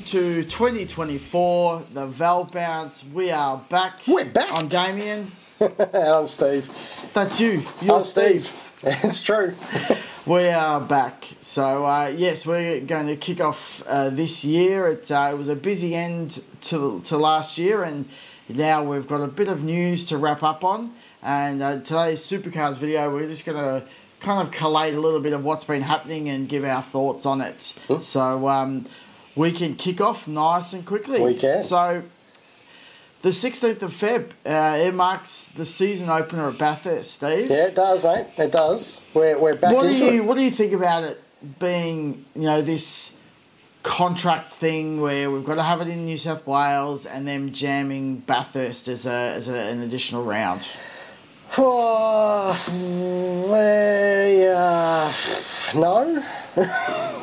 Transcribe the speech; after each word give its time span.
welcome 0.00 0.18
to 0.18 0.42
2024, 0.44 1.82
the 1.92 2.06
Valve 2.06 2.50
Bounce. 2.52 3.04
We 3.12 3.30
are 3.30 3.58
back. 3.68 4.00
We're 4.06 4.24
back. 4.24 4.50
I'm 4.50 4.66
Damien. 4.66 5.30
and 5.60 5.74
I'm 5.94 6.26
Steve. 6.26 6.68
That's 7.12 7.38
you. 7.38 7.62
You're 7.82 7.96
I'm 7.96 8.00
Steve. 8.00 8.50
It's 8.82 9.22
true. 9.22 9.54
We 10.26 10.48
are 10.48 10.80
back. 10.80 11.24
So, 11.40 11.86
uh, 11.86 12.12
yes, 12.14 12.46
we're 12.46 12.80
going 12.80 13.06
to 13.06 13.16
kick 13.16 13.40
off 13.40 13.82
uh, 13.86 14.10
this 14.10 14.44
year. 14.44 14.86
It, 14.86 15.10
uh, 15.10 15.30
it 15.32 15.36
was 15.36 15.48
a 15.48 15.56
busy 15.56 15.94
end 15.94 16.42
to, 16.62 17.00
to 17.06 17.16
last 17.16 17.56
year, 17.56 17.82
and 17.82 18.04
now 18.48 18.84
we've 18.84 19.08
got 19.08 19.22
a 19.22 19.26
bit 19.26 19.48
of 19.48 19.64
news 19.64 20.04
to 20.06 20.18
wrap 20.18 20.42
up 20.42 20.62
on. 20.62 20.92
And 21.22 21.62
uh, 21.62 21.80
today's 21.80 22.20
Supercars 22.20 22.76
video, 22.76 23.12
we're 23.12 23.26
just 23.26 23.46
going 23.46 23.58
to 23.58 23.86
kind 24.20 24.46
of 24.46 24.52
collate 24.52 24.94
a 24.94 25.00
little 25.00 25.20
bit 25.20 25.32
of 25.32 25.42
what's 25.42 25.64
been 25.64 25.82
happening 25.82 26.28
and 26.28 26.48
give 26.48 26.64
our 26.64 26.82
thoughts 26.82 27.24
on 27.24 27.40
it. 27.40 27.74
Hmm. 27.88 28.00
So, 28.00 28.46
um, 28.48 28.86
we 29.36 29.52
can 29.52 29.76
kick 29.76 30.00
off 30.00 30.26
nice 30.26 30.72
and 30.72 30.84
quickly. 30.84 31.20
We 31.20 31.34
can. 31.34 31.62
So, 31.62 32.02
the 33.22 33.30
16th 33.30 33.82
of 33.82 33.92
Feb, 33.92 34.30
uh, 34.46 34.78
it 34.78 34.94
marks 34.94 35.48
the 35.48 35.66
season 35.66 36.08
opener 36.08 36.48
at 36.48 36.58
Bathurst, 36.58 37.12
Steve. 37.12 37.50
Yeah, 37.50 37.66
it 37.66 37.74
does, 37.74 38.02
mate. 38.02 38.26
It 38.38 38.52
does. 38.52 39.02
We're, 39.12 39.38
we're 39.38 39.56
back 39.56 39.74
What 39.74 39.82
do 39.82 40.04
you 40.04 40.22
it. 40.22 40.24
What 40.24 40.36
do 40.36 40.42
you 40.42 40.50
think 40.50 40.72
about 40.72 41.04
it 41.04 41.22
being, 41.58 42.24
you 42.34 42.42
know, 42.42 42.62
this 42.62 43.16
contract 43.82 44.52
thing 44.54 45.00
where 45.00 45.30
we've 45.30 45.44
got 45.44 45.54
to 45.56 45.62
have 45.62 45.80
it 45.80 45.88
in 45.88 46.04
New 46.04 46.18
South 46.18 46.46
Wales 46.46 47.06
and 47.06 47.26
then 47.26 47.52
jamming 47.52 48.18
Bathurst 48.18 48.88
as 48.88 49.06
a 49.06 49.10
as 49.10 49.48
a, 49.48 49.54
an 49.54 49.82
additional 49.82 50.24
round? 50.24 50.68
Oh, 51.58 52.56
we, 53.50 54.46
uh, 54.46 55.12
no. 55.74 57.16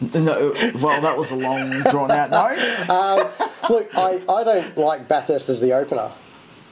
No, 0.14 0.54
well, 0.80 1.00
that 1.00 1.16
was 1.18 1.32
a 1.32 1.36
long 1.36 1.70
drawn 1.90 2.10
out 2.10 2.30
no. 2.30 2.48
Um, 2.94 3.26
look, 3.68 3.90
I, 3.96 4.22
I 4.28 4.44
don't 4.44 4.78
like 4.78 5.08
Bathurst 5.08 5.48
as 5.48 5.60
the 5.60 5.72
opener. 5.72 6.10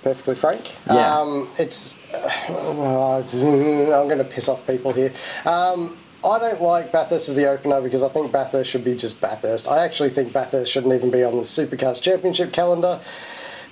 Perfectly 0.02 0.36
frank. 0.36 0.72
Yeah. 0.86 1.18
Um, 1.18 1.48
it's. 1.58 2.14
Uh, 2.14 3.18
I'm 3.20 4.06
going 4.06 4.18
to 4.18 4.24
piss 4.24 4.48
off 4.48 4.64
people 4.66 4.92
here. 4.92 5.12
Um, 5.44 5.96
I 6.24 6.38
don't 6.38 6.60
like 6.62 6.92
Bathurst 6.92 7.28
as 7.28 7.36
the 7.36 7.46
opener 7.46 7.80
because 7.80 8.02
I 8.02 8.08
think 8.08 8.30
Bathurst 8.32 8.70
should 8.70 8.84
be 8.84 8.96
just 8.96 9.20
Bathurst. 9.20 9.68
I 9.68 9.84
actually 9.84 10.10
think 10.10 10.32
Bathurst 10.32 10.70
shouldn't 10.72 10.94
even 10.94 11.10
be 11.10 11.24
on 11.24 11.34
the 11.36 11.42
Supercars 11.42 12.00
Championship 12.00 12.52
calendar, 12.52 13.00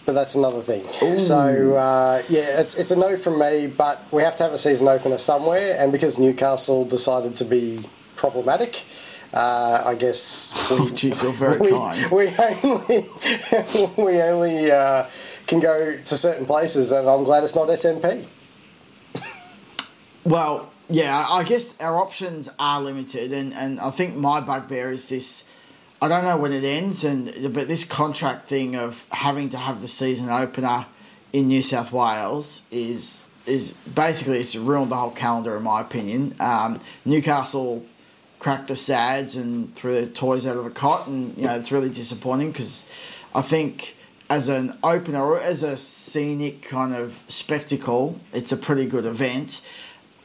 but 0.05 0.13
that's 0.13 0.35
another 0.35 0.61
thing. 0.61 0.85
So 1.19 1.77
uh, 1.77 2.23
yeah, 2.29 2.61
it's 2.61 2.75
it's 2.75 2.91
a 2.91 2.97
no 2.97 3.17
from 3.17 3.39
me. 3.39 3.67
But 3.69 4.05
we 4.11 4.23
have 4.23 4.37
to 4.37 4.43
have 4.43 4.53
a 4.53 4.59
season 4.59 4.89
opener 4.89 5.19
somewhere, 5.19 5.77
and 5.79 5.93
because 5.93 6.19
Newcastle 6.19 6.85
decided 6.85 7.37
to 7.37 7.45
be 7.45 7.85
problematic. 8.17 8.83
Uh, 9.35 9.83
I 9.85 9.95
guess 9.97 10.55
we, 10.71 10.77
Oh, 10.77 10.81
jeez, 10.93 11.21
you're 11.23 11.33
very 11.33 11.59
we, 11.59 11.71
kind. 11.71 12.11
we 12.13 12.29
only 12.39 13.07
we 14.15 14.23
only 14.23 14.71
uh, 14.71 15.07
can 15.49 15.59
go 15.59 15.97
to 15.97 16.17
certain 16.17 16.47
places, 16.47 16.93
and 16.93 17.09
I'm 17.09 17.25
glad 17.25 17.43
it's 17.43 17.57
not 17.57 17.69
SMP. 17.69 18.27
Well, 20.25 20.71
yeah, 20.89 21.27
I 21.29 21.43
guess 21.45 21.75
our 21.81 21.99
options 21.99 22.49
are 22.59 22.81
limited, 22.81 23.33
and, 23.33 23.53
and 23.53 23.81
I 23.81 23.91
think 23.91 24.15
my 24.17 24.41
bugbear 24.41 24.91
is 24.93 25.09
this. 25.09 25.45
I 26.01 26.09
don't 26.09 26.25
know 26.25 26.37
when 26.37 26.53
it 26.53 26.65
ends, 26.65 27.03
and 27.05 27.53
but 27.53 27.67
this 27.69 27.85
contract 27.85 28.49
thing 28.49 28.77
of 28.77 29.05
having 29.11 29.49
to 29.51 29.59
have 29.59 29.83
the 29.83 29.89
season 29.89 30.29
opener 30.31 30.87
in 31.33 31.49
New 31.49 31.63
South 31.63 31.91
Wales 31.93 32.63
is 32.71 33.25
is 33.47 33.73
basically 33.73 34.39
it's 34.41 34.55
ruined 34.57 34.91
the 34.93 34.97
whole 34.97 35.11
calendar 35.11 35.57
in 35.57 35.63
my 35.65 35.81
opinion. 35.81 36.35
Um, 36.41 36.81
Newcastle 37.05 37.85
cracked 38.45 38.69
the 38.69 38.77
sads 38.77 39.37
and 39.37 39.75
threw 39.75 39.95
their 39.95 40.05
toys 40.05 40.47
out 40.47 40.59
of 40.59 40.67
a 40.67 40.71
cot, 40.71 41.07
and 41.07 41.35
you 41.39 41.45
know 41.45 41.57
it's 41.57 41.73
really 41.73 41.89
disappointing 41.89 42.53
because 42.53 42.87
I 43.35 43.41
think 43.41 43.97
as 44.29 44.51
an 44.51 44.77
opener 44.85 45.25
or 45.25 45.41
as 45.41 45.63
a 45.63 45.79
scenic 45.79 46.61
kind 46.61 46.95
of 46.95 47.23
spectacle, 47.27 48.21
it's 48.35 48.53
a 48.53 48.59
pretty 48.59 48.85
good 48.85 49.07
event. 49.07 49.63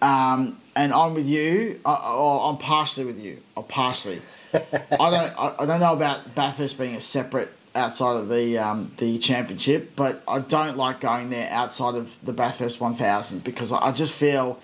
Um, 0.01 0.57
and 0.75 0.91
I'm 0.91 1.13
with 1.13 1.29
you. 1.29 1.79
or 1.85 2.49
I'm 2.49 2.57
partially 2.57 3.05
with 3.05 3.23
you. 3.23 3.37
I'm 3.55 3.63
partially. 3.63 4.19
I 4.53 4.59
don't. 4.89 5.61
I, 5.61 5.65
don't 5.65 5.79
know 5.79 5.93
about 5.93 6.35
Bathurst 6.35 6.77
being 6.77 6.95
a 6.95 6.99
separate 6.99 7.53
outside 7.73 8.17
of 8.17 8.27
the 8.27 8.57
um, 8.57 8.91
the 8.97 9.17
championship, 9.19 9.95
but 9.95 10.23
I 10.27 10.39
don't 10.39 10.75
like 10.75 10.99
going 10.99 11.29
there 11.29 11.49
outside 11.53 11.95
of 11.95 12.17
the 12.21 12.33
Bathurst 12.33 12.81
1000 12.81 13.45
because 13.45 13.71
I 13.71 13.93
just 13.93 14.13
feel, 14.13 14.59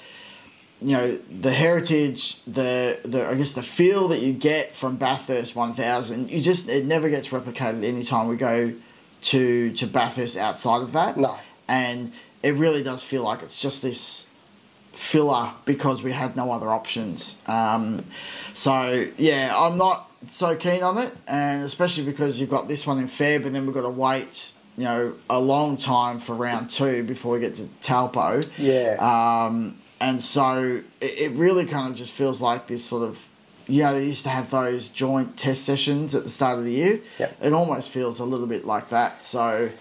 you 0.81 0.97
know, 0.97 1.18
the 1.40 1.53
heritage, 1.53 2.44
the 2.44 3.00
the 3.03 3.28
I 3.28 3.36
guess 3.36 3.53
the 3.53 3.63
feel 3.63 4.08
that 4.09 4.19
you 4.19 4.34
get 4.34 4.75
from 4.75 4.97
Bathurst 4.97 5.56
1000, 5.56 6.30
you 6.30 6.41
just 6.41 6.68
it 6.69 6.86
never 6.86 7.09
gets 7.09 7.30
replicated 7.30 7.84
anytime 7.84 8.28
we 8.28 8.36
go 8.38 8.74
to 9.22 9.72
to 9.74 9.88
Bathurst 9.88 10.38
outside 10.38 10.81
of 10.81 10.91
that. 10.94 11.18
No. 11.18 11.38
and 11.68 12.12
it 12.44 12.53
really 12.53 12.84
does 12.84 13.02
feel 13.02 13.24
like 13.24 13.41
it's 13.41 13.59
just 13.59 13.81
this 13.81 14.28
filler 14.91 15.52
because 15.66 16.03
we 16.03 16.12
had 16.12 16.36
no 16.36 16.52
other 16.52 16.69
options. 16.69 17.42
Um, 17.47 18.06
so 18.53 19.07
yeah, 19.18 19.52
I'm 19.56 19.78
not 19.78 20.12
so 20.28 20.56
keen 20.56 20.84
on 20.84 20.97
it, 21.00 21.12
and 21.28 21.63
especially 21.63 22.06
because 22.06 22.40
you've 22.40 22.50
got 22.52 22.68
this 22.68 22.86
one 22.86 23.00
in 23.00 23.07
Feb, 23.07 23.46
and 23.46 23.56
then 23.56 23.66
we've 23.66 23.74
got 23.74 23.81
to 23.81 23.90
wait, 23.90 24.52
you 24.78 24.84
know, 24.84 25.13
a 25.30 25.40
long 25.40 25.78
time 25.78 26.19
for 26.19 26.36
round 26.36 26.69
two 26.69 27.03
before 27.03 27.34
we 27.34 27.40
get 27.40 27.56
to 27.56 27.68
Taupo. 27.81 28.42
Yeah. 28.57 28.97
Um, 29.00 29.78
and 30.06 30.22
so 30.22 30.82
it, 31.02 31.20
it 31.20 31.32
really 31.32 31.66
kind 31.66 31.92
of 31.92 31.98
just 31.98 32.14
feels 32.14 32.40
like 32.40 32.68
this 32.68 32.86
sort 32.86 33.04
of. 33.04 33.28
You 33.68 33.82
know, 33.82 33.94
they 33.94 34.06
used 34.06 34.24
to 34.26 34.30
have 34.30 34.52
those 34.52 34.90
joint 34.90 35.38
test 35.38 35.66
sessions 35.66 36.14
at 36.14 36.22
the 36.22 36.30
start 36.30 36.60
of 36.60 36.66
the 36.66 36.72
year. 36.72 37.00
Yep. 37.18 37.38
It 37.42 37.54
almost 37.54 37.90
feels 37.90 38.20
a 38.20 38.24
little 38.24 38.46
bit 38.46 38.64
like 38.64 38.90
that. 38.90 39.24
So, 39.24 39.72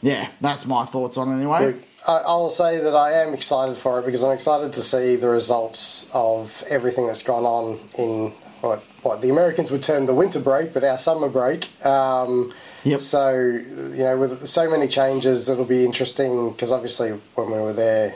yeah, 0.00 0.28
that's 0.40 0.64
my 0.64 0.84
thoughts 0.84 1.16
on 1.16 1.32
it 1.32 1.36
anyway. 1.38 1.66
Look, 1.66 1.82
I'll 2.06 2.50
say 2.50 2.78
that 2.78 2.94
I 2.94 3.14
am 3.24 3.34
excited 3.34 3.76
for 3.76 3.98
it 3.98 4.06
because 4.06 4.22
I'm 4.22 4.30
excited 4.30 4.72
to 4.74 4.80
see 4.80 5.16
the 5.16 5.28
results 5.28 6.08
of 6.14 6.62
everything 6.70 7.08
that's 7.08 7.24
gone 7.24 7.42
on 7.42 7.80
in 7.98 8.30
what 8.60 8.84
what 9.02 9.20
the 9.22 9.30
Americans 9.30 9.72
would 9.72 9.82
term 9.82 10.06
the 10.06 10.14
winter 10.14 10.38
break, 10.38 10.72
but 10.72 10.84
our 10.84 10.98
summer 10.98 11.28
break. 11.28 11.68
Um, 11.84 12.54
Yep. 12.84 13.00
So 13.00 13.32
you 13.34 14.04
know, 14.04 14.16
with 14.16 14.46
so 14.46 14.70
many 14.70 14.86
changes, 14.86 15.48
it'll 15.48 15.64
be 15.64 15.84
interesting 15.84 16.52
because 16.52 16.70
obviously 16.70 17.10
when 17.34 17.50
we 17.50 17.58
were 17.58 17.72
there 17.72 18.14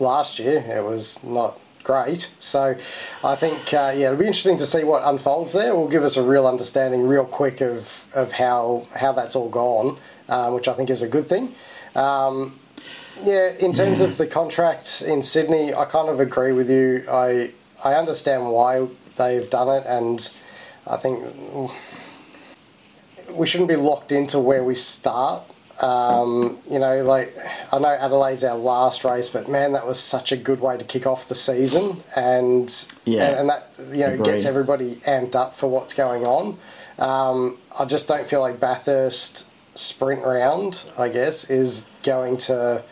last 0.00 0.38
year, 0.38 0.64
it 0.68 0.84
was 0.84 1.22
not 1.24 1.58
great. 1.82 2.32
So 2.38 2.76
I 3.22 3.36
think 3.36 3.72
uh, 3.72 3.92
yeah, 3.94 4.06
it'll 4.06 4.18
be 4.18 4.26
interesting 4.26 4.56
to 4.58 4.66
see 4.66 4.84
what 4.84 5.02
unfolds 5.04 5.52
there. 5.52 5.70
It 5.70 5.76
will 5.76 5.88
give 5.88 6.02
us 6.02 6.16
a 6.16 6.22
real 6.22 6.46
understanding, 6.46 7.06
real 7.06 7.24
quick 7.24 7.60
of 7.60 8.04
of 8.14 8.32
how 8.32 8.86
how 8.98 9.12
that's 9.12 9.36
all 9.36 9.48
gone, 9.48 9.98
um, 10.28 10.54
which 10.54 10.68
I 10.68 10.72
think 10.72 10.90
is 10.90 11.02
a 11.02 11.08
good 11.08 11.28
thing. 11.28 11.54
Um, 11.94 12.58
yeah, 13.22 13.52
in 13.60 13.72
terms 13.72 14.00
of 14.00 14.18
the 14.18 14.26
contract 14.26 15.02
in 15.06 15.22
Sydney, 15.22 15.72
I 15.72 15.84
kind 15.84 16.08
of 16.08 16.18
agree 16.18 16.52
with 16.52 16.68
you. 16.68 17.04
I 17.10 17.52
I 17.84 17.94
understand 17.94 18.50
why 18.50 18.88
they've 19.16 19.48
done 19.48 19.68
it, 19.68 19.86
and 19.86 20.32
I 20.86 20.96
think 20.96 21.22
we 23.30 23.46
shouldn't 23.46 23.68
be 23.68 23.76
locked 23.76 24.10
into 24.10 24.38
where 24.40 24.64
we 24.64 24.74
start. 24.74 25.42
Um, 25.82 26.58
you 26.70 26.78
know, 26.78 27.02
like 27.02 27.34
I 27.72 27.78
know 27.78 27.88
Adelaide's 27.88 28.44
our 28.44 28.56
last 28.56 29.04
race, 29.04 29.28
but 29.28 29.48
man, 29.48 29.72
that 29.72 29.86
was 29.86 29.98
such 29.98 30.30
a 30.32 30.36
good 30.36 30.60
way 30.60 30.76
to 30.78 30.84
kick 30.84 31.06
off 31.06 31.28
the 31.28 31.34
season, 31.34 31.96
and 32.16 32.72
Yeah. 33.04 33.24
and, 33.30 33.36
and 33.40 33.48
that 33.48 33.68
you 33.90 34.06
know 34.06 34.16
gets 34.24 34.44
everybody 34.44 34.96
amped 35.06 35.34
up 35.34 35.54
for 35.54 35.68
what's 35.68 35.92
going 35.92 36.26
on. 36.26 36.58
Um, 36.98 37.58
I 37.78 37.84
just 37.86 38.06
don't 38.06 38.26
feel 38.26 38.40
like 38.40 38.60
Bathurst 38.60 39.46
sprint 39.76 40.24
round, 40.24 40.84
I 40.96 41.08
guess, 41.08 41.50
is 41.50 41.90
going 42.04 42.36
to 42.48 42.82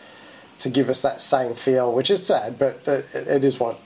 to 0.59 0.69
give 0.69 0.89
us 0.89 1.01
that 1.01 1.21
same 1.21 1.53
feel, 1.55 1.93
which 1.93 2.11
is 2.11 2.25
sad, 2.25 2.59
but 2.59 2.81
it, 2.85 3.05
it 3.15 3.43
is 3.43 3.59
what 3.59 3.79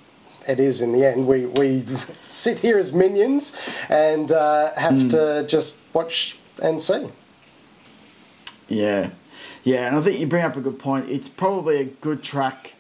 it 0.49 0.59
is 0.59 0.81
in 0.81 0.91
the 0.91 1.05
end. 1.05 1.27
We 1.27 1.45
we 1.45 1.83
sit 2.29 2.57
here 2.59 2.79
as 2.79 2.93
minions 2.93 3.55
and 3.89 4.31
uh, 4.31 4.73
have 4.75 5.07
to 5.09 5.45
just 5.47 5.77
watch 5.93 6.37
and 6.63 6.81
see. 6.81 7.07
Yeah, 8.67 9.11
yeah, 9.63 9.87
and 9.87 9.97
I 9.97 10.01
think 10.01 10.19
you 10.19 10.27
bring 10.27 10.43
up 10.43 10.55
a 10.55 10.61
good 10.61 10.79
point. 10.79 11.09
It's 11.09 11.29
probably 11.29 11.77
a 11.77 11.85
good 11.85 12.23
track 12.23 12.75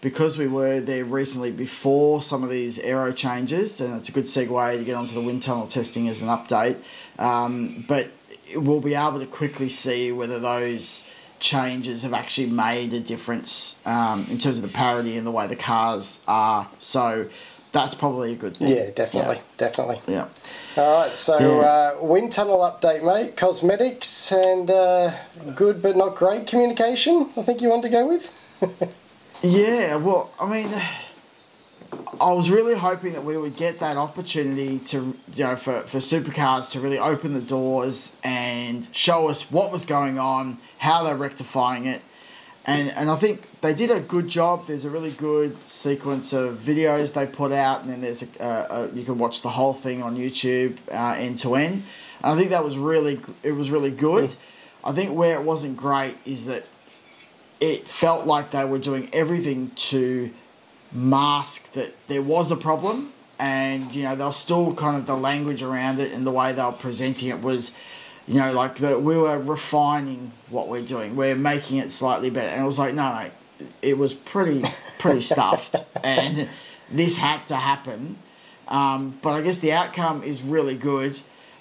because 0.00 0.36
we 0.36 0.48
were 0.48 0.80
there 0.80 1.04
recently 1.04 1.50
before 1.50 2.22
some 2.22 2.42
of 2.42 2.50
these 2.50 2.78
aero 2.80 3.12
changes, 3.12 3.80
and 3.80 3.94
it's 3.96 4.08
a 4.08 4.12
good 4.12 4.24
segue 4.24 4.76
to 4.76 4.84
get 4.84 4.94
onto 4.94 5.14
the 5.14 5.20
wind 5.20 5.42
tunnel 5.42 5.66
testing 5.66 6.08
as 6.08 6.20
an 6.20 6.28
update. 6.28 6.76
Um, 7.18 7.84
but 7.86 8.10
we'll 8.54 8.80
be 8.80 8.94
able 8.94 9.20
to 9.20 9.26
quickly 9.26 9.68
see 9.68 10.12
whether 10.12 10.38
those 10.38 11.04
changes 11.38 12.02
have 12.02 12.12
actually 12.12 12.50
made 12.50 12.92
a 12.92 13.00
difference 13.00 13.80
um, 13.86 14.26
in 14.30 14.38
terms 14.38 14.58
of 14.58 14.62
the 14.62 14.68
parity 14.68 15.16
and 15.16 15.26
the 15.26 15.30
way 15.30 15.46
the 15.46 15.56
cars 15.56 16.20
are. 16.28 16.68
So 16.78 17.28
that's 17.72 17.94
probably 17.94 18.32
a 18.32 18.36
good 18.36 18.56
thing. 18.56 18.68
Yeah, 18.68 18.90
definitely, 18.94 19.40
definitely. 19.56 20.00
Yeah. 20.06 20.28
All 20.76 21.02
right, 21.02 21.14
so 21.14 21.38
Yeah. 21.38 21.66
uh, 22.00 22.04
wind 22.04 22.32
tunnel 22.32 22.58
update, 22.58 23.02
mate. 23.02 23.36
Cosmetics 23.36 24.30
and 24.32 24.70
uh, 24.70 25.12
good 25.54 25.82
but 25.82 25.96
not 25.96 26.14
great 26.14 26.46
communication. 26.46 27.30
I 27.36 27.42
think 27.42 27.60
you 27.62 27.68
want 27.70 27.82
to 27.82 27.88
go 27.88 28.06
with. 28.06 28.38
Yeah, 29.44 29.96
well, 29.96 30.30
I 30.38 30.48
mean, 30.48 30.68
I 32.20 32.32
was 32.32 32.48
really 32.48 32.76
hoping 32.76 33.12
that 33.14 33.24
we 33.24 33.36
would 33.36 33.56
get 33.56 33.80
that 33.80 33.96
opportunity 33.96 34.78
to, 34.80 35.16
you 35.34 35.44
know, 35.44 35.56
for, 35.56 35.80
for 35.82 35.98
supercars 35.98 36.70
to 36.72 36.80
really 36.80 36.98
open 37.00 37.34
the 37.34 37.40
doors 37.40 38.14
and 38.22 38.86
show 38.92 39.26
us 39.26 39.50
what 39.50 39.72
was 39.72 39.84
going 39.84 40.16
on, 40.20 40.58
how 40.78 41.02
they're 41.02 41.16
rectifying 41.16 41.86
it. 41.86 42.02
And, 42.64 42.90
and 42.90 43.10
I 43.10 43.16
think 43.16 43.60
they 43.60 43.74
did 43.74 43.90
a 43.90 43.98
good 43.98 44.28
job. 44.28 44.68
There's 44.68 44.84
a 44.84 44.90
really 44.90 45.10
good 45.10 45.60
sequence 45.66 46.32
of 46.32 46.58
videos 46.58 47.12
they 47.12 47.26
put 47.26 47.50
out, 47.50 47.82
and 47.82 47.90
then 47.90 48.00
there's 48.02 48.22
a, 48.22 48.26
a, 48.38 48.84
a 48.84 48.92
you 48.92 49.04
can 49.04 49.18
watch 49.18 49.42
the 49.42 49.48
whole 49.48 49.72
thing 49.72 50.02
on 50.02 50.16
YouTube 50.16 50.76
uh, 50.92 51.16
end 51.18 51.38
to 51.38 51.56
end. 51.56 51.82
I 52.22 52.36
think 52.36 52.50
that 52.50 52.64
was 52.64 52.78
really 52.78 53.20
it 53.42 53.52
was 53.52 53.70
really 53.70 53.90
good. 53.90 54.34
I 54.84 54.92
think 54.92 55.16
where 55.16 55.38
it 55.38 55.44
wasn't 55.44 55.76
great 55.76 56.14
is 56.24 56.46
that 56.46 56.64
it 57.60 57.86
felt 57.86 58.26
like 58.26 58.50
they 58.50 58.64
were 58.64 58.78
doing 58.78 59.08
everything 59.12 59.70
to 59.70 60.30
mask 60.92 61.72
that 61.72 61.94
there 62.08 62.22
was 62.22 62.50
a 62.50 62.56
problem 62.56 63.12
and 63.38 63.94
you 63.94 64.02
know 64.02 64.14
they 64.14 64.24
were 64.24 64.32
still 64.32 64.74
kind 64.74 64.96
of 64.96 65.06
the 65.06 65.16
language 65.16 65.62
around 65.62 65.98
it 65.98 66.12
and 66.12 66.26
the 66.26 66.30
way 66.30 66.52
they 66.52 66.62
were 66.62 66.72
presenting 66.72 67.28
it 67.28 67.40
was 67.40 67.74
you 68.26 68.34
know 68.34 68.52
like 68.52 68.76
that 68.76 69.02
we 69.02 69.16
were 69.16 69.38
refining 69.38 70.32
what 70.48 70.68
we're 70.68 70.84
doing 70.84 71.16
we're 71.16 71.34
making 71.34 71.78
it 71.78 71.90
slightly 71.90 72.30
better 72.30 72.48
and 72.48 72.62
it 72.62 72.66
was 72.66 72.78
like 72.78 72.94
no 72.94 73.12
no 73.12 73.30
it 73.80 73.96
was 73.96 74.14
pretty 74.14 74.62
pretty 74.98 75.20
stuffed 75.32 75.76
and 76.04 76.48
this 76.90 77.16
had 77.16 77.46
to 77.46 77.56
happen 77.56 78.16
um, 78.68 79.18
but 79.22 79.30
i 79.30 79.40
guess 79.40 79.58
the 79.58 79.72
outcome 79.72 80.22
is 80.22 80.42
really 80.42 80.74
good 80.74 81.20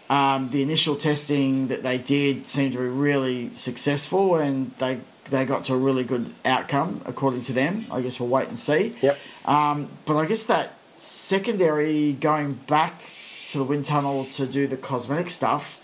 um, 0.09 0.49
the 0.49 0.61
initial 0.61 0.97
testing 0.97 1.69
that 1.69 1.83
they 1.83 1.97
did 1.97 2.45
seemed 2.45 2.73
to 2.73 2.79
be 2.79 2.85
really 2.85 3.55
successful 3.55 4.35
and 4.35 4.71
they 4.77 4.99
they 5.31 5.45
got 5.45 5.65
to 5.65 5.73
a 5.73 5.77
really 5.77 6.03
good 6.03 6.31
outcome 6.45 7.01
according 7.05 7.41
to 7.41 7.53
them. 7.53 7.85
I 7.91 8.01
guess 8.01 8.19
we'll 8.19 8.29
wait 8.29 8.49
and 8.49 8.59
see. 8.59 8.93
Yep. 9.01 9.17
Um, 9.45 9.89
but 10.05 10.17
I 10.17 10.25
guess 10.27 10.43
that 10.43 10.73
secondary 10.97 12.13
going 12.13 12.53
back 12.53 13.11
to 13.49 13.57
the 13.57 13.63
wind 13.63 13.85
tunnel 13.85 14.25
to 14.25 14.45
do 14.45 14.67
the 14.67 14.77
cosmetic 14.77 15.29
stuff, 15.29 15.81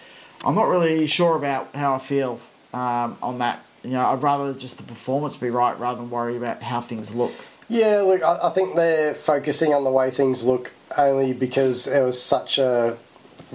I'm 0.47 0.55
not 0.55 0.69
really 0.69 1.05
sure 1.07 1.35
about 1.35 1.75
how 1.75 1.95
I 1.95 1.99
feel 1.99 2.39
um, 2.73 3.17
on 3.21 3.39
that. 3.39 3.63
You 3.83 3.91
know, 3.91 4.05
I'd 4.05 4.23
rather 4.23 4.53
just 4.53 4.77
the 4.77 4.83
performance 4.83 5.35
be 5.35 5.49
right 5.49 5.77
rather 5.77 5.97
than 5.99 6.09
worry 6.09 6.37
about 6.37 6.63
how 6.63 6.79
things 6.79 7.13
look. 7.13 7.33
Yeah, 7.67 7.97
look, 8.05 8.23
I, 8.23 8.37
I 8.43 8.49
think 8.51 8.75
they're 8.77 9.13
focusing 9.13 9.73
on 9.73 9.83
the 9.83 9.91
way 9.91 10.09
things 10.09 10.45
look 10.45 10.71
only 10.97 11.33
because 11.33 11.83
there 11.83 12.05
was 12.05 12.21
such 12.21 12.59
a 12.59 12.97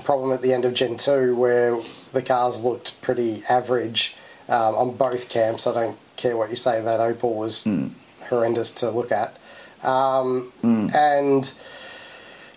problem 0.04 0.32
at 0.32 0.42
the 0.42 0.52
end 0.52 0.66
of 0.66 0.74
Gen 0.74 0.98
2 0.98 1.34
where 1.34 1.80
the 2.12 2.20
cars 2.20 2.62
looked 2.62 3.00
pretty 3.00 3.42
average 3.48 4.14
um, 4.50 4.74
on 4.74 4.94
both 4.96 5.30
camps. 5.30 5.66
I 5.66 5.72
don't 5.72 5.96
care 6.16 6.36
what 6.36 6.50
you 6.50 6.56
say, 6.56 6.82
that 6.82 7.00
Opel 7.00 7.34
was 7.34 7.64
Mm. 7.64 7.90
horrendous 8.28 8.70
to 8.72 8.90
look 8.90 9.10
at. 9.12 9.34
Um, 9.82 10.52
Mm. 10.62 10.94
And 10.94 11.52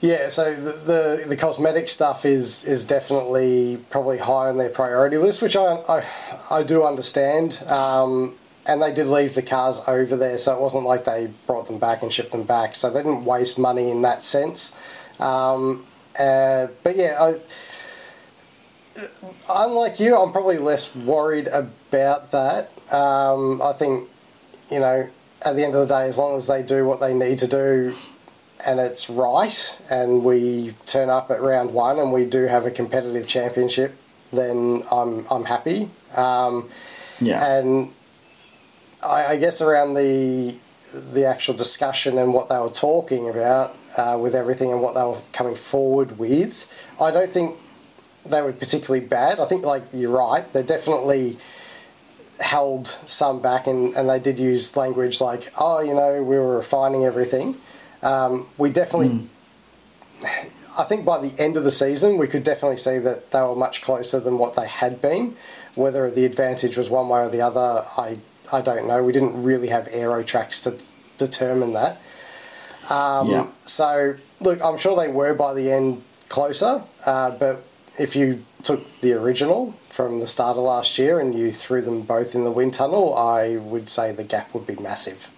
yeah, 0.01 0.29
so 0.29 0.53
the, 0.53 0.71
the 0.71 1.25
the 1.29 1.37
cosmetic 1.37 1.87
stuff 1.87 2.25
is 2.25 2.63
is 2.65 2.85
definitely 2.85 3.79
probably 3.89 4.17
high 4.17 4.49
on 4.49 4.57
their 4.57 4.69
priority 4.69 5.17
list, 5.17 5.41
which 5.41 5.55
I 5.55 5.75
I, 5.87 6.05
I 6.51 6.63
do 6.63 6.83
understand. 6.83 7.61
Um, 7.67 8.35
and 8.67 8.81
they 8.81 8.93
did 8.93 9.07
leave 9.07 9.35
the 9.35 9.41
cars 9.41 9.81
over 9.87 10.15
there, 10.15 10.37
so 10.37 10.55
it 10.55 10.59
wasn't 10.59 10.85
like 10.85 11.05
they 11.05 11.31
brought 11.45 11.67
them 11.67 11.77
back 11.77 12.01
and 12.01 12.11
shipped 12.11 12.31
them 12.31 12.43
back. 12.43 12.75
So 12.75 12.89
they 12.89 13.03
didn't 13.03 13.23
waste 13.23 13.59
money 13.59 13.91
in 13.91 14.01
that 14.01 14.23
sense. 14.23 14.77
Um, 15.19 15.85
uh, 16.19 16.67
but 16.83 16.95
yeah, 16.95 17.15
I, 17.19 17.35
unlike 19.49 19.99
you, 19.99 20.17
I'm 20.17 20.31
probably 20.31 20.57
less 20.57 20.95
worried 20.95 21.47
about 21.47 22.31
that. 22.31 22.71
Um, 22.91 23.61
I 23.61 23.73
think, 23.73 24.09
you 24.71 24.79
know, 24.79 25.09
at 25.45 25.55
the 25.55 25.63
end 25.63 25.75
of 25.75 25.87
the 25.87 25.93
day, 25.93 26.07
as 26.07 26.17
long 26.17 26.35
as 26.35 26.47
they 26.47 26.63
do 26.63 26.85
what 26.85 26.99
they 26.99 27.13
need 27.13 27.37
to 27.39 27.47
do 27.47 27.95
and 28.67 28.79
it's 28.79 29.09
right, 29.09 29.77
and 29.89 30.23
we 30.23 30.73
turn 30.85 31.09
up 31.09 31.29
at 31.31 31.41
round 31.41 31.73
one 31.73 31.99
and 31.99 32.11
we 32.11 32.25
do 32.25 32.43
have 32.43 32.65
a 32.65 32.71
competitive 32.71 33.27
championship, 33.27 33.95
then 34.31 34.83
I'm 34.91 35.25
I'm 35.29 35.45
happy. 35.45 35.89
Um, 36.15 36.69
Yeah. 37.19 37.45
and 37.57 37.91
I, 39.03 39.25
I 39.33 39.37
guess 39.37 39.61
around 39.61 39.93
the 39.93 40.57
the 40.93 41.25
actual 41.25 41.53
discussion 41.53 42.17
and 42.17 42.33
what 42.33 42.47
they 42.49 42.57
were 42.57 42.69
talking 42.69 43.29
about 43.29 43.75
uh, 43.97 44.17
with 44.19 44.33
everything 44.33 44.71
and 44.71 44.81
what 44.81 44.95
they 44.95 45.03
were 45.03 45.21
coming 45.33 45.55
forward 45.55 46.17
with, 46.17 46.67
I 47.01 47.11
don't 47.11 47.29
think 47.31 47.57
they 48.25 48.41
were 48.41 48.53
particularly 48.53 49.05
bad. 49.05 49.39
I 49.39 49.45
think, 49.45 49.65
like 49.65 49.83
you're 49.93 50.09
right, 50.11 50.51
they 50.53 50.63
definitely 50.63 51.37
held 52.39 52.87
some 53.05 53.41
back, 53.41 53.67
and, 53.67 53.93
and 53.95 54.09
they 54.09 54.19
did 54.19 54.39
use 54.39 54.75
language 54.77 55.21
like, 55.21 55.51
"Oh, 55.59 55.79
you 55.81 55.93
know, 55.93 56.23
we 56.23 56.37
were 56.37 56.57
refining 56.57 57.03
everything." 57.05 57.57
Um, 58.05 58.47
we 58.57 58.69
definitely. 58.69 59.27
I 60.77 60.83
think 60.83 61.05
by 61.05 61.17
the 61.25 61.33
end 61.41 61.57
of 61.57 61.63
the 61.63 61.71
season, 61.71 62.17
we 62.17 62.27
could 62.27 62.43
definitely 62.43 62.77
see 62.77 62.99
that 62.99 63.31
they 63.31 63.41
were 63.41 63.55
much 63.55 63.81
closer 63.81 64.19
than 64.19 64.37
what 64.37 64.55
they 64.55 64.67
had 64.67 65.01
been. 65.01 65.35
Whether 65.75 66.09
the 66.11 66.25
advantage 66.25 66.77
was 66.77 66.89
one 66.89 67.09
way 67.09 67.21
or 67.21 67.29
the 67.29 67.41
other, 67.41 67.83
I 67.97 68.19
I 68.51 68.61
don't 68.61 68.87
know. 68.87 69.03
We 69.03 69.11
didn't 69.11 69.41
really 69.43 69.69
have 69.69 69.87
aero 69.91 70.23
tracks 70.23 70.61
to 70.61 70.77
determine 71.17 71.73
that. 71.73 72.01
Um, 72.89 73.29
Yeah. 73.31 73.47
So 73.63 74.15
look, 74.39 74.61
I'm 74.63 74.77
sure 74.77 74.95
they 74.95 75.11
were 75.11 75.33
by 75.33 75.53
the 75.53 75.71
end 75.71 76.03
closer, 76.29 76.83
uh, 77.05 77.31
but 77.31 77.63
if 77.97 78.15
you 78.15 78.43
took 78.63 78.99
the 79.01 79.13
original 79.13 79.73
from 79.89 80.19
the 80.19 80.27
start 80.27 80.57
of 80.57 80.63
last 80.63 80.97
year 80.97 81.19
and 81.19 81.33
you 81.37 81.51
threw 81.51 81.81
them 81.81 82.01
both 82.01 82.35
in 82.35 82.43
the 82.43 82.51
wind 82.51 82.73
tunnel, 82.73 83.15
I 83.15 83.57
would 83.57 83.87
say 83.89 84.11
the 84.11 84.23
gap 84.23 84.53
would 84.53 84.67
be 84.67 84.75
massive. 84.75 85.29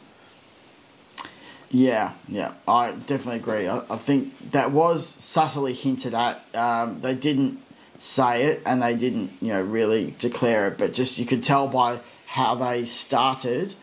Yeah, 1.69 2.14
yeah, 2.28 2.54
I 2.68 2.92
definitely 2.92 3.38
agree. 3.38 3.68
I, 3.68 3.81
I 3.90 3.98
think 3.98 4.52
that 4.52 4.72
was 4.72 5.06
subtly 5.06 5.74
hinted 5.74 6.14
at. 6.14 6.42
Um, 6.56 7.02
they 7.02 7.16
didn't 7.16 7.60
say 8.00 8.44
it 8.46 8.62
and 8.66 8.81
they 8.81 8.96
didn't, 8.96 9.31
you 9.42 9.50
know, 9.50 9.62
really 9.62 10.14
declare 10.19 10.68
it, 10.68 10.78
but 10.78 10.94
just 10.94 11.18
you 11.18 11.25
could 11.25 11.44
tell 11.44 11.68
by 11.68 12.00
how 12.28 12.56
they 12.56 12.86
started. 12.86 13.75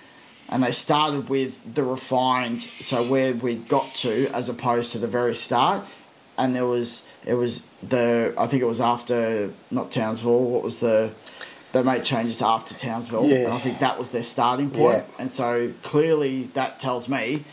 And 0.49 0.63
they 0.63 0.73
started 0.73 1.31
with 1.31 1.75
the 1.75 1.83
refined, 1.83 2.63
so 2.81 3.03
where 3.03 3.33
we 3.35 3.57
got 3.57 3.95
to, 3.97 4.29
as 4.29 4.49
opposed 4.49 4.93
to 4.93 4.99
the 4.99 5.07
very 5.07 5.35
start. 5.35 5.83
And 6.37 6.55
there 6.55 6.67
was, 6.67 7.09
it 7.25 7.35
was 7.35 7.67
the, 7.83 8.35
I 8.37 8.47
think 8.47 8.63
it 8.63 8.67
was 8.67 8.81
after, 8.81 9.51
not 9.71 9.91
Townsville, 9.91 10.45
what 10.45 10.63
was 10.63 10.81
the, 10.81 11.13
they 11.73 11.83
made 11.83 12.05
changes 12.05 12.43
after 12.43 12.75
Townsville. 12.75 13.27
Yeah. 13.27 13.37
And 13.37 13.53
I 13.55 13.59
think 13.59 13.79
that 13.79 13.99
was 13.99 14.11
their 14.11 14.23
starting 14.23 14.71
point. 14.71 15.05
Yeah. 15.09 15.17
And 15.19 15.33
so 15.33 15.73
clearly 15.83 16.45
that 16.55 16.79
tells 16.79 17.09
me 17.09 17.45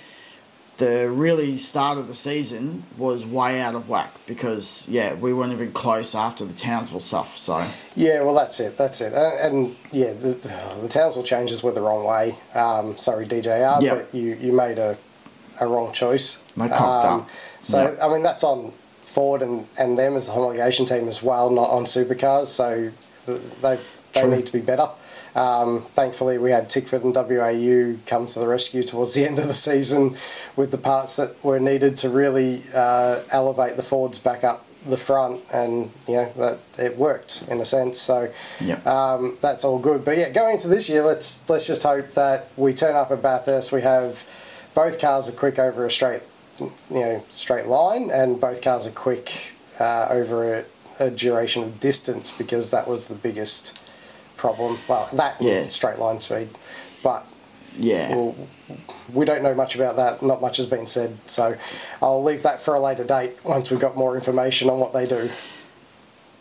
the 0.77 1.09
really 1.11 1.57
start 1.57 1.97
of 1.97 2.07
the 2.07 2.13
season 2.15 2.83
was 2.97 3.23
way 3.25 3.61
out 3.61 3.75
of 3.75 3.87
whack 3.87 4.11
because 4.25 4.87
yeah 4.89 5.13
we 5.13 5.31
weren't 5.33 5.51
even 5.51 5.71
close 5.71 6.15
after 6.15 6.43
the 6.45 6.53
Townsville 6.53 6.99
stuff. 6.99 7.37
So 7.37 7.63
Yeah, 7.95 8.21
well, 8.21 8.33
that's 8.33 8.59
it. 8.59 8.77
That's 8.77 8.99
it. 9.01 9.13
And, 9.13 9.55
and 9.55 9.75
yeah, 9.91 10.13
the, 10.13 10.29
the 10.81 10.87
Townsville 10.89 11.23
changes 11.23 11.61
were 11.61 11.71
the 11.71 11.81
wrong 11.81 12.03
way. 12.05 12.35
Um, 12.55 12.97
sorry, 12.97 13.27
DJR, 13.27 13.81
Yeah. 13.81 13.95
but 13.95 14.13
you, 14.15 14.35
you 14.41 14.53
made 14.53 14.79
a, 14.79 14.97
a 15.59 15.67
wrong 15.67 15.91
choice. 15.93 16.43
Cocked 16.57 16.71
up. 16.73 17.29
So, 17.61 17.83
Yeah. 17.83 18.05
I 18.05 18.11
mean, 18.11 18.23
that's 18.23 18.43
on 18.43 18.73
Ford 19.03 19.41
and, 19.43 19.67
and 19.79 19.97
them 19.97 20.15
as 20.15 20.27
the 20.27 20.33
homologation 20.33 20.87
team 20.87 21.07
as 21.07 21.21
well, 21.21 21.49
not 21.51 21.69
on 21.69 21.83
supercars. 21.85 22.47
So 22.47 22.91
they, 23.27 23.77
they 24.13 24.21
True. 24.21 24.35
need 24.35 24.45
to 24.47 24.53
be 24.53 24.61
better. 24.61 24.87
Um, 25.35 25.83
thankfully, 25.83 26.37
we 26.37 26.51
had 26.51 26.69
Tickford 26.69 27.03
and 27.03 27.15
WAU 27.15 27.95
come 28.05 28.27
to 28.27 28.39
the 28.39 28.47
rescue 28.47 28.83
towards 28.83 29.13
the 29.13 29.25
end 29.27 29.39
of 29.39 29.47
the 29.47 29.53
season 29.53 30.17
with 30.55 30.71
the 30.71 30.77
parts 30.77 31.15
that 31.15 31.41
were 31.43 31.59
needed 31.59 31.97
to 31.97 32.09
really 32.09 32.63
uh, 32.73 33.21
elevate 33.31 33.77
the 33.77 33.83
Fords 33.83 34.19
back 34.19 34.43
up 34.43 34.65
the 34.87 34.97
front, 34.97 35.39
and 35.53 35.91
you 36.07 36.15
know 36.15 36.31
that 36.37 36.59
it 36.79 36.97
worked 36.97 37.43
in 37.49 37.59
a 37.61 37.65
sense. 37.65 37.99
So 37.99 38.31
Yep. 38.61 38.85
um, 38.87 39.37
that's 39.39 39.63
all 39.63 39.77
good. 39.77 40.03
But 40.03 40.17
yeah, 40.17 40.29
going 40.31 40.53
into 40.53 40.67
this 40.67 40.89
year, 40.89 41.03
let's 41.03 41.47
let's 41.49 41.67
just 41.67 41.83
hope 41.83 42.09
that 42.09 42.47
we 42.57 42.73
turn 42.73 42.95
up 42.95 43.11
at 43.11 43.21
Bathurst. 43.21 43.71
We 43.71 43.81
have 43.81 44.23
both 44.73 44.99
cars 44.99 45.29
are 45.29 45.33
quick 45.33 45.59
over 45.59 45.85
a 45.85 45.91
straight, 45.91 46.21
you 46.59 46.71
know, 46.89 47.23
straight 47.29 47.67
line, 47.67 48.09
and 48.11 48.41
both 48.41 48.61
cars 48.61 48.87
are 48.87 48.91
quick 48.91 49.53
uh, 49.79 50.07
over 50.09 50.55
a, 50.55 50.65
a 50.99 51.11
duration 51.11 51.63
of 51.63 51.79
distance 51.79 52.31
because 52.31 52.71
that 52.71 52.87
was 52.87 53.07
the 53.07 53.15
biggest 53.15 53.79
problem. 54.41 54.77
Well, 54.87 55.07
that 55.13 55.35
Yeah. 55.39 55.67
straight 55.69 55.99
line 55.99 56.19
speed, 56.19 56.49
but 57.03 57.25
yeah, 57.77 58.13
well, 58.15 58.35
we 59.13 59.23
don't 59.23 59.43
know 59.43 59.53
much 59.55 59.75
about 59.75 59.95
that. 59.95 60.21
Not 60.21 60.41
much 60.41 60.57
has 60.57 60.65
been 60.65 60.85
said, 60.87 61.17
so 61.27 61.55
I'll 62.01 62.21
leave 62.23 62.43
that 62.43 62.59
for 62.61 62.73
a 62.73 62.79
later 62.79 63.03
date 63.05 63.37
once 63.45 63.69
we've 63.71 63.79
got 63.79 63.95
more 63.95 64.15
information 64.15 64.69
on 64.69 64.79
what 64.79 64.91
they 64.93 65.05
do. 65.05 65.29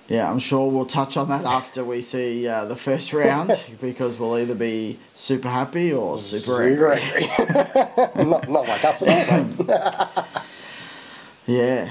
yeah, 0.09 0.29
I'm 0.29 0.41
sure 0.41 0.69
we'll 0.69 0.87
touch 0.87 1.17
on 1.17 1.29
that 1.29 1.45
after 1.45 1.85
we 1.85 2.03
see 2.03 2.49
uh, 2.49 2.65
the 2.65 2.75
first 2.75 3.13
round 3.13 3.53
because 3.81 4.19
we'll 4.19 4.37
either 4.39 4.57
be 4.57 4.99
super 5.15 5.49
happy 5.49 5.93
or 5.93 6.19
super 6.19 6.65
angry. 6.65 7.01
angry. 7.01 8.25
not, 8.25 8.49
not 8.49 8.67
like 8.67 8.85
us 8.85 9.03
at 9.03 9.31
all. 9.69 10.25
Yeah. 11.47 11.91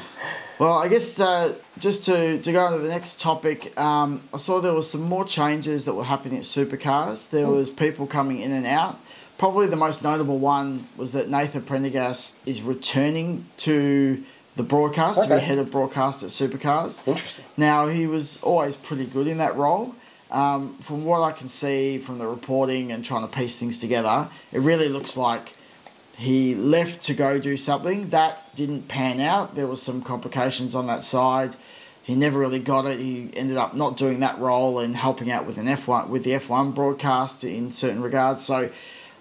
Well, 0.60 0.74
I 0.74 0.90
guess 0.90 1.20
uh, 1.20 1.56
just 1.78 2.04
to, 2.06 2.40
to 2.42 2.52
go 2.52 2.66
on 2.66 2.74
to 2.74 2.80
the 2.80 2.90
next 2.90 3.20
topic, 3.20 3.78
um, 3.80 4.22
I 4.34 4.38
saw 4.38 4.60
there 4.60 4.74
was 4.74 4.90
some 4.90 5.04
more 5.04 5.24
changes 5.24 5.86
that 5.86 5.94
were 5.94 6.04
happening 6.04 6.38
at 6.38 6.44
supercars. 6.44 7.30
There 7.30 7.48
was 7.48 7.70
people 7.70 8.06
coming 8.06 8.40
in 8.42 8.52
and 8.52 8.66
out, 8.66 9.00
probably 9.40 9.68
the 9.68 9.78
most 9.78 10.04
notable 10.04 10.38
one 10.38 10.86
was 10.98 11.14
that 11.14 11.30
Nathan 11.30 11.64
Prendergast 11.64 12.38
is 12.46 12.62
returning 12.62 13.46
to 13.58 14.22
the 14.58 14.64
broadcast 14.64 15.24
to 15.24 15.30
be 15.30 15.40
head 15.40 15.58
of 15.58 15.72
broadcast 15.72 16.22
at 16.22 16.30
Supercars. 16.30 17.08
Interesting. 17.08 17.46
Now 17.56 17.88
he 17.88 18.06
was 18.06 18.44
always 18.44 18.76
pretty 18.76 19.06
good 19.06 19.26
in 19.26 19.38
that 19.38 19.56
role. 19.56 19.96
Um, 20.30 20.76
from 20.80 21.06
what 21.06 21.22
I 21.22 21.32
can 21.32 21.48
see 21.48 21.98
from 21.98 22.20
the 22.20 22.28
reporting 22.28 22.92
and 22.92 23.04
trying 23.04 23.28
to 23.28 23.34
piece 23.34 23.56
things 23.56 23.80
together, 23.80 24.28
it 24.52 24.60
really 24.60 24.90
looks 24.90 25.16
like 25.18 25.56
he 26.18 26.54
left 26.54 27.02
to 27.04 27.14
go 27.14 27.40
do 27.40 27.56
something 27.56 28.10
that 28.10 28.49
didn't 28.60 28.88
pan 28.88 29.20
out. 29.22 29.56
There 29.56 29.68
was 29.68 29.82
some 29.82 30.02
complications 30.02 30.76
on 30.76 30.88
that 30.88 31.04
side. 31.04 31.56
He 32.04 32.16
never 32.16 32.40
really 32.40 32.60
got 32.60 32.86
it. 32.86 33.00
He 33.00 33.30
ended 33.34 33.58
up 33.58 33.76
not 33.76 33.96
doing 33.96 34.20
that 34.20 34.38
role 34.40 34.80
and 34.80 34.96
helping 34.96 35.32
out 35.32 35.46
with 35.46 35.58
an 35.58 35.68
F 35.68 35.88
one 35.88 36.10
with 36.10 36.24
the 36.24 36.34
F 36.34 36.50
one 36.50 36.72
broadcast 36.72 37.44
in 37.44 37.72
certain 37.72 38.02
regards. 38.02 38.44
So 38.44 38.70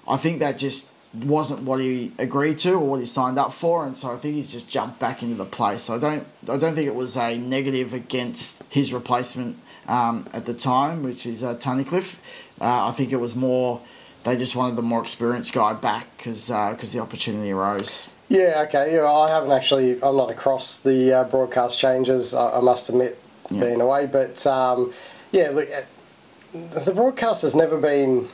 I 0.06 0.16
think 0.16 0.40
that 0.40 0.58
just 0.58 0.90
wasn't 1.14 1.62
what 1.62 1.80
he 1.80 2.12
agreed 2.18 2.58
to 2.60 2.72
or 2.72 2.80
what 2.80 3.00
he 3.00 3.06
signed 3.06 3.38
up 3.38 3.52
for, 3.52 3.86
and 3.86 3.96
so 3.96 4.12
I 4.12 4.16
think 4.16 4.34
he's 4.34 4.50
just 4.50 4.68
jumped 4.68 4.98
back 4.98 5.22
into 5.22 5.36
the 5.36 5.44
place. 5.44 5.82
So 5.82 5.96
I 5.96 5.98
don't 5.98 6.26
I 6.48 6.56
don't 6.56 6.74
think 6.74 6.86
it 6.86 6.94
was 6.94 7.16
a 7.16 7.38
negative 7.38 7.94
against 7.94 8.62
his 8.70 8.92
replacement 8.92 9.56
um, 9.86 10.28
at 10.32 10.46
the 10.46 10.54
time, 10.54 11.02
which 11.02 11.26
is 11.26 11.44
uh, 11.44 11.54
Tunnicliffe. 11.54 12.16
Uh, 12.60 12.88
I 12.88 12.90
think 12.90 13.12
it 13.12 13.20
was 13.20 13.34
more 13.34 13.82
they 14.24 14.36
just 14.36 14.56
wanted 14.56 14.76
the 14.76 14.82
more 14.82 15.00
experienced 15.00 15.52
guy 15.52 15.72
back 15.74 16.06
because 16.16 16.48
because 16.48 16.92
the 16.92 17.00
opportunity 17.00 17.50
arose. 17.50 18.08
Yeah, 18.28 18.64
okay. 18.66 18.94
Yeah, 18.94 19.10
I 19.10 19.28
haven't 19.30 19.52
actually. 19.52 20.02
I'm 20.02 20.16
not 20.16 20.30
across 20.30 20.80
the 20.80 21.12
uh, 21.12 21.24
broadcast 21.24 21.78
changes. 21.78 22.34
I, 22.34 22.58
I 22.58 22.60
must 22.60 22.88
admit, 22.88 23.18
Yeah. 23.50 23.60
being 23.60 23.80
away. 23.80 24.06
But 24.06 24.46
um, 24.46 24.92
yeah, 25.32 25.50
look, 25.50 25.66
uh, 25.68 26.80
the 26.84 26.92
broadcast 26.94 27.42
has 27.42 27.54
never 27.54 27.78
been 27.78 28.28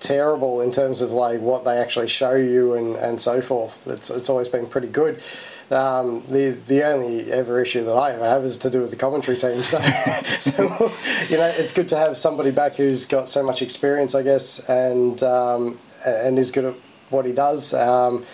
terrible 0.00 0.60
in 0.62 0.70
terms 0.70 1.00
of 1.02 1.10
like 1.12 1.40
what 1.40 1.64
they 1.64 1.76
actually 1.76 2.08
show 2.08 2.34
you 2.34 2.74
and, 2.74 2.96
and 2.96 3.20
so 3.20 3.40
forth. 3.40 3.86
It's 3.86 4.10
it's 4.10 4.28
always 4.28 4.48
been 4.48 4.66
pretty 4.66 4.88
good. 4.88 5.22
Um, 5.70 6.24
the 6.28 6.50
the 6.50 6.82
only 6.84 7.30
ever 7.32 7.62
issue 7.62 7.84
that 7.84 7.92
I 7.94 8.12
ever 8.12 8.24
have 8.24 8.44
is 8.44 8.58
to 8.58 8.70
do 8.70 8.80
with 8.82 8.90
the 8.90 8.96
commentary 8.96 9.36
team. 9.38 9.62
So, 9.62 9.78
so 10.40 10.92
you 11.30 11.38
know, 11.38 11.46
it's 11.56 11.72
good 11.72 11.88
to 11.88 11.96
have 11.96 12.18
somebody 12.18 12.50
back 12.50 12.76
who's 12.76 13.06
got 13.06 13.30
so 13.30 13.42
much 13.42 13.62
experience, 13.62 14.14
I 14.14 14.22
guess, 14.22 14.68
and 14.68 15.22
um, 15.22 15.78
and 16.06 16.38
is 16.38 16.50
good 16.50 16.64
at 16.66 16.74
what 17.10 17.24
he 17.24 17.32
does. 17.32 17.72
Um, 17.72 18.24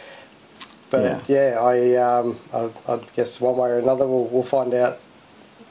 but 0.91 1.29
yeah, 1.29 1.59
I, 1.61 1.97
um, 1.97 2.39
I 2.53 2.71
I 2.89 2.99
guess 3.15 3.41
one 3.41 3.57
way 3.57 3.71
or 3.71 3.79
another 3.79 4.07
we'll, 4.07 4.27
we'll 4.27 4.43
find 4.43 4.73
out. 4.75 4.99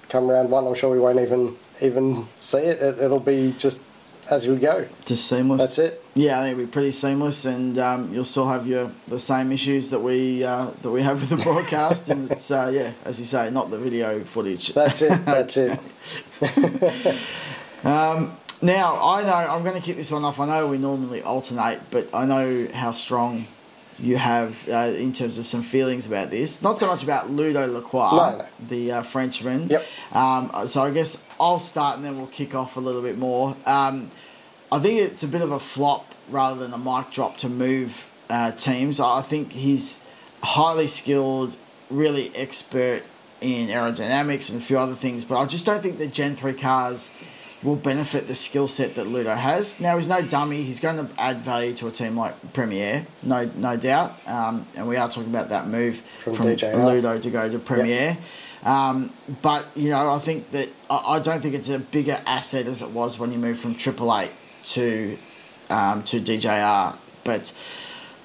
Come 0.09 0.29
round 0.29 0.51
one, 0.51 0.67
I'm 0.67 0.75
sure 0.75 0.91
we 0.91 0.99
won't 0.99 1.19
even 1.19 1.55
even 1.81 2.27
see 2.37 2.59
it. 2.59 2.81
it 2.81 2.99
it'll 2.99 3.19
be 3.19 3.55
just 3.57 3.83
as 4.29 4.47
we 4.47 4.55
go. 4.57 4.87
Just 5.05 5.27
seamless. 5.27 5.59
That's 5.59 5.79
it. 5.79 6.03
Yeah, 6.13 6.39
I 6.39 6.43
think 6.43 6.53
it'll 6.53 6.65
be 6.65 6.71
pretty 6.71 6.91
seamless, 6.91 7.45
and 7.45 7.77
um, 7.79 8.13
you'll 8.13 8.23
still 8.23 8.47
have 8.47 8.67
your 8.67 8.91
the 9.07 9.19
same 9.19 9.51
issues 9.51 9.89
that 9.89 9.99
we 9.99 10.43
uh, 10.43 10.69
that 10.81 10.91
we 10.91 11.01
have 11.01 11.21
with 11.21 11.29
the 11.29 11.43
broadcast, 11.43 12.09
and 12.09 12.31
it's 12.31 12.51
uh, 12.51 12.71
yeah, 12.73 12.91
as 13.03 13.19
you 13.19 13.25
say, 13.25 13.49
not 13.49 13.71
the 13.71 13.79
video 13.79 14.23
footage. 14.23 14.73
That's 14.73 15.01
it. 15.01 15.25
That's 15.25 15.57
it. 15.57 15.79
Now 18.65 18.95
I 18.99 19.23
know 19.23 19.53
I'm 19.53 19.63
going 19.63 19.75
to 19.75 19.81
kick 19.81 19.97
this 19.97 20.11
one 20.11 20.23
off. 20.23 20.39
I 20.39 20.47
know 20.47 20.67
we 20.67 20.79
normally 20.79 21.21
alternate, 21.21 21.81
but 21.91 22.09
I 22.13 22.25
know 22.25 22.67
how 22.73 22.93
strong 22.93 23.45
you 23.97 24.17
have 24.17 24.67
uh, 24.69 24.93
in 24.97 25.13
terms 25.13 25.39
of 25.39 25.45
some 25.45 25.61
feelings 25.63 26.05
about 26.07 26.29
this. 26.29 26.61
Not 26.61 26.77
so 26.79 26.87
much 26.87 27.03
about 27.03 27.29
Ludo 27.31 27.65
Lacroix, 27.67 28.11
No, 28.11 28.37
no. 28.39 28.45
the 28.67 28.91
uh, 28.91 29.01
Frenchman. 29.03 29.67
Yep. 29.69 29.85
Um, 30.11 30.67
so 30.67 30.81
I 30.83 30.91
guess 30.91 31.23
I'll 31.39 31.59
start 31.59 31.95
and 31.97 32.05
then 32.05 32.17
we'll 32.17 32.27
kick 32.27 32.53
off 32.55 32.75
a 32.77 32.79
little 32.79 33.01
bit 33.01 33.17
more. 33.17 33.55
Um, 33.65 34.11
I 34.71 34.79
think 34.79 34.99
it's 34.99 35.23
a 35.23 35.27
bit 35.27 35.41
of 35.41 35.51
a 35.51 35.59
flop 35.59 36.13
rather 36.29 36.59
than 36.59 36.73
a 36.73 36.77
mic 36.77 37.11
drop 37.11 37.37
to 37.37 37.49
move 37.49 38.11
uh, 38.29 38.51
teams. 38.51 38.99
I 38.99 39.21
think 39.21 39.53
he's 39.53 39.99
highly 40.43 40.87
skilled, 40.87 41.55
really 41.89 42.35
expert 42.35 43.03
in 43.41 43.67
aerodynamics 43.69 44.49
and 44.49 44.59
a 44.59 44.63
few 44.63 44.79
other 44.79 44.95
things, 44.95 45.23
but 45.23 45.37
I 45.39 45.45
just 45.45 45.65
don't 45.65 45.81
think 45.81 45.97
the 45.99 46.07
Gen 46.07 46.35
3 46.35 46.53
cars 46.53 47.11
will 47.65 47.75
benefit 47.75 48.27
the 48.27 48.35
skill 48.35 48.67
set 48.67 48.95
that 48.95 49.07
Ludo 49.07 49.33
has. 49.33 49.79
Now, 49.79 49.97
he's 49.97 50.07
no 50.07 50.21
dummy. 50.21 50.61
He's 50.61 50.79
going 50.79 51.05
to 51.05 51.09
add 51.19 51.39
value 51.39 51.73
to 51.75 51.87
a 51.87 51.91
team 51.91 52.15
like 52.15 52.39
PremiAir, 52.53 53.05
no 53.23 53.49
no 53.55 53.75
doubt. 53.75 54.15
Um, 54.27 54.67
and 54.75 54.87
we 54.87 54.95
are 54.95 55.09
talking 55.09 55.29
about 55.29 55.49
that 55.49 55.67
move 55.67 55.97
From 56.19 56.35
from, 56.35 56.45
Ludo 56.45 57.19
to 57.19 57.29
go 57.29 57.49
to 57.49 57.59
PremiAir. 57.59 58.17
Um, 58.63 59.11
but 59.41 59.65
you 59.75 59.89
know, 59.89 60.11
I 60.11 60.19
think 60.19 60.51
that 60.51 60.69
I, 60.89 61.15
I 61.15 61.19
don't 61.19 61.41
think 61.41 61.55
it's 61.55 61.69
a 61.69 61.79
bigger 61.79 62.21
asset 62.25 62.67
as 62.67 62.81
it 62.81 62.91
was 62.91 63.19
when 63.19 63.31
you 63.31 63.39
moved 63.39 63.59
from 63.59 63.75
Triple 63.75 64.15
Eight 64.17 64.31
to 64.65 65.17
um, 65.69 66.03
to 66.03 66.19
DJR. 66.19 66.95
But 67.23 67.51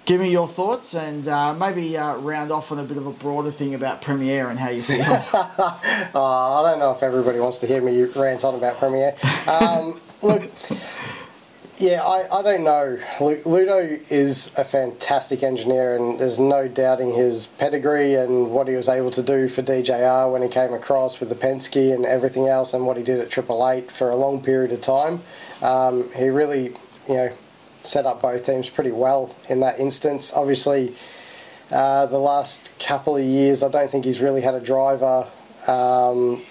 give 0.04 0.20
me 0.20 0.30
your 0.30 0.48
thoughts 0.48 0.94
and 0.94 1.28
uh, 1.28 1.54
maybe 1.54 1.96
uh, 1.96 2.16
round 2.16 2.50
off 2.50 2.72
on 2.72 2.78
a 2.78 2.82
bit 2.82 2.96
of 2.96 3.06
a 3.06 3.12
broader 3.12 3.50
thing 3.50 3.74
about 3.74 4.02
PremiAir 4.02 4.50
and 4.50 4.58
how 4.58 4.68
you 4.68 4.82
feel. 4.82 5.04
Uh, 6.12 6.60
I 6.60 6.70
don't 6.70 6.80
know 6.80 6.90
if 6.90 7.02
everybody 7.02 7.38
wants 7.38 7.58
to 7.58 7.66
hear 7.66 7.80
me 7.80 8.02
rant 8.02 8.44
on 8.44 8.54
about 8.54 8.78
PremiAir. 8.78 9.14
Um, 9.48 10.00
look, 10.22 10.50
yeah, 11.78 12.02
I, 12.02 12.40
I 12.40 12.42
don't 12.42 12.64
know. 12.64 12.98
Lu- 13.20 13.40
Ludo 13.46 13.78
is 14.10 14.56
a 14.58 14.64
fantastic 14.64 15.42
engineer, 15.42 15.96
and 15.96 16.18
there's 16.18 16.38
no 16.38 16.68
doubting 16.68 17.14
his 17.14 17.46
pedigree 17.46 18.14
and 18.14 18.50
what 18.50 18.66
he 18.66 18.74
was 18.74 18.88
able 18.88 19.10
to 19.12 19.22
do 19.22 19.48
for 19.48 19.62
DJR 19.62 20.30
when 20.32 20.42
he 20.42 20.48
came 20.48 20.74
across 20.74 21.20
with 21.20 21.28
the 21.28 21.34
Penske 21.34 21.94
and 21.94 22.04
everything 22.04 22.48
else, 22.48 22.74
and 22.74 22.86
what 22.86 22.96
he 22.96 23.02
did 23.02 23.20
at 23.20 23.30
Triple 23.30 23.66
Eight 23.68 23.90
for 23.90 24.10
a 24.10 24.16
long 24.16 24.42
period 24.42 24.72
of 24.72 24.80
time. 24.80 25.22
Um, 25.62 26.10
he 26.12 26.28
really, 26.28 26.74
you 27.08 27.14
know, 27.14 27.32
set 27.82 28.06
up 28.06 28.22
both 28.22 28.44
teams 28.46 28.68
pretty 28.68 28.92
well 28.92 29.34
in 29.48 29.60
that 29.60 29.78
instance. 29.78 30.32
Obviously, 30.32 30.94
uh, 31.70 32.06
the 32.06 32.18
last 32.18 32.78
couple 32.78 33.16
of 33.16 33.24
years, 33.24 33.62
I 33.62 33.70
don't 33.70 33.90
think 33.90 34.04
he's 34.04 34.20
really 34.20 34.40
had 34.40 34.54
a 34.54 34.60
driver 34.60 35.26
um, 35.66 36.42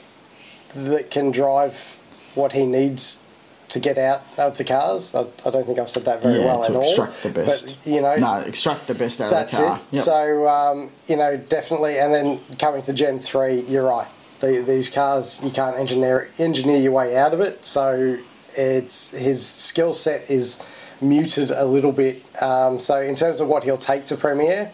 that 0.76 1.12
can 1.12 1.32
drive 1.32 1.98
what 2.36 2.52
he 2.54 2.66
needs 2.66 3.26
to 3.70 3.80
get 3.80 3.98
out 3.98 4.24
of 4.38 4.58
the 4.58 4.64
cars. 4.64 5.14
I, 5.14 5.22
I 5.46 5.50
don't 5.52 5.66
think 5.66 5.78
I've 5.78 5.90
said 5.90 6.06
that 6.06 6.24
very 6.24 6.40
yeah, 6.40 6.46
well 6.46 6.64
at 6.64 6.72
all. 6.72 6.82
extract 6.82 7.24
the 7.24 7.30
best. 7.30 7.84
But 7.84 7.92
you 7.92 8.02
know, 8.02 8.16
no, 8.16 8.40
extract 8.40 8.88
the 8.88 8.96
best 8.96 9.22
out 9.22 9.32
of 9.32 9.52
the 9.52 9.58
car. 9.58 9.70
That's 9.78 9.84
it. 9.88 9.96
Yep. 9.96 10.04
So 10.04 10.48
um, 10.48 10.92
you 11.08 11.16
know, 11.16 11.38
definitely. 11.38 12.00
And 12.00 12.14
then 12.14 12.40
coming 12.58 12.82
to 12.84 12.94
Gen 12.94 13.20
three, 13.20 13.62
you're 13.62 13.88
right. 13.88 14.08
The, 14.40 14.64
these 14.66 14.90
cars, 14.90 15.44
you 15.44 15.52
can't 15.52 15.78
engineer 15.78 16.30
engineer 16.40 16.78
your 16.80 16.94
way 16.94 17.16
out 17.18 17.34
of 17.34 17.42
it. 17.42 17.64
So 17.64 18.18
it's 18.58 19.12
his 19.12 19.46
skill 19.46 19.94
set 19.94 20.30
is 20.32 20.66
muted 21.02 21.52
a 21.52 21.66
little 21.66 21.92
bit. 21.92 22.24
Um, 22.42 22.80
so 22.80 23.02
in 23.02 23.16
terms 23.16 23.40
of 23.40 23.48
what 23.48 23.64
he'll 23.64 23.78
take 23.78 24.06
to 24.06 24.16
PremiAir, 24.16 24.72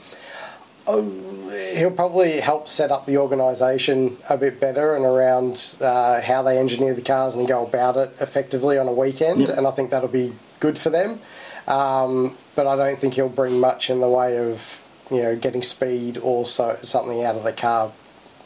he'll 0.85 1.91
probably 1.91 2.39
help 2.39 2.69
set 2.69 2.91
up 2.91 3.05
the 3.05 3.17
organisation 3.17 4.17
a 4.29 4.37
bit 4.37 4.59
better 4.59 4.95
and 4.95 5.05
around 5.05 5.75
uh, 5.81 6.21
how 6.21 6.41
they 6.43 6.57
engineer 6.57 6.93
the 6.93 7.01
cars 7.01 7.35
and 7.35 7.47
go 7.47 7.65
about 7.65 7.97
it 7.97 8.13
effectively 8.19 8.77
on 8.77 8.87
a 8.87 8.93
weekend. 8.93 9.41
Yep. 9.41 9.57
And 9.57 9.67
I 9.67 9.71
think 9.71 9.89
that'll 9.89 10.09
be 10.09 10.33
good 10.59 10.77
for 10.77 10.89
them. 10.89 11.19
Um, 11.67 12.37
but 12.55 12.67
I 12.67 12.75
don't 12.75 12.99
think 12.99 13.15
he'll 13.15 13.29
bring 13.29 13.59
much 13.59 13.89
in 13.89 13.99
the 13.99 14.09
way 14.09 14.37
of 14.37 14.83
you 15.11 15.21
know 15.21 15.35
getting 15.35 15.63
speed 15.63 16.17
or 16.17 16.45
so, 16.45 16.77
something 16.81 17.23
out 17.23 17.35
of 17.35 17.43
the 17.43 17.53
car 17.53 17.91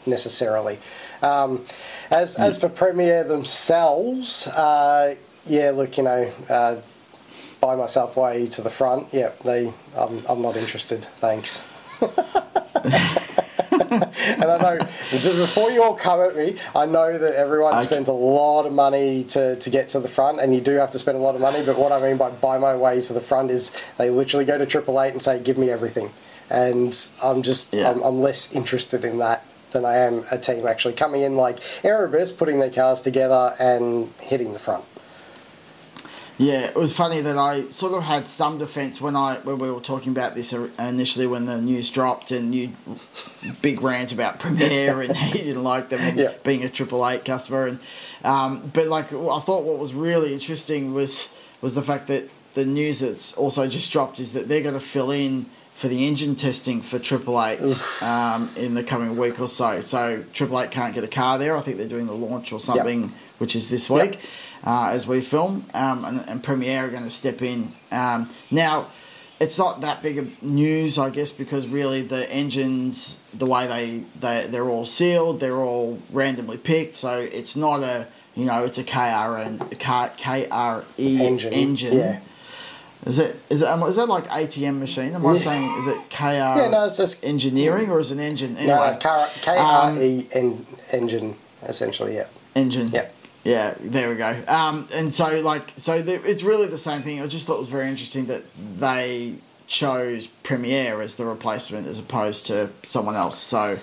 necessarily. 0.06 0.78
Um, 1.22 1.64
as 2.10 2.36
as 2.36 2.58
for 2.58 2.70
PremiAir 2.70 3.28
themselves, 3.28 4.48
uh, 4.48 5.14
yeah, 5.46 5.70
look, 5.70 5.98
you 5.98 6.04
know. 6.04 6.32
Uh, 6.48 6.76
buy 7.60 7.76
myself 7.76 8.16
way 8.16 8.46
to 8.48 8.62
the 8.62 8.70
front. 8.70 9.08
Yeah, 9.12 9.30
they. 9.44 9.72
I'm, 9.96 10.22
I'm 10.28 10.42
not 10.42 10.56
interested. 10.56 11.04
Thanks. 11.20 11.64
and 12.00 12.10
I 14.44 14.58
know 14.58 14.78
just 15.18 15.38
before 15.38 15.70
you 15.70 15.82
all 15.82 15.94
come 15.94 16.20
at 16.20 16.36
me, 16.36 16.56
I 16.74 16.86
know 16.86 17.16
that 17.18 17.34
everyone 17.34 17.74
Okay. 17.74 17.84
spends 17.84 18.08
a 18.08 18.12
lot 18.12 18.66
of 18.66 18.72
money 18.72 19.24
to, 19.24 19.56
to 19.56 19.70
get 19.70 19.88
to 19.90 20.00
the 20.00 20.08
front, 20.08 20.40
and 20.40 20.54
you 20.54 20.60
do 20.60 20.72
have 20.72 20.90
to 20.90 20.98
spend 20.98 21.18
a 21.18 21.20
lot 21.20 21.34
of 21.34 21.40
money. 21.40 21.62
But 21.64 21.78
what 21.78 21.92
I 21.92 22.00
mean 22.00 22.16
by 22.16 22.30
buy 22.30 22.58
my 22.58 22.76
way 22.76 23.00
to 23.02 23.12
the 23.12 23.20
front 23.20 23.50
is 23.50 23.76
they 23.98 24.10
literally 24.10 24.44
go 24.44 24.58
to 24.58 24.66
Triple 24.66 25.00
Eight 25.00 25.12
and 25.12 25.22
say, 25.22 25.40
"Give 25.40 25.58
me 25.58 25.70
everything," 25.70 26.10
and 26.50 26.96
I'm 27.22 27.42
just 27.42 27.74
Yeah. 27.74 27.90
I'm, 27.90 28.02
I'm 28.02 28.20
less 28.20 28.54
interested 28.54 29.04
in 29.04 29.18
that 29.18 29.44
than 29.72 29.84
I 29.84 29.96
am 29.98 30.24
a 30.32 30.38
team 30.38 30.66
actually 30.66 30.94
coming 30.94 31.22
in 31.22 31.36
like 31.36 31.58
Erebus, 31.84 32.32
putting 32.32 32.58
their 32.58 32.70
cars 32.70 33.00
together 33.02 33.52
and 33.60 34.12
hitting 34.18 34.52
the 34.52 34.58
front. 34.58 34.84
Yeah, 36.40 36.60
it 36.68 36.74
was 36.74 36.94
funny 36.96 37.20
that 37.20 37.36
I 37.36 37.64
sort 37.70 37.92
of 37.92 38.02
had 38.02 38.26
some 38.26 38.56
defence 38.56 38.98
when 38.98 39.14
I 39.14 39.34
when 39.44 39.58
we 39.58 39.70
were 39.70 39.78
talking 39.80 40.10
about 40.12 40.34
this 40.34 40.54
initially 40.54 41.26
when 41.26 41.44
the 41.44 41.60
news 41.60 41.90
dropped 41.90 42.30
and 42.30 42.54
you 42.54 42.70
big 43.60 43.82
rant 43.82 44.10
about 44.12 44.40
PremiAir 44.40 45.04
and 45.06 45.14
he 45.34 45.42
didn't 45.42 45.64
like 45.64 45.90
them 45.90 46.00
and 46.00 46.16
Yeah. 46.16 46.32
being 46.42 46.64
a 46.64 46.70
Triple 46.70 47.06
Eight 47.06 47.26
customer 47.26 47.66
and 47.66 47.78
um, 48.24 48.70
but 48.72 48.86
like 48.86 49.12
I 49.12 49.40
thought 49.40 49.64
what 49.64 49.78
was 49.78 49.92
really 49.92 50.32
interesting 50.32 50.94
was 50.94 51.28
was 51.60 51.74
the 51.74 51.82
fact 51.82 52.06
that 52.06 52.30
the 52.54 52.64
news 52.64 53.00
that's 53.00 53.34
also 53.36 53.68
just 53.68 53.92
dropped 53.92 54.18
is 54.18 54.32
that 54.32 54.48
they're 54.48 54.62
going 54.62 54.74
to 54.74 54.80
fill 54.80 55.10
in 55.10 55.44
for 55.74 55.88
the 55.88 56.06
engine 56.08 56.36
testing 56.36 56.80
for 56.80 56.98
Triple 56.98 57.42
Eight 57.44 57.60
um, 58.02 58.48
in 58.56 58.72
the 58.72 58.82
coming 58.82 59.16
week 59.18 59.38
or 59.40 59.46
so. 59.48 59.82
So 59.82 60.24
Triple 60.32 60.58
Eight 60.60 60.70
can't 60.70 60.94
get 60.94 61.04
a 61.04 61.08
car 61.08 61.36
there. 61.38 61.54
I 61.56 61.60
think 61.60 61.76
they're 61.76 61.86
doing 61.88 62.06
the 62.06 62.14
launch 62.14 62.50
or 62.52 62.60
something, 62.60 63.12
which 63.38 63.54
is 63.54 63.68
this 63.68 63.90
Yep. 63.90 63.98
Uh, 64.64 64.90
as 64.92 65.06
we 65.06 65.20
film, 65.22 65.64
um, 65.72 66.04
and, 66.04 66.20
and 66.28 66.42
PremiAir 66.44 66.84
are 66.84 66.90
going 66.90 67.04
to 67.04 67.08
step 67.10 67.40
in. 67.40 67.72
Um, 67.90 68.28
now, 68.50 68.88
it's 69.40 69.56
not 69.56 69.80
that 69.80 70.02
big 70.02 70.18
of 70.18 70.42
news, 70.42 70.98
I 70.98 71.08
guess, 71.08 71.32
because 71.32 71.66
really 71.66 72.02
the 72.02 72.30
engines, 72.30 73.18
the 73.32 73.46
way 73.46 73.66
they, 73.66 74.02
they 74.20 74.46
they're 74.48 74.68
all 74.68 74.84
sealed, 74.84 75.40
they're 75.40 75.56
all 75.56 75.98
randomly 76.12 76.58
picked, 76.58 76.96
so 76.96 77.18
it's 77.18 77.56
not 77.56 77.80
a 77.82 78.06
you 78.34 78.44
know 78.44 78.64
it's 78.64 78.76
a 78.76 78.84
KRN 78.84 79.58
KRE 80.18 80.84
Engine, 80.98 81.52
engine. 81.54 81.96
yeah. 81.96 82.20
Is 83.06 83.18
it 83.18 83.40
is 83.48 83.62
it 83.62 83.68
um, 83.68 83.80
that 83.80 84.08
like 84.10 84.26
ATM 84.28 84.78
machine? 84.78 85.14
Am 85.14 85.24
I 85.24 85.32
Yeah. 85.32 85.38
saying 85.38 85.62
is 85.78 85.86
it 85.86 86.10
KR 86.10 86.58
Yeah, 86.60 86.68
no, 86.70 86.84
it's 86.84 86.98
just- 86.98 87.24
engineering 87.24 87.90
or 87.90 87.98
is 87.98 88.10
it 88.10 88.16
an 88.16 88.20
engine? 88.20 88.54
No, 88.54 88.60
Anyway, 88.82 88.98
K 89.40 89.56
R 89.56 89.96
E 89.96 90.28
N 90.32 90.66
engine 90.92 91.36
essentially. 91.62 92.14
Yeah. 92.16 92.26
engine. 92.54 92.88
Yep. 92.88 93.14
Yeah, 93.14 93.19
there 93.80 94.10
we 94.10 94.16
go. 94.16 94.42
Um, 94.46 94.88
and 94.92 95.14
so 95.14 95.40
like 95.40 95.72
so 95.76 96.02
the, 96.02 96.22
it's 96.28 96.42
really 96.42 96.66
the 96.66 96.78
same 96.78 97.02
thing. 97.02 97.22
I 97.22 97.26
just 97.26 97.46
thought 97.46 97.56
it 97.56 97.60
was 97.60 97.68
very 97.68 97.88
interesting 97.88 98.26
that 98.26 98.42
they 98.78 99.36
chose 99.66 100.28
PremiAir 100.42 101.02
as 101.02 101.14
the 101.14 101.24
replacement 101.24 101.86
as 101.86 101.98
opposed 101.98 102.46
to 102.46 102.70
someone 102.82 103.16
else. 103.16 103.38
So 103.38 103.78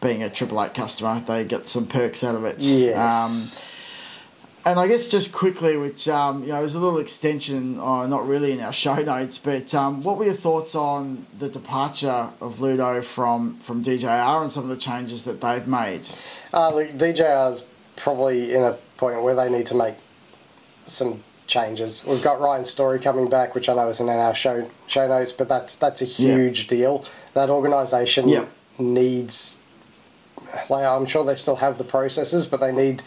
being 0.00 0.22
a 0.22 0.30
Triple 0.30 0.62
Eight 0.62 0.74
customer, 0.74 1.20
they 1.26 1.44
get 1.44 1.66
some 1.66 1.86
perks 1.86 2.22
out 2.22 2.34
of 2.34 2.44
it. 2.44 2.56
Yes. 2.60 3.58
Um, 3.60 3.64
and 4.66 4.78
I 4.80 4.88
guess 4.88 5.08
just 5.08 5.32
quickly, 5.32 5.76
which 5.76 6.08
um, 6.08 6.42
you 6.42 6.48
know, 6.48 6.62
was 6.62 6.74
a 6.74 6.78
little 6.78 6.98
extension, 6.98 7.78
uh, 7.78 8.06
not 8.06 8.26
really 8.26 8.52
in 8.52 8.60
our 8.60 8.72
show 8.84 8.94
notes, 8.96 9.36
but 9.36 9.74
um, 9.74 10.02
what 10.02 10.16
were 10.16 10.24
your 10.24 10.34
thoughts 10.34 10.74
on 10.74 11.26
the 11.38 11.48
departure 11.48 12.30
of 12.40 12.60
Ludo 12.60 13.02
from 13.02 13.56
from 13.56 13.84
DJR 13.84 14.40
and 14.40 14.50
some 14.50 14.62
of 14.62 14.70
the 14.70 14.76
changes 14.76 15.24
that 15.24 15.40
they've 15.40 15.66
made? 15.66 16.08
Uh, 16.52 16.74
look, 16.74 16.90
DJR's 16.90 17.64
probably 17.96 18.54
in 18.54 18.62
a 18.62 18.72
point 18.96 19.22
where 19.22 19.34
they 19.34 19.48
need 19.50 19.66
to 19.66 19.74
make 19.74 19.94
some 20.86 21.22
changes. 21.46 22.04
We've 22.06 22.22
got 22.22 22.40
Ryan 22.40 22.64
Story 22.64 22.98
coming 22.98 23.28
back, 23.28 23.54
which 23.54 23.68
I 23.68 23.74
know 23.74 23.88
isn't 23.88 24.08
in 24.08 24.18
our 24.18 24.34
show 24.34 24.68
show 24.86 25.06
notes, 25.08 25.32
but 25.32 25.48
that's 25.48 25.74
that's 25.76 26.00
a 26.02 26.06
Yeah. 26.06 26.34
huge 26.36 26.66
deal. 26.66 27.04
That 27.34 27.50
organisation 27.50 28.28
Yeah. 28.28 28.44
needs. 28.78 29.60
Like 30.68 30.84
I'm 30.84 31.06
sure 31.06 31.24
they 31.24 31.36
still 31.36 31.56
have 31.56 31.78
the 31.78 31.84
processes, 31.84 32.46
but 32.46 32.60
they 32.60 32.72
need 32.72 33.02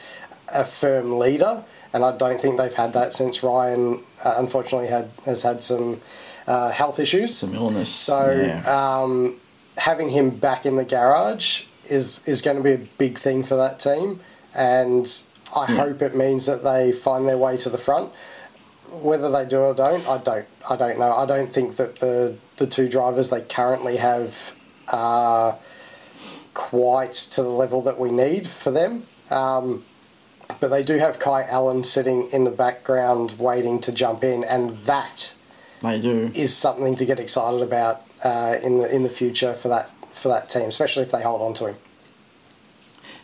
a 0.53 0.63
firm 0.63 1.17
leader, 1.19 1.63
and 1.93 2.03
I 2.05 2.15
don't 2.15 2.39
think 2.39 2.57
they've 2.57 2.73
had 2.73 2.93
that 2.93 3.13
since 3.13 3.43
Ryan, 3.43 4.03
uh, 4.23 4.35
unfortunately, 4.37 4.87
had 4.87 5.09
has 5.25 5.43
had 5.43 5.61
some 5.63 6.01
uh, 6.47 6.69
health 6.71 6.99
issues. 6.99 7.35
Some 7.35 7.53
illness. 7.55 7.89
So 7.89 8.31
yeah. 8.31 8.63
um, 9.01 9.35
having 9.77 10.09
him 10.09 10.29
back 10.29 10.65
in 10.65 10.75
the 10.77 10.85
garage 10.85 11.63
is 11.85 12.21
is 12.27 12.41
going 12.41 12.57
to 12.57 12.63
be 12.63 12.71
a 12.73 12.77
big 12.97 13.17
thing 13.17 13.43
for 13.43 13.55
that 13.55 13.79
team, 13.79 14.19
and 14.57 15.05
I 15.55 15.71
Yeah. 15.71 15.77
hope 15.77 16.01
it 16.01 16.15
means 16.15 16.45
that 16.45 16.63
they 16.63 16.91
find 16.91 17.27
their 17.27 17.37
way 17.37 17.55
to 17.57 17.69
the 17.69 17.77
front. 17.77 18.11
Whether 18.91 19.29
they 19.29 19.45
do 19.45 19.59
or 19.59 19.73
don't, 19.73 20.07
I 20.07 20.17
don't. 20.17 20.45
I 20.69 20.75
don't 20.75 20.97
know. 20.99 21.13
I 21.13 21.25
don't 21.25 21.51
think 21.53 21.75
that 21.77 21.99
the 21.99 22.35
the 22.57 22.65
two 22.67 22.89
drivers 22.89 23.29
they 23.29 23.41
currently 23.41 23.97
have 23.97 24.53
are 24.91 25.57
quite 26.53 27.13
to 27.13 27.43
the 27.43 27.49
level 27.49 27.81
that 27.83 27.99
we 27.99 28.09
need 28.11 28.47
for 28.47 28.71
them. 28.71 29.03
Um, 29.29 29.83
but 30.59 30.69
they 30.69 30.83
do 30.83 30.97
have 30.97 31.19
Kai 31.19 31.43
Allen 31.43 31.83
sitting 31.83 32.29
in 32.31 32.45
the 32.45 32.51
background 32.51 33.35
waiting 33.37 33.79
to 33.81 33.91
jump 33.91 34.23
in, 34.23 34.43
and 34.45 34.77
that 34.85 35.33
they 35.81 35.99
do. 35.99 36.31
is 36.33 36.55
something 36.55 36.95
to 36.95 37.05
get 37.05 37.19
excited 37.19 37.61
about 37.61 38.01
uh, 38.23 38.55
in 38.63 38.79
the 38.79 38.93
in 38.93 39.03
the 39.03 39.09
future 39.09 39.53
for 39.53 39.67
that 39.67 39.91
for 40.13 40.29
that 40.29 40.49
team, 40.49 40.69
especially 40.69 41.03
if 41.03 41.11
they 41.11 41.21
hold 41.21 41.41
on 41.41 41.53
to 41.55 41.67
him. 41.67 41.75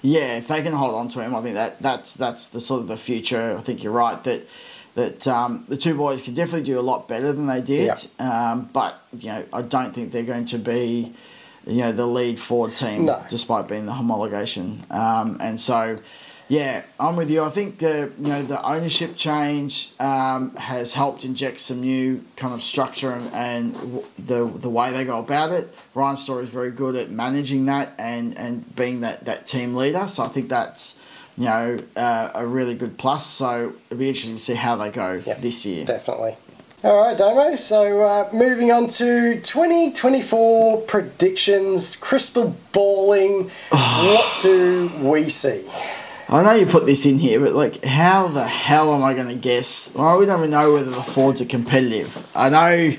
Yeah, 0.06 0.36
if 0.36 0.50
they 0.50 0.62
can 0.62 0.74
hold 0.74 0.96
on 0.96 1.08
to 1.10 1.22
him, 1.22 1.34
I 1.34 1.42
think 1.42 1.56
that 1.56 1.82
that's 1.82 2.14
that's 2.14 2.48
the 2.48 2.60
sort 2.62 2.82
of 2.82 2.88
the 2.88 2.98
future. 2.98 3.56
I 3.58 3.62
think 3.62 3.84
you're 3.84 3.94
right 3.94 4.22
that 4.26 4.48
that 4.96 5.28
um, 5.28 5.66
the 5.70 5.78
two 5.78 5.96
boys 5.96 6.22
can 6.22 6.34
definitely 6.34 6.66
do 6.66 6.78
a 6.80 6.82
lot 6.82 7.08
better 7.08 7.32
than 7.32 7.48
they 7.48 7.62
did. 7.62 7.90
Um, 8.20 8.70
but 8.74 9.02
you 9.18 9.30
know, 9.30 9.46
I 9.54 9.62
don't 9.62 9.94
think 9.94 10.12
they're 10.12 10.24
going 10.24 10.46
to 10.48 10.58
be 10.60 11.14
you 11.66 11.78
know 11.78 11.94
the 11.94 12.06
lead 12.06 12.38
Ford 12.40 12.76
team, 12.76 13.06
No. 13.06 13.24
despite 13.30 13.68
being 13.70 13.86
the 13.86 13.94
homologation. 13.94 14.92
Um, 14.92 15.38
and 15.40 15.58
so, 15.60 16.00
yeah, 16.54 16.84
I'm 17.00 17.16
with 17.16 17.32
you. 17.32 17.44
I 17.44 17.50
think 17.50 17.80
the 17.80 18.12
you 18.20 18.28
know 18.28 18.44
the 18.44 18.64
ownership 18.64 19.16
change 19.18 19.92
um, 20.00 20.56
has 20.56 20.94
helped 20.94 21.26
inject 21.26 21.60
some 21.60 21.82
new 21.82 22.24
kind 22.36 22.54
of 22.54 22.62
structure 22.62 23.12
and, 23.12 23.34
and 23.34 23.74
w- 23.74 24.06
the 24.20 24.46
the 24.46 24.70
way 24.70 24.92
they 24.92 25.04
go 25.04 25.18
about 25.18 25.52
it. 25.52 25.74
Ryan 25.96 26.16
Story 26.16 26.44
is 26.44 26.52
very 26.52 26.70
good 26.70 26.96
at 26.96 27.10
managing 27.10 27.66
that 27.66 27.96
and 27.98 28.38
and 28.38 28.76
being 28.76 29.02
that 29.02 29.26
that 29.26 29.48
team 29.48 29.74
leader. 29.76 30.08
So 30.08 30.24
I 30.24 30.28
think 30.28 30.48
that's 30.48 31.02
you 31.38 31.46
know 31.46 31.80
uh, 31.96 32.30
a 32.36 32.46
really 32.46 32.76
good 32.76 33.00
plus. 33.00 33.26
So 33.26 33.74
it'll 33.90 33.98
be 33.98 34.10
interesting 34.10 34.36
to 34.36 34.40
see 34.40 34.54
how 34.54 34.76
they 34.76 34.92
go 34.92 35.24
Yep, 35.26 35.42
this 35.42 35.66
year. 35.66 35.86
Definitely. 35.86 36.38
All 36.84 37.02
right, 37.02 37.18
Damo. 37.18 37.56
So 37.56 38.02
uh, 38.02 38.30
moving 38.32 38.72
on 38.72 38.88
to 38.90 39.42
2024 39.42 40.82
predictions, 40.82 41.96
crystal 41.96 42.56
balling. 42.74 43.50
what 43.70 44.42
do 44.42 44.92
we 45.02 45.30
see? 45.30 45.66
I 46.30 46.42
know 46.44 46.54
you 46.54 46.66
put 46.66 46.86
this 46.86 47.06
in 47.06 47.20
here, 47.20 47.40
but 47.40 47.54
like, 47.54 47.84
how 47.84 48.28
the 48.28 48.46
hell 48.46 48.94
am 48.94 49.04
I 49.04 49.14
going 49.14 49.28
to 49.28 49.36
guess? 49.36 49.94
Well, 49.94 50.18
we 50.20 50.26
don't 50.26 50.40
even 50.40 50.52
know 50.52 50.74
whether 50.74 50.90
the 50.90 51.02
Fords 51.02 51.42
are 51.42 51.46
competitive. 51.46 52.28
I 52.36 52.50
know, 52.50 52.96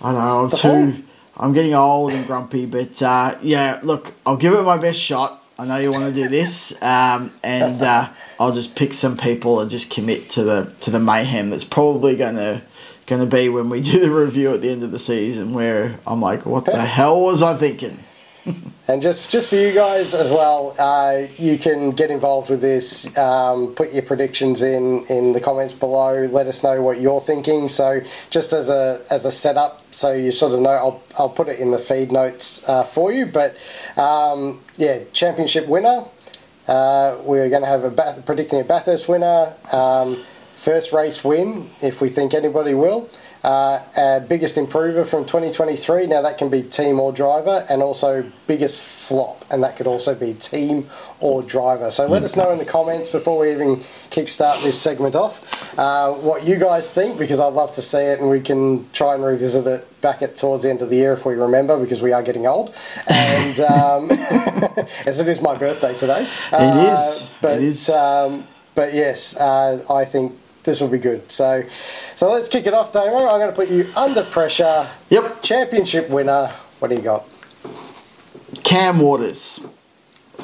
I 0.00 0.12
know, 0.12 0.44
I'm 0.44 0.50
too. 0.50 1.04
I'm 1.36 1.52
getting 1.52 1.74
old 1.74 2.12
and 2.12 2.24
grumpy, 2.26 2.64
but 2.64 3.02
uh, 3.02 3.36
yeah, 3.42 3.80
look, 3.82 4.12
I'll 4.24 4.36
give 4.36 4.52
it 4.54 4.62
my 4.62 4.76
best 4.76 5.00
shot. 5.00 5.44
I 5.58 5.66
know 5.66 5.78
you 5.78 5.90
want 5.90 6.04
to 6.04 6.14
do 6.14 6.28
this, 6.28 6.80
um, 6.82 7.32
and 7.42 7.80
uh, 7.82 8.08
I'll 8.38 8.52
just 8.52 8.76
pick 8.76 8.92
some 8.94 9.16
people 9.16 9.60
and 9.60 9.70
just 9.70 9.90
commit 9.90 10.30
to 10.30 10.44
the 10.44 10.72
to 10.80 10.90
the 10.90 11.00
mayhem 11.00 11.50
that's 11.50 11.64
probably 11.64 12.16
going 12.16 12.36
to 12.36 12.62
going 13.06 13.28
to 13.28 13.36
be 13.36 13.48
when 13.48 13.68
we 13.68 13.80
do 13.80 14.00
the 14.00 14.10
review 14.10 14.54
at 14.54 14.62
the 14.62 14.70
end 14.70 14.82
of 14.82 14.92
the 14.92 14.98
season, 14.98 15.54
where 15.54 15.98
I'm 16.06 16.20
like, 16.20 16.46
what 16.46 16.64
the 16.64 16.80
hell 16.80 17.20
was 17.20 17.42
I 17.42 17.56
thinking? 17.56 17.98
And 18.86 19.00
just 19.00 19.30
just 19.30 19.48
for 19.48 19.56
you 19.56 19.72
guys 19.72 20.12
as 20.12 20.28
well, 20.28 20.76
uh, 20.78 21.22
you 21.38 21.56
can 21.56 21.92
get 21.92 22.10
involved 22.10 22.50
with 22.50 22.60
this. 22.60 23.16
Um, 23.16 23.68
put 23.74 23.94
your 23.94 24.02
predictions 24.02 24.60
in 24.60 25.06
in 25.06 25.32
the 25.32 25.40
comments 25.40 25.72
below. 25.72 26.26
Let 26.26 26.46
us 26.48 26.62
know 26.62 26.82
what 26.82 27.00
you're 27.00 27.22
thinking. 27.22 27.68
So 27.68 28.02
just 28.28 28.52
as 28.52 28.68
a 28.68 29.00
as 29.10 29.24
a 29.24 29.30
setup, 29.30 29.80
so 29.90 30.12
you 30.12 30.30
sort 30.32 30.52
of 30.52 30.60
know, 30.60 30.68
I'll 30.68 31.02
I'll 31.18 31.30
put 31.30 31.48
it 31.48 31.60
in 31.60 31.70
the 31.70 31.78
feed 31.78 32.12
notes 32.12 32.68
uh, 32.68 32.82
for 32.82 33.10
you. 33.10 33.24
But 33.24 33.56
um, 33.96 34.60
yeah, 34.76 35.04
championship 35.14 35.66
winner. 35.66 36.04
Uh, 36.68 37.16
we're 37.22 37.48
going 37.48 37.62
to 37.62 37.68
have 37.68 37.84
a 37.84 37.90
Bath- 37.90 38.24
predicting 38.26 38.60
a 38.60 38.64
Bathurst 38.64 39.08
winner. 39.08 39.54
Um, 39.72 40.24
first 40.52 40.92
race 40.92 41.24
win, 41.24 41.70
if 41.80 42.02
we 42.02 42.10
think 42.10 42.34
anybody 42.34 42.74
will. 42.74 43.08
Uh, 43.44 43.82
our 43.98 44.20
biggest 44.20 44.56
improver 44.56 45.04
from 45.04 45.22
2023. 45.26 46.06
Now 46.06 46.22
that 46.22 46.38
can 46.38 46.48
be 46.48 46.62
team 46.62 46.98
or 46.98 47.12
driver, 47.12 47.62
and 47.68 47.82
also 47.82 48.24
biggest 48.46 48.80
flop, 48.80 49.44
and 49.50 49.62
that 49.62 49.76
could 49.76 49.86
also 49.86 50.14
be 50.14 50.32
team 50.32 50.86
or 51.20 51.42
driver. 51.42 51.90
So 51.90 52.06
let 52.06 52.22
us 52.22 52.36
know 52.36 52.50
in 52.52 52.58
the 52.58 52.64
comments 52.64 53.10
before 53.10 53.38
we 53.40 53.52
even 53.52 53.76
kickstart 54.10 54.62
this 54.62 54.80
segment 54.80 55.14
off 55.14 55.42
uh, 55.78 56.12
what 56.12 56.46
you 56.46 56.56
guys 56.56 56.90
think, 56.90 57.18
because 57.18 57.38
I'd 57.38 57.52
love 57.52 57.70
to 57.72 57.82
see 57.82 57.98
it, 57.98 58.18
and 58.20 58.30
we 58.30 58.40
can 58.40 58.88
try 58.92 59.14
and 59.14 59.22
revisit 59.22 59.66
it 59.66 60.00
back 60.00 60.22
at 60.22 60.36
towards 60.36 60.62
the 60.62 60.70
end 60.70 60.80
of 60.80 60.88
the 60.88 60.96
year 60.96 61.12
if 61.12 61.26
we 61.26 61.34
remember, 61.34 61.78
because 61.78 62.00
we 62.00 62.12
are 62.14 62.22
getting 62.22 62.46
old, 62.46 62.74
and 63.08 63.60
um, 63.60 64.10
as 65.06 65.20
it 65.20 65.28
is 65.28 65.42
my 65.42 65.54
birthday 65.54 65.94
today. 65.94 66.26
It 66.50 66.92
is. 66.92 67.28
But 67.42 67.58
It 67.58 67.64
is. 67.64 67.90
um, 67.90 68.46
but 68.74 68.94
yes, 68.94 69.38
uh, 69.38 69.84
I 69.92 70.06
think 70.06 70.32
this 70.64 70.80
will 70.80 70.88
be 70.88 70.98
good. 70.98 71.30
So, 71.30 71.62
so 72.16 72.32
let's 72.32 72.48
kick 72.48 72.66
it 72.66 72.74
off, 72.74 72.92
Damo. 72.92 73.28
I'm 73.28 73.38
going 73.38 73.50
to 73.50 73.56
put 73.56 73.70
you 73.70 73.90
under 73.96 74.22
pressure. 74.22 74.88
Yep. 75.10 75.42
Championship 75.42 76.10
winner. 76.10 76.48
What 76.78 76.88
do 76.88 76.96
you 76.96 77.02
got? 77.02 77.28
Cam 78.64 78.98
Waters. 78.98 79.64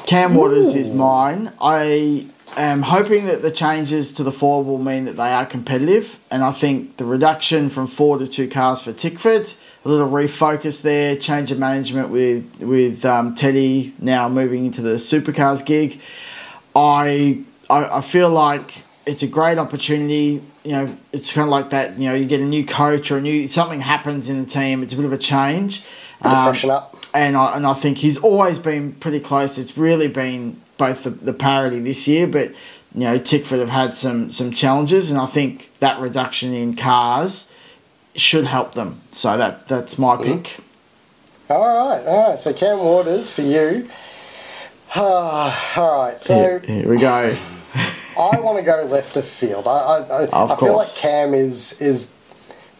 Cam 0.05 0.35
Waters 0.35 0.75
is 0.75 0.89
mine. 0.89 1.51
I 1.59 2.27
am 2.55 2.83
hoping 2.83 3.25
that 3.25 3.41
the 3.41 3.51
changes 3.51 4.11
to 4.13 4.23
the 4.23 4.31
Ford 4.31 4.65
will 4.65 4.77
mean 4.77 5.05
that 5.05 5.17
they 5.17 5.31
are 5.31 5.45
competitive, 5.45 6.19
and 6.29 6.43
I 6.43 6.51
think 6.51 6.97
the 6.97 7.05
reduction 7.05 7.69
from 7.69 7.87
four 7.87 8.17
to 8.17 8.27
two 8.27 8.47
cars 8.47 8.81
for 8.81 8.93
Tickford, 8.93 9.53
a 9.83 9.89
little 9.89 10.09
refocus 10.09 10.81
there, 10.81 11.15
change 11.15 11.51
of 11.51 11.59
management 11.59 12.09
with 12.09 12.45
with 12.59 13.03
um, 13.05 13.35
Teddy 13.35 13.93
now 13.99 14.29
moving 14.29 14.65
into 14.65 14.81
the 14.81 14.95
supercars 14.95 15.65
gig. 15.65 15.99
I, 16.75 17.43
I 17.69 17.97
I 17.97 18.01
feel 18.01 18.29
like 18.29 18.83
it's 19.05 19.23
a 19.23 19.27
great 19.27 19.57
opportunity. 19.57 20.41
You 20.63 20.71
know, 20.71 20.97
it's 21.11 21.31
kind 21.33 21.45
of 21.45 21.49
like 21.51 21.69
that. 21.71 21.97
You 21.97 22.09
know, 22.09 22.15
you 22.15 22.25
get 22.25 22.39
a 22.39 22.45
new 22.45 22.65
coach 22.65 23.11
or 23.11 23.17
a 23.17 23.21
new 23.21 23.47
something 23.47 23.81
happens 23.81 24.29
in 24.29 24.39
the 24.43 24.47
team. 24.49 24.83
It's 24.83 24.93
a 24.93 24.95
bit 24.95 25.05
of 25.05 25.13
a 25.13 25.17
change. 25.17 25.83
Bit 26.21 26.31
Um, 26.31 26.45
freshen 26.45 26.69
up. 26.69 26.95
and 27.13 27.35
I, 27.35 27.55
and 27.57 27.65
I 27.65 27.73
think 27.73 27.97
he's 27.99 28.17
always 28.17 28.59
been 28.59 28.93
pretty 28.93 29.19
close. 29.19 29.57
It's 29.57 29.77
really 29.77 30.07
been 30.07 30.61
both 30.77 31.03
the, 31.03 31.09
the 31.09 31.33
parity 31.33 31.79
this 31.79 32.07
year, 32.07 32.27
but 32.27 32.49
you 32.93 33.01
know 33.05 33.17
Tickford 33.17 33.59
have 33.59 33.69
had 33.69 33.95
some 33.95 34.31
some 34.31 34.51
challenges, 34.51 35.09
and 35.09 35.19
I 35.19 35.25
think 35.25 35.71
that 35.79 35.99
reduction 35.99 36.53
in 36.53 36.75
cars 36.75 37.51
should 38.15 38.45
help 38.45 38.75
them. 38.75 39.01
So 39.11 39.35
that 39.37 39.67
that's 39.67 39.97
my 39.97 40.15
pick. 40.17 40.57
All 41.49 41.89
right, 41.89 42.05
all 42.05 42.29
right. 42.29 42.39
So 42.39 42.53
Cam 42.53 42.77
Waters 42.79 43.33
for 43.33 43.41
you. 43.41 43.89
all 44.95 45.51
right. 45.77 46.15
So 46.21 46.35
Here, 46.35 46.59
here 46.59 46.87
we 46.89 46.97
go. 46.99 47.35
I 48.19 48.39
want 48.41 48.57
to 48.57 48.63
go 48.63 48.83
left 48.85 49.17
of 49.17 49.25
field. 49.25 49.67
I, 49.67 49.71
I, 49.71 50.27
I, 50.33 50.53
I 50.53 50.55
feel 50.55 50.77
like. 50.77 50.87
Cam 50.97 51.33
is 51.33 51.81
is 51.81 52.13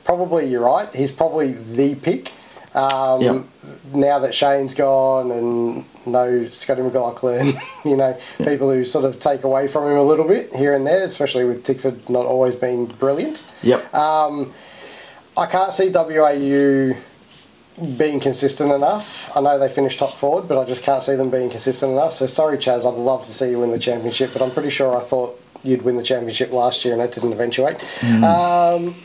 probably 0.04 0.46
you're 0.46 0.65
right. 0.65 0.94
He's 0.94 1.12
probably 1.12 1.52
the 1.52 1.96
pick. 1.96 2.32
Um, 2.76 3.22
Yep. 3.22 3.46
Now 3.94 4.20
that 4.20 4.34
Shane's 4.34 4.74
gone 4.74 5.30
and 5.32 5.86
no 6.06 6.46
Scotty 6.48 6.82
McLaughlin, 6.82 7.54
you 7.86 7.98
know, 7.98 8.17
people 8.38 8.72
who 8.72 8.86
sort 8.86 9.04
of 9.06 9.20
take 9.20 9.44
away 9.44 9.67
from 9.67 9.84
him 9.84 9.98
a 9.98 10.04
little 10.04 10.26
bit 10.26 10.56
here 10.56 10.74
and 10.74 10.88
there, 10.88 11.04
especially 11.04 11.44
with 11.44 11.63
Tickford 11.63 12.10
not 12.10 12.26
always 12.26 12.56
being 12.56 12.86
brilliant. 12.86 13.52
Yep. 13.63 13.94
Um, 13.94 14.54
I 15.38 15.46
can't 15.46 15.74
see 15.74 15.89
WAU 15.89 16.96
being 17.98 18.20
consistent 18.20 18.72
enough. 18.72 19.36
I 19.36 19.42
know 19.42 19.58
they 19.58 19.70
finished 19.70 20.00
top 20.00 20.14
forward, 20.14 20.48
but 20.48 20.58
I 20.58 20.66
just 20.66 20.84
can't 20.84 21.02
see 21.02 21.16
them 21.16 21.30
being 21.30 21.50
consistent 21.50 21.92
enough. 21.92 22.14
So 22.14 22.26
sorry, 22.26 22.58
Chaz. 22.58 22.86
I'd 22.86 22.98
love 22.98 23.24
to 23.26 23.32
see 23.32 23.52
you 23.52 23.60
win 23.60 23.72
the 23.72 23.80
championship, 23.80 24.34
but 24.34 24.42
I'm 24.42 24.52
pretty 24.52 24.70
sure 24.70 24.96
I 24.96 25.00
thought 25.00 25.42
you'd 25.64 25.84
win 25.84 25.96
the 25.96 26.04
championship 26.04 26.52
last 26.52 26.84
year 26.84 26.94
and 26.94 27.04
it 27.04 27.12
didn't 27.12 27.34
eventuate. 27.34 27.76
Um, 28.24 28.96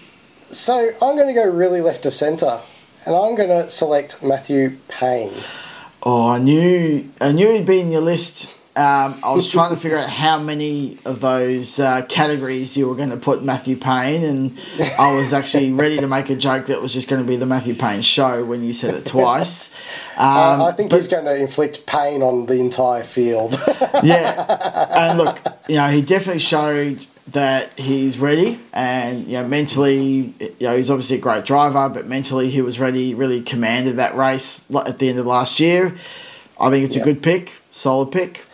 so 0.50 0.90
I'm 1.02 1.16
going 1.16 1.28
to 1.28 1.34
go 1.34 1.48
really 1.48 1.80
left 1.80 2.06
of 2.06 2.14
centre, 2.14 2.60
and 3.04 3.14
I'm 3.14 3.34
going 3.34 3.48
to 3.48 3.68
select 3.68 4.22
Matthew 4.22 4.78
Payne. 4.88 5.34
Oh, 6.02 6.28
I 6.28 6.38
knew 6.38 7.10
I 7.20 7.32
knew 7.32 7.50
he'd 7.50 7.66
be 7.66 7.80
in 7.80 7.90
your 7.90 8.00
list. 8.00 8.55
Um, 8.76 9.18
I 9.22 9.32
was 9.32 9.50
trying 9.50 9.74
to 9.74 9.80
figure 9.80 9.96
out 10.02 10.10
how 10.10 10.38
many 10.38 10.98
of 11.06 11.20
those 11.20 11.78
uh, 11.80 12.02
categories 12.08 12.76
you 12.76 12.86
were 12.88 12.94
going 12.94 13.08
to 13.08 13.16
put 13.16 13.42
Matthew 13.42 13.74
Payne, 13.76 14.22
and 14.22 14.58
I 14.98 15.16
was 15.16 15.32
actually 15.32 15.72
ready 15.72 15.96
to 15.98 16.06
make 16.06 16.28
a 16.28 16.36
joke 16.36 16.66
that 16.66 16.82
was 16.82 16.92
just 16.92 17.08
going 17.08 17.22
to 17.22 17.26
be 17.26 17.36
the 17.36 17.46
Matthew 17.46 17.74
Payne 17.74 18.02
show 18.02 18.44
when 18.44 18.62
you 18.62 18.72
said 18.74 18.94
it 18.94 19.06
twice. 19.06 19.70
Um, 20.18 20.60
I 20.62 20.72
think 20.72 20.92
he's 20.92 21.08
going 21.08 21.24
to 21.24 21.34
inflict 21.34 21.86
pain 21.86 22.22
on 22.22 22.46
the 22.46 22.60
entire 22.60 23.02
field. 23.02 23.54
yeah, 24.02 24.86
and 24.90 25.18
look, 25.18 25.38
you 25.68 25.76
know, 25.76 25.88
he 25.88 26.02
definitely 26.02 26.40
showed 26.40 27.06
that 27.28 27.72
he's 27.78 28.18
ready, 28.18 28.60
and 28.74 29.26
you 29.26 29.32
know, 29.34 29.48
mentally, 29.48 30.34
you 30.38 30.54
know, 30.60 30.76
he's 30.76 30.90
obviously 30.90 31.16
a 31.16 31.20
great 31.20 31.44
driver, 31.46 31.88
but 31.88 32.06
mentally, 32.06 32.50
he 32.50 32.60
was 32.60 32.78
ready. 32.78 33.14
Really 33.14 33.40
commanded 33.42 33.96
that 33.96 34.14
race 34.16 34.70
at 34.70 34.98
the 34.98 35.08
end 35.08 35.18
of 35.18 35.26
last 35.26 35.60
year. 35.60 35.96
I 36.60 36.70
think 36.70 36.84
it's 36.84 36.96
Yeah. 36.96 37.02
a 37.02 37.04
good 37.06 37.22
pick, 37.22 37.52
solid 37.70 38.12
pick. 38.12 38.44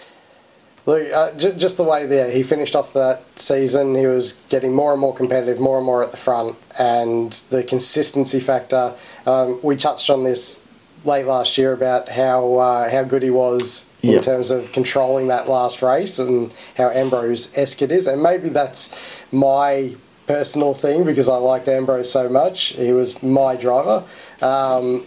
Look, 0.84 1.02
uh, 1.14 1.32
j- 1.36 1.52
just 1.56 1.76
the 1.76 1.84
way 1.84 2.06
there, 2.06 2.30
he 2.30 2.42
finished 2.42 2.74
off 2.74 2.92
that 2.94 3.22
season, 3.36 3.94
he 3.94 4.06
was 4.06 4.40
getting 4.48 4.74
more 4.74 4.92
and 4.92 5.00
more 5.00 5.14
competitive, 5.14 5.60
more 5.60 5.76
and 5.78 5.86
more 5.86 6.02
at 6.02 6.10
the 6.10 6.16
front, 6.16 6.56
and 6.78 7.32
the 7.50 7.62
consistency 7.62 8.40
factor. 8.40 8.92
Um, 9.26 9.60
we 9.62 9.76
touched 9.76 10.10
on 10.10 10.24
this 10.24 10.66
late 11.04 11.26
last 11.26 11.56
year 11.58 11.72
about 11.72 12.08
how 12.08 12.54
uh, 12.56 12.90
how 12.90 13.02
good 13.04 13.22
he 13.22 13.30
was 13.30 13.90
in 14.02 14.10
Yep. 14.14 14.22
terms 14.22 14.50
of 14.50 14.72
controlling 14.72 15.28
that 15.28 15.48
last 15.48 15.82
race 15.82 16.18
and 16.18 16.52
how 16.76 16.90
Ambrose 16.90 17.56
esque 17.56 17.82
it 17.82 17.92
is, 17.92 18.06
and 18.08 18.20
maybe 18.20 18.48
that's 18.48 18.98
my 19.30 19.94
personal 20.26 20.74
thing 20.74 21.04
because 21.04 21.28
I 21.28 21.36
liked 21.36 21.68
Ambrose 21.68 22.10
so 22.10 22.28
much. 22.28 22.68
He 22.74 22.92
was 22.92 23.22
my 23.22 23.54
driver. 23.56 24.02
Um, 24.40 25.04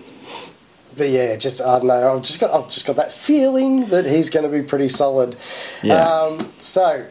but 0.98 1.10
yeah, 1.10 1.36
just 1.36 1.62
I 1.62 1.78
don't 1.80 1.88
know. 1.88 2.16
I've 2.16 2.24
just 2.24 2.40
got 2.40 2.52
I've 2.52 2.70
just 2.70 2.86
got 2.86 2.96
that 2.98 3.12
feeling 3.12 3.88
that 3.88 4.06
he's 4.06 4.30
going 4.30 4.50
to 4.50 4.52
be 4.52 4.66
pretty 4.66 4.90
solid. 4.90 5.36
Yeah. 5.84 6.08
Um, 6.08 6.52
so 6.60 7.06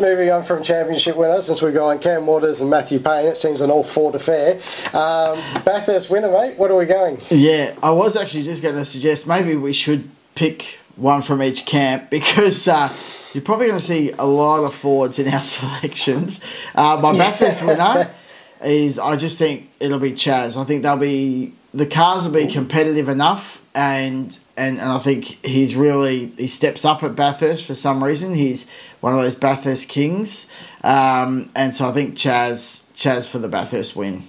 moving 0.00 0.30
on 0.30 0.42
from 0.42 0.62
championship 0.62 1.16
winners, 1.16 1.46
since 1.46 1.60
we're 1.60 1.72
going 1.72 1.98
Cam 1.98 2.26
Waters 2.26 2.60
and 2.60 2.70
Matthew 2.70 2.98
Payne, 2.98 3.26
it 3.26 3.36
seems 3.36 3.60
an 3.60 3.70
all 3.70 3.82
Ford 3.82 4.14
affair. 4.14 4.54
Um, 4.94 5.38
Bathurst 5.64 6.10
winner, 6.10 6.30
mate. 6.30 6.58
What 6.58 6.70
are 6.70 6.76
we 6.76 6.86
going? 6.86 7.18
Yeah, 7.30 7.74
I 7.82 7.90
was 7.90 8.16
actually 8.16 8.44
just 8.44 8.62
going 8.62 8.76
to 8.76 8.84
suggest 8.84 9.26
maybe 9.26 9.56
we 9.56 9.72
should 9.72 10.10
pick 10.34 10.78
one 10.96 11.22
from 11.22 11.42
each 11.42 11.66
camp 11.66 12.10
because 12.10 12.68
uh, 12.68 12.92
you're 13.32 13.44
probably 13.44 13.66
going 13.66 13.78
to 13.78 13.84
see 13.84 14.12
a 14.12 14.26
lot 14.26 14.64
of 14.64 14.74
forwards 14.74 15.18
in 15.18 15.32
our 15.32 15.40
selections. 15.40 16.40
Uh, 16.74 16.98
my 17.00 17.12
Bathurst 17.12 17.64
winner 17.64 18.10
is 18.64 18.98
I 18.98 19.16
just 19.16 19.38
think 19.38 19.70
it'll 19.80 19.98
be 19.98 20.12
Chaz. 20.12 20.60
I 20.60 20.64
think 20.64 20.82
they'll 20.82 20.96
be 20.96 21.54
the 21.72 21.86
cars 21.86 22.24
will 22.24 22.32
be 22.32 22.46
competitive 22.46 23.08
enough, 23.08 23.62
and 23.74 24.38
and 24.56 24.78
and 24.78 24.92
I 24.92 24.98
think 24.98 25.24
he's 25.44 25.74
really 25.74 26.26
he 26.36 26.46
steps 26.46 26.84
up 26.84 27.02
at 27.02 27.14
Bathurst 27.14 27.66
for 27.66 27.74
some 27.74 28.02
reason. 28.02 28.34
He's 28.34 28.70
one 29.00 29.14
of 29.14 29.20
those 29.20 29.34
Bathurst 29.34 29.88
kings, 29.88 30.50
um, 30.82 31.50
and 31.54 31.74
so 31.74 31.88
I 31.88 31.92
think 31.92 32.14
Chaz 32.14 32.90
Chaz 32.94 33.28
for 33.28 33.38
the 33.38 33.48
Bathurst 33.48 33.96
win. 33.96 34.24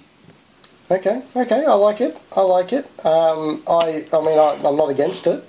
Okay, 0.90 1.22
okay, 1.36 1.64
I 1.64 1.74
like 1.74 2.00
it. 2.00 2.20
I 2.36 2.40
like 2.40 2.72
it. 2.72 2.84
Um, 3.06 3.62
I, 3.68 4.04
I 4.12 4.20
mean, 4.22 4.38
I, 4.38 4.60
I'm 4.64 4.76
not 4.76 4.90
against 4.90 5.28
it. 5.28 5.44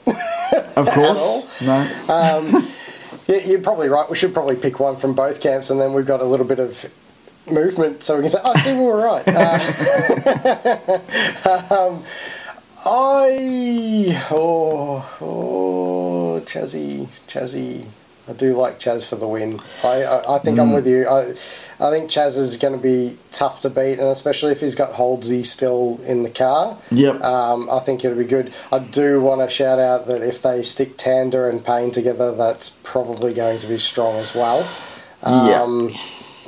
Of 0.75 0.88
course, 0.93 1.62
no. 1.62 1.88
Um, 2.10 2.71
you're 3.27 3.62
probably 3.62 3.89
right. 3.89 4.08
We 4.08 4.15
should 4.15 4.34
probably 4.34 4.56
pick 4.56 4.80
one 4.80 4.97
from 4.97 5.15
both 5.15 5.41
camps, 5.41 5.71
and 5.71 5.82
then 5.82 5.93
we've 5.93 6.06
got 6.06 6.21
a 6.21 6.25
little 6.25 6.45
bit 6.45 6.60
of 6.60 6.91
movement, 7.49 8.04
so 8.04 8.15
we 8.15 8.21
can 8.21 8.30
say, 8.30 8.39
"Oh, 8.43 8.56
see, 8.58 8.73
we 8.73 8.84
were 8.84 8.97
right." 8.97 9.23
Uh, 9.27 9.60
um, 11.73 12.04
I 12.86 14.27
oh 14.32 15.17
oh 15.21 16.41
Chazzy 16.45 17.08
Chazzy. 17.27 17.86
I 18.30 18.34
do 18.34 18.56
like 18.56 18.80
Chaz 18.80 19.08
for 19.08 19.15
the 19.15 19.27
win. 19.27 19.60
I 19.84 20.04
I, 20.04 20.36
I 20.36 20.39
think 20.39 20.60
I'm 20.60 20.71
with 20.73 20.88
you. 20.88 21.08
I 21.08 21.34
I 21.80 21.89
think 21.89 22.10
Chaz 22.12 22.38
is 22.38 22.58
going 22.58 22.73
to 22.75 22.80
be 22.80 23.17
tough 23.32 23.62
to 23.62 23.69
beat, 23.69 23.93
and 23.93 24.08
especially 24.08 24.51
if 24.51 24.60
he's 24.60 24.75
got 24.75 24.93
Holdsy 24.93 25.41
still 25.43 25.99
in 26.06 26.21
the 26.21 26.30
car. 26.30 26.77
Yep. 26.91 27.21
Um, 27.21 27.67
I 27.71 27.80
think 27.80 28.06
it'll 28.06 28.17
be 28.17 28.23
good. 28.23 28.54
I 28.71 28.77
do 28.80 29.19
want 29.19 29.41
to 29.41 29.49
shout 29.49 29.80
out 29.80 30.06
that 30.06 30.21
if 30.21 30.43
they 30.43 30.62
stick 30.62 30.95
Tander 30.97 31.49
and 31.49 31.65
Payne 31.65 31.89
together, 31.89 32.32
that's 32.36 32.69
probably 32.84 33.34
going 33.34 33.58
to 33.60 33.67
be 33.67 33.80
strong 33.80 34.17
as 34.17 34.36
well. 34.36 34.69
Um, 35.23 35.89
Yeah. 35.89 35.97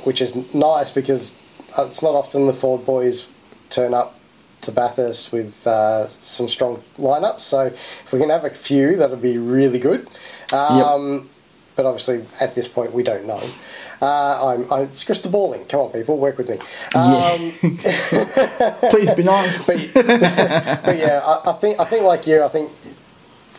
Which 0.04 0.20
is 0.20 0.34
nice 0.54 0.90
because 0.90 1.40
it's 1.78 2.02
not 2.02 2.14
often 2.14 2.46
the 2.46 2.52
Ford 2.54 2.84
boys 2.86 3.30
turn 3.70 3.94
up 3.94 4.18
to 4.62 4.72
Bathurst 4.72 5.32
with 5.32 5.66
uh, 5.66 6.06
some 6.06 6.48
strong 6.48 6.82
lineups. 6.98 7.40
So 7.40 7.66
if 7.66 8.12
we 8.12 8.18
can 8.18 8.30
have 8.30 8.44
a 8.44 8.50
few, 8.50 8.96
that'll 8.96 9.16
be 9.16 9.36
really 9.38 9.78
good. 9.78 10.08
Um, 10.52 11.28
But 11.76 11.86
obviously, 11.86 12.24
at 12.40 12.54
this 12.54 12.68
point, 12.68 12.92
we 12.92 13.02
don't 13.02 13.26
know. 13.26 13.42
Uh, 14.00 14.54
I'm, 14.54 14.72
I'm, 14.72 14.82
it's 14.84 15.02
crystal 15.02 15.30
balling. 15.30 15.64
Come 15.66 15.80
on, 15.80 15.90
people, 15.92 16.18
work 16.18 16.38
with 16.38 16.48
me. 16.48 16.58
Um, 16.94 17.50
Please 18.90 19.10
be 19.14 19.22
nice. 19.24 19.66
but, 19.66 20.06
but 20.06 20.96
yeah, 20.96 21.20
I, 21.24 21.50
I 21.50 21.52
think 21.54 21.80
I 21.80 21.84
think 21.84 22.04
like 22.04 22.26
you, 22.26 22.44
I 22.44 22.48
think 22.48 22.70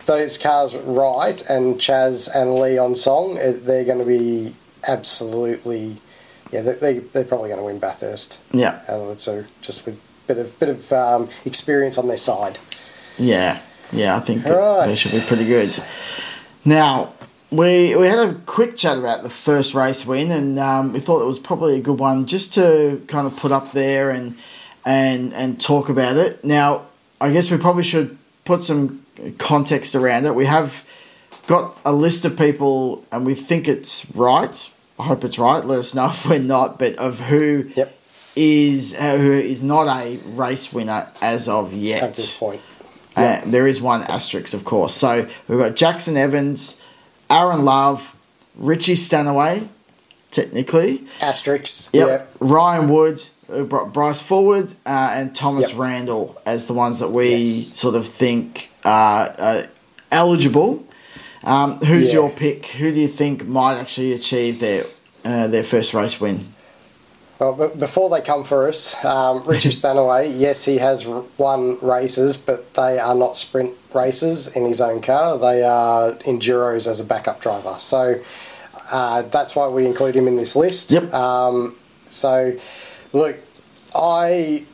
those 0.06 0.38
cars 0.38 0.74
right 0.76 1.42
and 1.50 1.76
Chaz 1.76 2.28
and 2.34 2.54
Lee 2.54 2.78
on 2.78 2.94
song, 2.96 3.34
they're 3.34 3.84
going 3.84 3.98
to 3.98 4.04
be 4.06 4.54
absolutely, 4.88 5.96
yeah, 6.52 6.62
they, 6.62 6.74
they 6.74 6.98
they're 7.00 7.24
probably 7.24 7.48
going 7.48 7.58
to 7.60 7.64
win 7.64 7.78
Bathurst 7.78 8.38
Yeah, 8.52 8.80
out 8.88 9.00
of 9.00 9.08
the 9.08 9.16
two, 9.16 9.46
just 9.62 9.84
with 9.86 10.00
bit 10.26 10.38
of 10.38 10.58
bit 10.58 10.68
of 10.68 10.92
um, 10.92 11.28
experience 11.44 11.98
on 11.98 12.08
their 12.08 12.16
side. 12.18 12.58
yeah, 13.18 13.60
yeah. 13.92 14.16
I 14.16 14.20
think 14.20 14.44
that 14.44 14.56
Right. 14.56 14.86
they 14.86 14.94
should 14.96 15.20
be 15.20 15.26
pretty 15.26 15.44
good. 15.46 15.76
Now 16.64 17.12
we 17.50 17.94
we 17.96 18.06
had 18.08 18.18
a 18.18 18.34
quick 18.46 18.76
chat 18.76 18.98
about 18.98 19.22
the 19.22 19.30
first 19.30 19.74
race 19.74 20.04
win, 20.06 20.30
and 20.30 20.58
um, 20.58 20.92
we 20.92 21.00
thought 21.00 21.22
it 21.22 21.26
was 21.26 21.38
probably 21.38 21.76
a 21.76 21.80
good 21.80 21.98
one 21.98 22.26
just 22.26 22.54
to 22.54 23.02
kind 23.08 23.26
of 23.26 23.36
put 23.36 23.52
up 23.52 23.72
there 23.72 24.10
and 24.10 24.36
and 24.84 25.32
and 25.34 25.60
talk 25.60 25.88
about 25.88 26.16
it. 26.16 26.44
Now 26.44 26.86
I 27.20 27.30
guess 27.30 27.50
we 27.50 27.56
probably 27.56 27.84
should 27.84 28.18
put 28.44 28.62
some 28.64 29.04
context 29.38 29.94
around 29.94 30.26
it. 30.26 30.34
We 30.34 30.46
have 30.46 30.84
got 31.46 31.78
a 31.84 31.92
list 31.92 32.24
of 32.24 32.36
people, 32.36 33.04
and 33.12 33.24
we 33.24 33.34
think 33.34 33.68
it's 33.68 34.10
right. 34.14 34.70
I 34.98 35.04
hope 35.04 35.24
it's 35.24 35.38
right. 35.38 35.64
Let 35.64 35.78
us 35.80 35.94
know 35.94 36.06
if 36.10 36.26
we're 36.28 36.38
not, 36.38 36.78
but 36.78 36.96
of 36.96 37.20
who 37.20 37.70
Yep, 37.74 37.98
is 38.34 38.94
uh, 38.94 39.16
who 39.18 39.32
is 39.32 39.62
not 39.62 40.02
a 40.02 40.16
race 40.26 40.72
winner 40.72 41.08
as 41.22 41.48
of 41.48 41.72
yet. 41.72 42.02
at 42.02 42.14
this 42.14 42.36
point. 42.38 42.60
Uh, 43.14 43.40
there 43.46 43.66
is 43.66 43.80
one 43.80 44.02
asterisk, 44.04 44.52
of 44.54 44.64
course. 44.64 44.94
So 44.94 45.26
we've 45.48 45.58
got 45.58 45.74
Jackson 45.74 46.16
Evans, 46.18 46.82
Aaron 47.30 47.64
Love, 47.64 48.14
Richie 48.56 48.94
Stanaway, 48.94 49.68
technically. 50.30 50.98
Asterix. 51.20 51.88
Yep. 51.94 52.08
Yep. 52.08 52.34
Ryan 52.40 52.90
Wood, 52.90 53.24
uh, 53.50 53.62
Br- 53.62 53.84
Bryce 53.84 54.22
Fullwood, 54.22 54.72
uh, 54.84 55.12
and 55.14 55.34
Thomas 55.34 55.70
Yep. 55.70 55.78
Randall 55.78 56.38
as 56.44 56.66
the 56.66 56.74
ones 56.74 56.98
that 57.00 57.10
we 57.10 57.36
Yes. 57.36 57.78
sort 57.78 57.94
of 57.94 58.06
think 58.06 58.70
are 58.84 59.34
uh, 59.38 59.62
eligible. 60.12 60.84
Um, 61.46 61.78
who's 61.78 62.08
Yeah. 62.08 62.14
your 62.14 62.30
pick? 62.30 62.66
Who 62.66 62.92
do 62.92 63.00
you 63.00 63.08
think 63.08 63.46
might 63.46 63.78
actually 63.78 64.12
achieve 64.12 64.60
their 64.60 64.84
uh, 65.24 65.46
their 65.46 65.64
first 65.64 65.94
race 65.94 66.20
win? 66.20 66.52
Well, 67.38 67.52
but 67.52 67.78
before 67.78 68.08
they 68.10 68.20
come 68.20 68.44
for 68.44 68.68
us, 68.68 69.02
um, 69.04 69.42
Richie 69.46 69.70
Stanaway, 69.70 70.28
yes, 70.30 70.64
he 70.64 70.78
has 70.78 71.06
won 71.36 71.78
races, 71.82 72.36
but 72.36 72.74
they 72.74 72.98
are 72.98 73.14
not 73.14 73.36
sprint 73.36 73.74
races 73.94 74.48
in 74.56 74.64
his 74.64 74.80
own 74.80 75.00
car. 75.02 75.38
They 75.38 75.62
are 75.62 76.12
enduros 76.24 76.86
as 76.86 76.98
a 77.00 77.04
backup 77.04 77.40
driver. 77.40 77.76
So 77.78 78.20
uh, 78.92 79.22
that's 79.22 79.54
why 79.54 79.68
we 79.68 79.84
include 79.86 80.14
him 80.16 80.26
in 80.28 80.36
this 80.36 80.56
list. 80.56 80.92
Yep. 80.92 81.12
Um, 81.12 81.76
so, 82.06 82.56
look, 83.12 83.36
I 83.94 84.64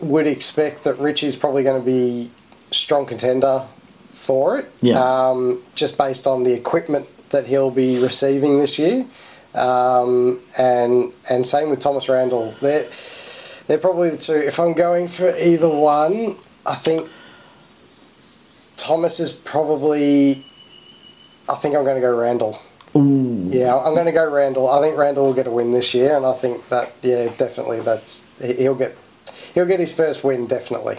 would 0.00 0.26
expect 0.26 0.84
that 0.84 0.98
Richie's 0.98 1.36
probably 1.36 1.62
going 1.62 1.80
to 1.80 1.86
be 1.86 2.30
strong 2.70 3.06
contender 3.06 3.64
for 4.28 4.58
it. 4.58 4.70
Yeah. 4.82 5.00
Um, 5.00 5.62
just 5.74 5.96
based 5.96 6.26
on 6.26 6.42
the 6.42 6.52
equipment 6.52 7.06
that 7.30 7.46
he'll 7.46 7.70
be 7.70 7.98
receiving 7.98 8.58
this 8.58 8.78
year. 8.78 9.06
Um, 9.54 10.40
and 10.58 11.14
and 11.30 11.46
same 11.46 11.70
with 11.70 11.80
Thomas 11.80 12.10
Randall. 12.10 12.50
They're, 12.60 12.86
they're 13.66 13.78
probably 13.78 14.10
the 14.10 14.18
two. 14.18 14.34
If 14.34 14.60
I'm 14.60 14.74
going 14.74 15.08
for 15.08 15.34
either 15.34 15.70
one, 15.70 16.36
I 16.66 16.74
think 16.74 17.08
Thomas 18.76 19.18
is 19.18 19.32
probably. 19.32 20.44
I 21.48 21.54
think 21.54 21.74
I'm 21.74 21.84
going 21.84 21.96
to 21.96 22.02
go 22.02 22.14
Randall. 22.14 22.60
Ooh. 22.94 23.48
Yeah, 23.48 23.78
I'm 23.78 23.94
going 23.94 24.04
to 24.04 24.12
go 24.12 24.30
Randall. 24.30 24.68
I 24.68 24.82
think 24.82 24.98
Randall 24.98 25.24
will 25.24 25.34
get 25.34 25.46
a 25.46 25.50
win 25.50 25.72
this 25.72 25.94
year, 25.94 26.18
and 26.18 26.26
I 26.26 26.34
think 26.34 26.68
that 26.68 26.92
yeah, 27.00 27.32
definitely 27.38 27.80
that's 27.80 28.28
he'll 28.42 28.74
get 28.74 28.94
he'll 29.54 29.64
get 29.64 29.80
his 29.80 29.94
first 29.94 30.22
win 30.22 30.46
definitely. 30.46 30.98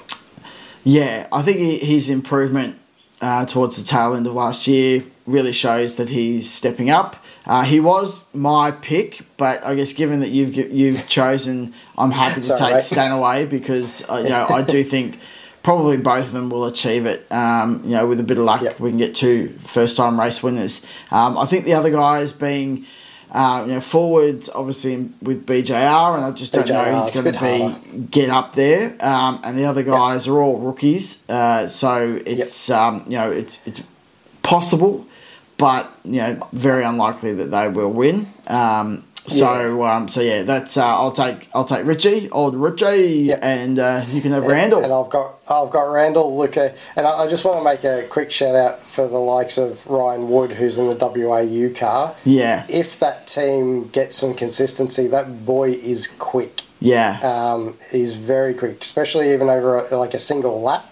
Yeah, 0.83 1.27
I 1.31 1.43
think 1.43 1.59
his 1.59 2.09
improvement 2.09 2.79
uh, 3.21 3.45
towards 3.45 3.77
the 3.77 3.83
tail 3.83 4.15
end 4.15 4.27
of 4.27 4.33
last 4.33 4.67
year 4.67 5.03
really 5.25 5.51
shows 5.51 5.95
that 5.95 6.09
he's 6.09 6.49
stepping 6.49 6.89
up. 6.89 7.15
Uh, 7.45 7.63
he 7.63 7.79
was 7.79 8.33
my 8.33 8.71
pick, 8.71 9.21
but 9.37 9.63
I 9.63 9.75
guess 9.75 9.93
given 9.93 10.19
that 10.19 10.29
you've 10.29 10.55
you've 10.55 11.07
chosen, 11.07 11.73
I'm 11.97 12.11
happy 12.11 12.41
to 12.41 12.57
take. 12.57 12.83
Stanaway 12.83 13.45
because 13.49 14.07
uh, 14.09 14.17
you 14.23 14.29
know 14.29 14.45
I 14.49 14.61
do 14.61 14.83
think 14.83 15.19
probably 15.63 15.97
both 15.97 16.25
of 16.25 16.31
them 16.31 16.49
will 16.49 16.65
achieve 16.65 17.05
it. 17.05 17.25
Um, 17.31 17.81
you 17.85 17.91
know, 17.91 18.05
with 18.07 18.19
a 18.19 18.23
bit 18.23 18.37
of 18.37 18.43
luck, 18.43 18.61
Yep. 18.61 18.79
we 18.79 18.89
can 18.89 18.97
get 18.97 19.15
two 19.15 19.49
first 19.63 19.97
time 19.97 20.19
race 20.19 20.43
winners. 20.43 20.85
Um, 21.11 21.37
I 21.37 21.45
think 21.45 21.65
the 21.65 21.73
other 21.73 21.89
guys 21.89 22.33
being. 22.33 22.85
Uh, 23.31 23.63
you 23.67 23.73
know, 23.73 23.79
Fullwood 23.79 24.49
obviously 24.55 25.09
with 25.21 25.45
BJR, 25.45 26.15
and 26.15 26.25
I 26.25 26.31
just 26.31 26.51
don't 26.51 26.65
BJR, 26.67 26.91
know 26.91 27.01
he's 27.01 27.11
going 27.11 27.25
to 27.25 27.31
be 27.31 27.37
harder. 27.37 27.97
get 28.09 28.29
up 28.29 28.53
there. 28.53 28.97
Um, 29.05 29.39
and 29.43 29.57
the 29.57 29.65
other 29.65 29.83
guys 29.83 30.27
are 30.27 30.39
all 30.39 30.57
rookies, 30.57 31.29
uh, 31.29 31.67
so 31.67 32.19
it's 32.25 32.69
um, 32.71 33.03
you 33.05 33.17
know 33.17 33.31
it's 33.31 33.59
it's 33.65 33.83
possible, 34.41 35.05
but 35.57 35.91
you 36.03 36.17
know 36.17 36.47
very 36.53 36.83
unlikely 36.83 37.33
that 37.35 37.51
they 37.51 37.67
will 37.67 37.91
win. 37.91 38.27
Um, 38.47 39.03
so 39.29 39.83
um, 39.85 40.07
so 40.09 40.21
yeah, 40.21 40.43
that's 40.43 40.75
uh, 40.77 40.85
I'll 40.85 41.11
take 41.11 41.47
I'll 41.53 41.65
take 41.65 41.85
Richie, 41.85 42.29
old 42.31 42.55
Richie, 42.55 43.25
Yep. 43.29 43.39
and 43.41 43.79
uh, 43.79 44.05
you 44.09 44.21
can 44.21 44.31
have 44.31 44.43
Randall. 44.45 44.83
And 44.83 44.91
I've 44.91 45.09
got 45.09 45.35
I've 45.49 45.69
got 45.71 45.83
Randall, 45.91 46.37
Luca, 46.37 46.73
and 46.95 47.05
I, 47.07 47.11
I 47.23 47.27
just 47.27 47.45
want 47.45 47.59
to 47.59 47.63
make 47.63 47.83
a 47.83 48.07
quick 48.09 48.31
shout 48.31 48.55
out 48.55 48.81
for 48.83 49.07
the 49.07 49.17
likes 49.19 49.57
of 49.57 49.85
Ryan 49.87 50.29
Wood, 50.29 50.51
who's 50.51 50.77
in 50.77 50.87
the 50.89 50.95
WAU 50.95 51.73
car. 51.73 52.15
yeah, 52.25 52.65
If 52.69 52.99
that 52.99 53.27
team 53.27 53.87
gets 53.89 54.15
some 54.15 54.33
consistency, 54.33 55.07
that 55.07 55.45
boy 55.45 55.69
is 55.69 56.07
quick. 56.19 56.61
yeah, 56.81 57.19
Um, 57.23 57.77
he's 57.91 58.15
very 58.15 58.53
quick, 58.53 58.81
especially 58.81 59.31
even 59.33 59.49
over 59.49 59.85
a, 59.85 59.95
like 59.97 60.13
a 60.13 60.19
single 60.19 60.61
lap. 60.61 60.85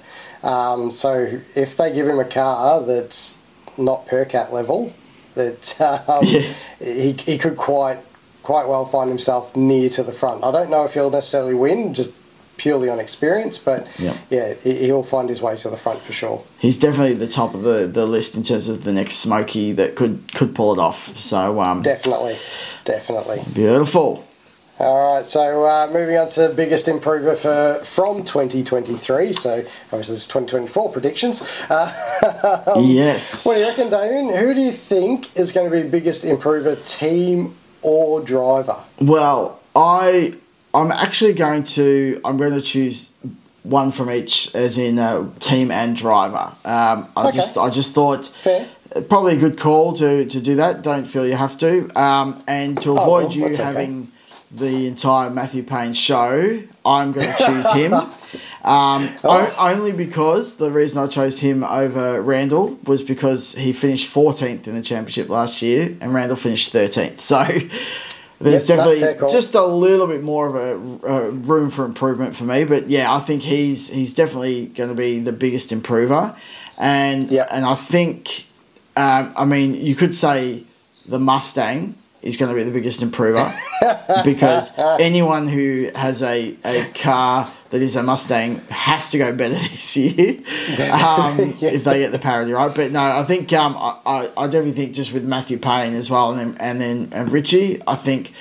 Um, 0.43 0.91
so 0.91 1.39
if 1.55 1.77
they 1.77 1.91
give 1.93 2.07
him 2.07 2.19
a 2.19 2.25
car 2.25 2.81
that's 2.81 3.41
not 3.77 4.05
Percat 4.07 4.51
level, 4.51 4.93
that 5.35 5.79
um, 6.07 6.23
Yeah. 6.25 6.41
he, 6.79 7.13
he 7.13 7.37
could 7.37 7.57
quite 7.57 7.99
quite 8.47 8.65
well 8.65 8.85
find 8.85 9.09
himself 9.09 9.53
near 9.57 9.89
to 9.89 10.01
the 10.03 10.11
front. 10.13 10.41
I 10.41 10.51
don't 10.51 10.69
know 10.69 10.85
if 10.85 10.93
he'll 10.93 11.09
necessarily 11.09 11.53
win, 11.53 11.93
just 11.93 12.13
purely 12.55 12.89
on 12.89 12.97
experience, 12.97 13.57
but 13.57 13.85
Yeah. 13.99 14.15
yeah, 14.29 14.53
he, 14.63 14.85
he'll 14.85 15.03
find 15.03 15.27
his 15.27 15.41
way 15.41 15.57
to 15.57 15.69
the 15.69 15.75
front 15.75 16.01
for 16.01 16.13
sure. 16.13 16.41
he's 16.57 16.77
definitely 16.77 17.15
the 17.15 17.27
top 17.27 17.53
of 17.53 17.63
the, 17.63 17.87
the 17.87 18.05
list 18.05 18.35
in 18.37 18.43
terms 18.43 18.69
of 18.69 18.85
the 18.85 18.93
next 18.93 19.15
Smoky 19.15 19.73
that 19.73 19.97
could 19.97 20.33
could 20.33 20.55
pull 20.55 20.71
it 20.71 20.79
off. 20.79 21.17
So 21.17 21.59
um, 21.59 21.81
Definitely, 21.81 22.37
definitely. 22.85 23.41
beautiful. 23.53 24.23
All 24.79 25.15
right, 25.15 25.25
so 25.25 25.65
uh, 25.65 25.89
moving 25.91 26.15
on 26.17 26.27
to 26.29 26.47
biggest 26.55 26.87
improver 26.87 27.35
for 27.35 27.81
from 27.83 28.23
2023. 28.23 29.33
So 29.33 29.65
obviously, 29.91 30.15
it's 30.15 30.27
2024 30.27 30.91
predictions. 30.93 31.41
Uh, 31.69 31.91
yes. 32.79 33.45
what 33.45 33.55
do 33.55 33.59
you 33.61 33.67
reckon, 33.67 33.89
Damien? 33.89 34.29
Who 34.33 34.53
do 34.53 34.61
you 34.61 34.71
think 34.71 35.35
is 35.37 35.51
going 35.51 35.69
to 35.69 35.83
be 35.83 35.89
biggest 35.89 36.23
improver, 36.23 36.75
team 36.77 37.55
or 37.81 38.21
driver? 38.21 38.83
Well, 38.99 39.59
I 39.75 40.33
I'm 40.73 40.91
actually 40.91 41.33
going 41.33 41.63
to 41.65 42.19
I'm 42.25 42.37
going 42.37 42.53
to 42.53 42.61
choose 42.61 43.11
one 43.63 43.91
from 43.91 44.09
each, 44.09 44.53
as 44.55 44.77
in 44.77 44.97
uh, 44.99 45.29
team 45.39 45.71
and 45.71 45.95
driver. 45.95 46.53
Um, 46.63 47.07
I 47.17 47.27
Okay. 47.27 47.35
just 47.37 47.57
I 47.57 47.69
just 47.69 47.91
thought 47.93 48.27
Fair. 48.27 48.67
probably 49.09 49.33
a 49.35 49.39
good 49.39 49.57
call 49.57 49.93
to, 49.93 50.25
to 50.25 50.39
do 50.39 50.55
that. 50.55 50.83
Don't 50.83 51.05
feel 51.05 51.27
you 51.27 51.35
have 51.35 51.57
to, 51.59 51.89
um, 51.99 52.41
and 52.47 52.79
to 52.81 52.91
Oh, 52.91 53.01
avoid 53.01 53.23
well, 53.25 53.31
you 53.33 53.45
okay. 53.47 53.63
having 53.63 54.11
the 54.51 54.87
entire 54.87 55.29
Matthew 55.29 55.63
Payne 55.63 55.91
show, 55.93 56.61
I'm 56.85 57.11
going 57.11 57.27
to 57.27 57.45
choose 57.45 57.69
him. 57.73 57.93
Um, 58.63 59.09
Oh. 59.23 59.49
o- 59.57 59.69
only 59.71 59.91
because 59.91 60.55
the 60.55 60.71
reason 60.71 61.01
I 61.01 61.07
chose 61.07 61.39
him 61.39 61.63
over 61.63 62.21
Randall 62.21 62.77
was 62.85 63.01
because 63.01 63.53
he 63.53 63.71
finished 63.71 64.13
14th 64.13 64.67
in 64.67 64.75
the 64.75 64.81
championship 64.81 65.29
last 65.29 65.61
year, 65.61 65.95
and 66.01 66.13
Randall 66.13 66.37
finished 66.37 66.73
13th. 66.73 67.21
So 67.21 67.43
there's 68.39 68.67
Yep, 68.69 68.77
definitely 68.77 69.29
just 69.31 69.53
a 69.55 69.65
little 69.65 70.07
bit 70.07 70.23
more 70.23 70.47
of 70.47 70.55
a, 70.55 71.07
a 71.07 71.31
room 71.31 71.69
for 71.69 71.85
improvement 71.85 72.35
for 72.35 72.43
me. 72.43 72.63
But 72.65 72.89
yeah, 72.89 73.13
I 73.13 73.19
think 73.19 73.43
he's 73.43 73.89
he's 73.89 74.13
definitely 74.13 74.67
going 74.67 74.89
to 74.89 74.95
be 74.95 75.19
the 75.19 75.31
biggest 75.31 75.71
improver, 75.71 76.35
and 76.77 77.29
Yep. 77.29 77.47
and 77.51 77.65
I 77.65 77.75
think, 77.75 78.45
um, 78.95 79.33
I 79.37 79.45
mean, 79.45 79.75
you 79.75 79.95
could 79.95 80.13
say 80.15 80.63
the 81.07 81.19
Mustang 81.19 81.95
is 82.27 82.37
going 82.37 82.49
to 82.49 82.55
be 82.55 82.63
the 82.63 82.71
biggest 82.71 83.01
improver 83.01 83.51
because 84.23 84.71
anyone 84.99 85.47
who 85.47 85.89
has 85.95 86.21
a, 86.21 86.55
a 86.65 86.85
car 86.93 87.47
that 87.69 87.81
is 87.81 87.95
a 87.95 88.03
Mustang 88.03 88.57
has 88.69 89.09
to 89.11 89.17
go 89.17 89.33
better 89.35 89.53
this 89.71 89.97
year 89.97 90.35
um, 90.91 91.39
if 91.61 91.83
they 91.83 91.99
get 91.99 92.11
the 92.11 92.19
parity 92.19 92.51
right. 92.51 92.73
But 92.73 92.91
no, 92.91 93.01
I 93.01 93.23
think 93.23 93.51
um, 93.53 93.75
I, 93.77 93.97
I, 94.05 94.29
I 94.37 94.45
definitely 94.47 94.73
think 94.73 94.93
just 94.93 95.13
with 95.13 95.25
Matthew 95.25 95.57
Payne 95.57 95.93
as 95.93 96.09
well 96.09 96.31
and 96.31 96.39
then 96.39 96.57
and 96.59 96.81
then 96.81 97.09
and 97.11 97.31
Richie, 97.31 97.81
I 97.87 97.95
think 97.95 98.33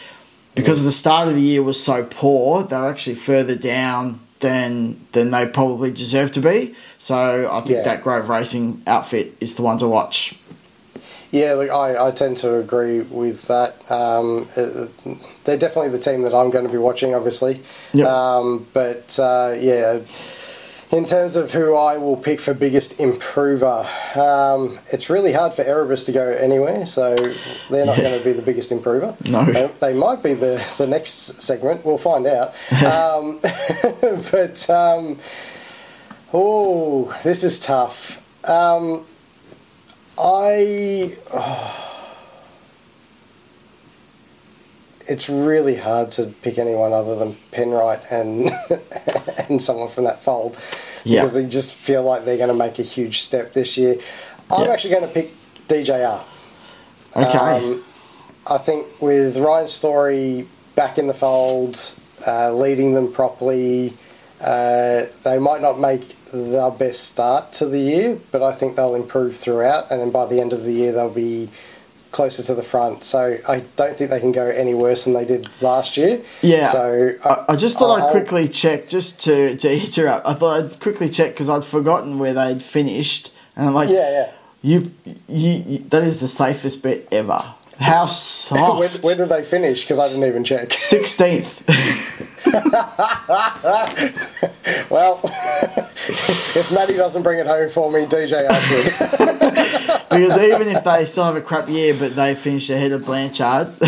because 0.54 0.82
the 0.82 0.92
start 0.92 1.28
of 1.28 1.34
the 1.34 1.40
year 1.42 1.62
was 1.62 1.82
so 1.82 2.04
poor, 2.04 2.62
they're 2.62 2.88
actually 2.88 3.16
further 3.16 3.56
down 3.56 4.20
than 4.40 5.00
than 5.12 5.30
they 5.30 5.46
probably 5.46 5.90
deserve 5.90 6.32
to 6.32 6.40
be. 6.40 6.74
So 6.98 7.50
I 7.52 7.60
think 7.60 7.76
Yeah. 7.76 7.84
that 7.84 8.02
Grove 8.02 8.28
Racing 8.28 8.82
outfit 8.86 9.36
is 9.40 9.54
the 9.54 9.62
one 9.62 9.78
to 9.78 9.88
watch. 9.88 10.34
Yeah, 11.32 11.54
look, 11.54 11.70
I, 11.70 12.06
I 12.08 12.10
tend 12.12 12.36
to 12.38 12.56
agree 12.56 13.00
with 13.02 13.46
that. 13.48 13.74
Um, 13.90 14.46
uh, 14.56 14.86
they're 15.44 15.58
definitely 15.58 15.90
the 15.90 15.98
team 15.98 16.22
that 16.22 16.32
I'm 16.34 16.50
going 16.50 16.64
to 16.66 16.70
be 16.72 16.78
watching, 16.78 17.14
obviously. 17.14 17.60
Yep. 17.94 18.06
Um, 18.06 18.66
but 18.72 19.18
uh, 19.18 19.54
yeah, 19.58 20.00
in 20.92 21.04
terms 21.04 21.34
of 21.34 21.50
who 21.52 21.74
I 21.74 21.96
will 21.98 22.16
pick 22.16 22.38
for 22.38 22.54
biggest 22.54 23.00
improver, 23.00 23.86
um, 24.14 24.78
it's 24.92 25.10
really 25.10 25.32
hard 25.32 25.52
for 25.52 25.62
Erebus 25.62 26.06
to 26.06 26.12
go 26.12 26.28
anywhere, 26.28 26.86
so 26.86 27.16
they're 27.70 27.84
not 27.84 27.98
Yeah. 27.98 28.04
going 28.04 28.18
to 28.20 28.24
be 28.24 28.32
the 28.32 28.42
biggest 28.42 28.70
improver. 28.70 29.16
No. 29.28 29.44
They, 29.44 29.66
they 29.80 29.92
might 29.94 30.22
be 30.22 30.34
the, 30.34 30.64
the 30.78 30.86
next 30.86 31.42
segment, 31.42 31.84
we'll 31.84 31.98
find 31.98 32.24
out. 32.28 32.54
um, 32.84 33.40
but, 34.30 34.70
um, 34.70 35.18
oh, 36.32 37.18
this 37.24 37.42
is 37.42 37.58
tough. 37.58 38.22
I. 40.18 41.16
it's 45.08 45.28
really 45.28 45.76
hard 45.76 46.10
to 46.10 46.26
pick 46.42 46.58
anyone 46.58 46.92
other 46.92 47.14
than 47.16 47.36
Penrite 47.52 48.10
and 48.10 48.50
and 49.48 49.62
someone 49.62 49.88
from 49.88 50.04
that 50.04 50.20
fold 50.20 50.56
Yeah. 51.04 51.20
because 51.20 51.34
they 51.34 51.46
just 51.46 51.74
feel 51.74 52.02
like 52.02 52.24
they're 52.24 52.36
going 52.36 52.48
to 52.48 52.54
make 52.54 52.78
a 52.80 52.82
huge 52.82 53.20
step 53.20 53.52
this 53.52 53.76
year. 53.78 53.96
I'm 54.50 54.64
Yeah. 54.66 54.72
actually 54.72 54.90
going 54.90 55.06
to 55.06 55.12
pick 55.14 55.30
DJR. 55.68 56.22
Okay. 57.16 57.38
Um, 57.38 57.84
I 58.50 58.58
think 58.58 58.86
with 59.00 59.38
Ryan 59.38 59.66
Story 59.68 60.48
back 60.74 60.98
in 60.98 61.06
the 61.06 61.14
fold, 61.14 61.78
uh, 62.26 62.52
leading 62.52 62.92
them 62.94 63.12
properly, 63.12 63.94
uh, 64.40 65.02
they 65.24 65.38
might 65.38 65.62
not 65.62 65.78
make 65.80 66.16
the 66.32 66.74
best 66.78 67.04
start 67.04 67.52
to 67.54 67.66
the 67.66 67.78
year, 67.78 68.18
but 68.30 68.42
I 68.42 68.52
think 68.52 68.76
they'll 68.76 68.94
improve 68.94 69.36
throughout, 69.36 69.90
and 69.90 70.00
then 70.00 70.10
by 70.10 70.26
the 70.26 70.40
end 70.40 70.52
of 70.52 70.64
the 70.64 70.72
year 70.72 70.92
they'll 70.92 71.10
be 71.10 71.50
closer 72.12 72.42
to 72.42 72.54
the 72.54 72.62
front. 72.62 73.04
So 73.04 73.36
I 73.48 73.60
don't 73.76 73.94
think 73.96 74.10
they 74.10 74.20
can 74.20 74.32
go 74.32 74.46
any 74.46 74.74
worse 74.74 75.04
than 75.04 75.12
they 75.12 75.24
did 75.24 75.48
last 75.60 75.96
year. 75.96 76.20
Yeah. 76.40 76.66
So 76.66 77.12
I, 77.24 77.44
I 77.50 77.56
just 77.56 77.78
thought 77.78 77.96
I'd 77.98 78.02
I'll- 78.04 78.10
quickly 78.10 78.48
check 78.48 78.88
just 78.88 79.20
to, 79.24 79.56
to 79.56 79.72
interrupt. 79.82 80.26
I 80.26 80.34
thought 80.34 80.64
I'd 80.64 80.80
quickly 80.80 81.08
check 81.08 81.32
because 81.32 81.48
I'd 81.48 81.64
forgotten 81.64 82.18
where 82.18 82.32
they'd 82.34 82.62
finished, 82.62 83.32
and 83.54 83.68
I'm 83.68 83.74
like, 83.74 83.88
Yeah, 83.90 84.10
yeah. 84.10 84.32
you, 84.62 84.92
you, 85.28 85.50
you 85.66 85.78
that 85.90 86.04
is 86.04 86.20
the 86.20 86.28
safest 86.28 86.82
bet 86.82 87.06
ever. 87.12 87.40
How 87.78 88.06
soft. 88.06 88.80
When, 88.80 88.90
when 89.02 89.16
did 89.18 89.28
they 89.28 89.44
finish? 89.44 89.82
Because 89.84 89.98
I 89.98 90.08
didn't 90.08 90.24
even 90.24 90.44
check. 90.44 90.70
16th. 90.70 91.64
Well, 94.90 95.20
if 96.56 96.70
Matty 96.72 96.94
doesn't 96.94 97.22
bring 97.22 97.38
it 97.38 97.46
home 97.46 97.68
for 97.68 97.90
me, 97.90 98.06
DJ 98.06 98.46
should. 98.62 100.08
because 100.10 100.38
even 100.42 100.68
if 100.68 100.84
they 100.84 101.04
still 101.06 101.24
have 101.24 101.36
a 101.36 101.40
crap 101.40 101.68
year, 101.68 101.94
but 101.98 102.14
they 102.16 102.34
finish 102.34 102.70
ahead 102.70 102.92
of 102.92 103.04
Blanchard, 103.04 103.72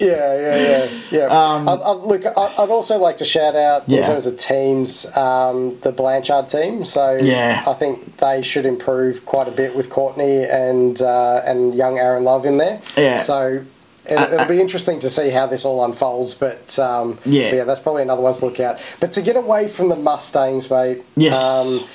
Yeah, 0.00 0.38
yeah, 0.38 0.56
yeah, 0.56 1.00
yeah. 1.10 1.24
Um, 1.26 1.68
I'd, 1.68 1.80
I'd, 1.80 1.96
look, 2.02 2.24
I'd 2.24 2.54
I'd 2.58 2.70
also 2.70 2.98
like 2.98 3.16
to 3.16 3.24
shout 3.24 3.56
out 3.56 3.82
Yeah. 3.88 3.98
in 3.98 4.04
terms 4.04 4.26
of 4.26 4.36
teams, 4.36 5.16
um, 5.16 5.76
the 5.80 5.90
Blanchard 5.90 6.48
team. 6.48 6.84
So 6.84 7.16
Yeah. 7.20 7.64
I 7.66 7.72
think 7.72 8.18
they 8.18 8.42
should 8.42 8.64
improve 8.64 9.26
quite 9.26 9.48
a 9.48 9.50
bit 9.50 9.74
with 9.74 9.90
Courtney 9.90 10.44
and 10.44 11.00
uh, 11.02 11.40
and 11.44 11.74
young 11.74 11.98
Aaron 11.98 12.24
Love 12.24 12.44
in 12.46 12.58
there. 12.58 12.80
Yeah. 12.96 13.16
So. 13.16 13.64
It, 14.10 14.32
it'll 14.32 14.46
be 14.48 14.60
interesting 14.60 14.98
to 15.00 15.10
see 15.10 15.30
how 15.30 15.46
this 15.46 15.64
all 15.64 15.84
unfolds, 15.84 16.34
but 16.34 16.78
um, 16.78 17.18
Yeah. 17.24 17.50
but 17.50 17.56
yeah, 17.56 17.64
that's 17.64 17.80
probably 17.80 18.02
another 18.02 18.22
one 18.22 18.34
to 18.34 18.44
look 18.44 18.60
out. 18.60 18.80
But 19.00 19.12
to 19.12 19.22
get 19.22 19.36
away 19.36 19.68
from 19.68 19.88
the 19.88 19.96
Mustangs, 19.96 20.70
mate, 20.70 21.04
Yes. 21.16 21.38
um, 21.38 21.88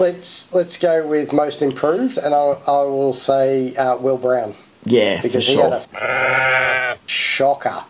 let's 0.00 0.52
let's 0.54 0.78
go 0.78 1.06
with 1.06 1.32
most 1.32 1.62
improved, 1.62 2.18
and 2.18 2.34
I, 2.34 2.38
I 2.66 2.82
will 2.82 3.12
say 3.12 3.74
uh, 3.76 3.96
Will 3.96 4.18
Brown 4.18 4.54
Yeah, 4.84 5.20
because 5.20 5.46
he 5.46 5.54
sure. 5.54 5.70
had 5.70 5.86
a 5.94 6.98
shocker 7.06 7.84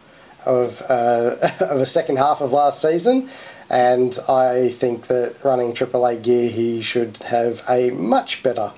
of 0.46 0.82
uh, 0.88 1.36
of 1.60 1.80
a 1.80 1.86
second 1.86 2.16
half 2.18 2.40
of 2.40 2.52
last 2.52 2.80
season, 2.82 3.28
and 3.70 4.18
I 4.28 4.70
think 4.70 5.06
that 5.08 5.36
running 5.44 5.72
AAA 5.74 6.22
gear, 6.22 6.48
he 6.50 6.80
should 6.80 7.18
have 7.24 7.62
a 7.68 7.90
much 7.90 8.42
better 8.42 8.72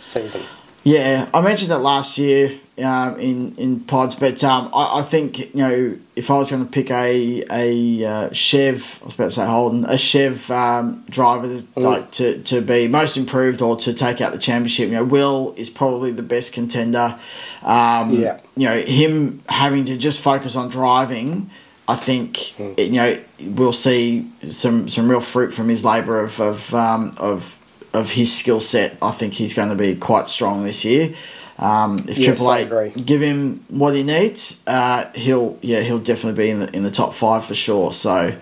season. 0.00 0.42
Yeah, 0.84 1.28
I 1.32 1.40
mentioned 1.40 1.72
it 1.72 1.78
last 1.78 2.18
year 2.18 2.52
um, 2.82 3.18
in 3.18 3.54
in 3.56 3.80
pods, 3.80 4.14
but 4.16 4.44
um, 4.44 4.70
I, 4.74 4.98
I 5.00 5.02
think 5.02 5.38
you 5.38 5.48
know 5.54 5.96
if 6.14 6.30
I 6.30 6.36
was 6.36 6.50
going 6.50 6.62
to 6.64 6.70
pick 6.70 6.90
a 6.90 7.42
a 7.50 8.04
uh, 8.04 8.32
Chev, 8.32 8.98
I 9.00 9.04
was 9.06 9.14
about 9.14 9.24
to 9.24 9.30
say 9.30 9.46
Holden, 9.46 9.86
a 9.86 9.96
Chev 9.96 10.50
um, 10.50 11.02
driver 11.08 11.58
to, 11.58 11.80
like 11.80 12.10
to, 12.12 12.42
to 12.42 12.60
be 12.60 12.86
most 12.86 13.16
improved 13.16 13.62
or 13.62 13.76
to 13.78 13.94
take 13.94 14.20
out 14.20 14.32
the 14.32 14.38
championship, 14.38 14.90
you 14.90 14.96
know, 14.96 15.04
Will 15.04 15.54
is 15.56 15.70
probably 15.70 16.10
the 16.12 16.22
best 16.22 16.52
contender. 16.52 17.18
Um, 17.62 18.10
Yeah. 18.10 18.40
you 18.54 18.68
know 18.68 18.76
him 18.82 19.42
having 19.48 19.86
to 19.86 19.96
just 19.96 20.20
focus 20.20 20.54
on 20.54 20.68
driving. 20.68 21.48
I 21.88 21.96
think 21.96 22.58
you 22.78 22.90
know 22.90 23.18
we'll 23.40 23.72
see 23.72 24.30
some 24.50 24.88
some 24.90 25.08
real 25.10 25.20
fruit 25.20 25.54
from 25.54 25.70
his 25.70 25.82
labour 25.82 26.20
of 26.20 26.38
of 26.40 26.74
um, 26.74 27.14
of 27.16 27.58
of 27.94 28.10
his 28.12 28.30
skill 28.36 28.60
set. 28.60 28.96
I 29.00 29.10
think 29.12 29.34
he's 29.34 29.54
going 29.54 29.70
to 29.70 29.74
be 29.76 29.94
quite 29.96 30.28
strong 30.28 30.64
this 30.64 30.84
year. 30.84 31.14
Um, 31.58 31.98
if 32.08 32.18
Yes, 32.18 32.26
Triple 32.40 32.52
Eight. 32.52 33.06
give 33.06 33.20
him 33.22 33.64
what 33.68 33.94
he 33.94 34.02
needs, 34.02 34.62
uh, 34.66 35.10
he'll 35.14 35.56
yeah 35.62 35.80
he'll 35.80 36.00
definitely 36.00 36.42
be 36.44 36.50
in 36.50 36.58
the 36.60 36.76
in 36.76 36.82
the 36.82 36.90
top 36.90 37.14
five 37.14 37.44
for 37.44 37.54
sure. 37.54 37.92
So 37.92 38.34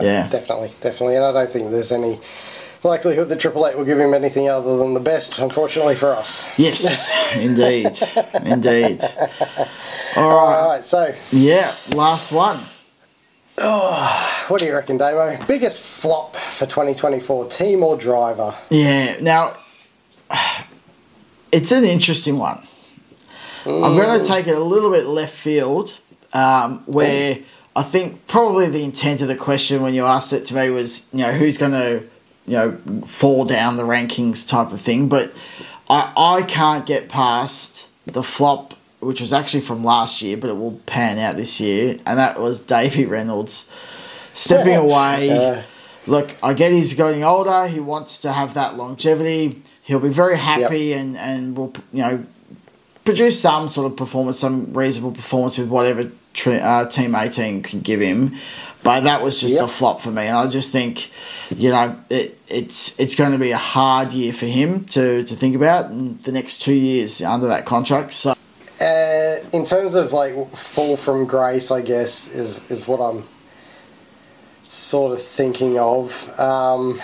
yeah, 0.00 0.28
Definitely, 0.28 0.72
definitely, 0.80 1.16
and 1.16 1.24
I 1.24 1.32
don't 1.32 1.50
think 1.50 1.72
there's 1.72 1.90
any 1.90 2.20
likelihood 2.84 3.28
that 3.28 3.40
Triple 3.40 3.66
Eight 3.66 3.76
will 3.76 3.84
give 3.84 3.98
him 3.98 4.14
anything 4.14 4.48
other 4.48 4.76
than 4.78 4.94
the 4.94 5.00
best. 5.00 5.40
Unfortunately 5.40 5.96
for 5.96 6.14
us. 6.14 6.48
yes, 6.56 7.10
indeed, 7.36 7.98
indeed. 8.44 9.00
All 10.16 10.30
All 10.30 10.46
right, 10.48 10.66
right, 10.76 10.84
so 10.84 11.12
yeah, 11.32 11.74
last 11.94 12.30
one. 12.30 12.60
What 13.60 14.60
do 14.60 14.66
you 14.66 14.74
reckon, 14.74 14.96
Damo? 14.96 15.38
Biggest 15.46 15.84
flop 15.84 16.36
for 16.36 16.66
2024, 16.66 17.46
team 17.46 17.82
or 17.82 17.96
driver? 17.96 18.54
Yeah, 18.70 19.18
now 19.20 19.56
it's 21.52 21.72
an 21.72 21.84
interesting 21.84 22.38
one. 22.38 22.62
I'm 23.66 23.96
going 23.96 24.18
to 24.20 24.26
take 24.26 24.46
it 24.46 24.56
a 24.56 24.64
little 24.64 24.90
bit 24.90 25.06
left 25.06 25.34
field, 25.34 26.00
um, 26.32 26.82
where 26.86 27.38
I 27.76 27.82
think 27.82 28.26
probably 28.26 28.68
the 28.68 28.82
intent 28.82 29.20
of 29.20 29.28
the 29.28 29.36
question 29.36 29.82
when 29.82 29.92
you 29.92 30.06
asked 30.06 30.32
it 30.32 30.46
to 30.46 30.54
me 30.54 30.70
was, 30.70 31.08
you 31.12 31.20
know, 31.20 31.32
who's 31.32 31.58
going 31.58 31.72
to, 31.72 32.08
you 32.46 32.52
know, 32.54 32.78
fall 33.06 33.44
down 33.44 33.76
the 33.76 33.82
rankings 33.82 34.48
type 34.48 34.72
of 34.72 34.80
thing. 34.80 35.08
But 35.08 35.32
I, 35.90 36.12
I 36.16 36.42
can't 36.42 36.86
get 36.86 37.08
past 37.08 37.88
the 38.06 38.22
flop, 38.22 38.74
which 39.00 39.20
was 39.20 39.32
actually 39.32 39.62
from 39.62 39.82
last 39.84 40.22
year, 40.22 40.36
but 40.36 40.50
it 40.50 40.56
will 40.56 40.80
pan 40.86 41.18
out 41.18 41.36
this 41.36 41.60
year, 41.60 41.98
and 42.06 42.18
that 42.18 42.40
was 42.40 42.60
Davey 42.60 43.06
Reynolds 43.06 43.70
stepping 44.34 44.76
away. 44.76 45.28
Yeah. 45.28 45.62
Look, 46.06 46.34
I 46.42 46.54
get 46.54 46.72
he's 46.72 46.94
getting 46.94 47.24
older. 47.24 47.66
He 47.66 47.78
wants 47.80 48.18
to 48.20 48.32
have 48.32 48.54
that 48.54 48.76
longevity. 48.76 49.62
He'll 49.82 50.00
be 50.00 50.08
very 50.08 50.36
happy 50.36 50.92
and 50.92 51.16
and 51.16 51.56
will 51.56 51.74
you 51.92 52.02
know 52.02 52.24
produce 53.04 53.40
some 53.40 53.68
sort 53.68 53.90
of 53.90 53.96
performance, 53.98 54.38
some 54.38 54.72
reasonable 54.72 55.12
performance 55.12 55.58
with 55.58 55.68
whatever 55.68 56.10
tri- 56.32 56.58
uh, 56.58 56.86
Team 56.86 57.14
18 57.14 57.62
can 57.62 57.80
give 57.80 58.00
him. 58.00 58.34
But 58.82 59.00
that 59.00 59.22
was 59.22 59.38
just 59.40 59.56
Yep. 59.56 59.64
a 59.64 59.68
flop 59.68 60.00
for 60.00 60.10
me, 60.10 60.22
and 60.22 60.38
I 60.38 60.46
just 60.46 60.72
think, 60.72 61.10
you 61.54 61.68
know, 61.70 61.96
it, 62.08 62.38
it's 62.48 62.98
it's 62.98 63.14
going 63.14 63.32
to 63.32 63.38
be 63.38 63.50
a 63.50 63.58
hard 63.58 64.12
year 64.14 64.32
for 64.32 64.46
him 64.46 64.84
to, 64.86 65.22
to 65.22 65.36
think 65.36 65.54
about 65.54 65.90
in 65.90 66.18
the 66.22 66.32
next 66.32 66.62
two 66.62 66.72
years 66.72 67.20
under 67.20 67.46
that 67.48 67.66
contract. 67.66 68.14
So 68.14 68.34
Uh, 68.80 69.36
in 69.52 69.64
terms 69.64 69.94
of 69.94 70.12
like 70.12 70.34
fall 70.54 70.96
from 70.96 71.26
grace, 71.26 71.70
I 71.70 71.82
guess 71.82 72.34
is 72.34 72.70
is 72.70 72.88
what 72.88 72.98
I'm 73.00 73.24
sort 74.68 75.12
of 75.12 75.20
thinking 75.22 75.78
of. 75.78 76.28
Um, 76.40 77.00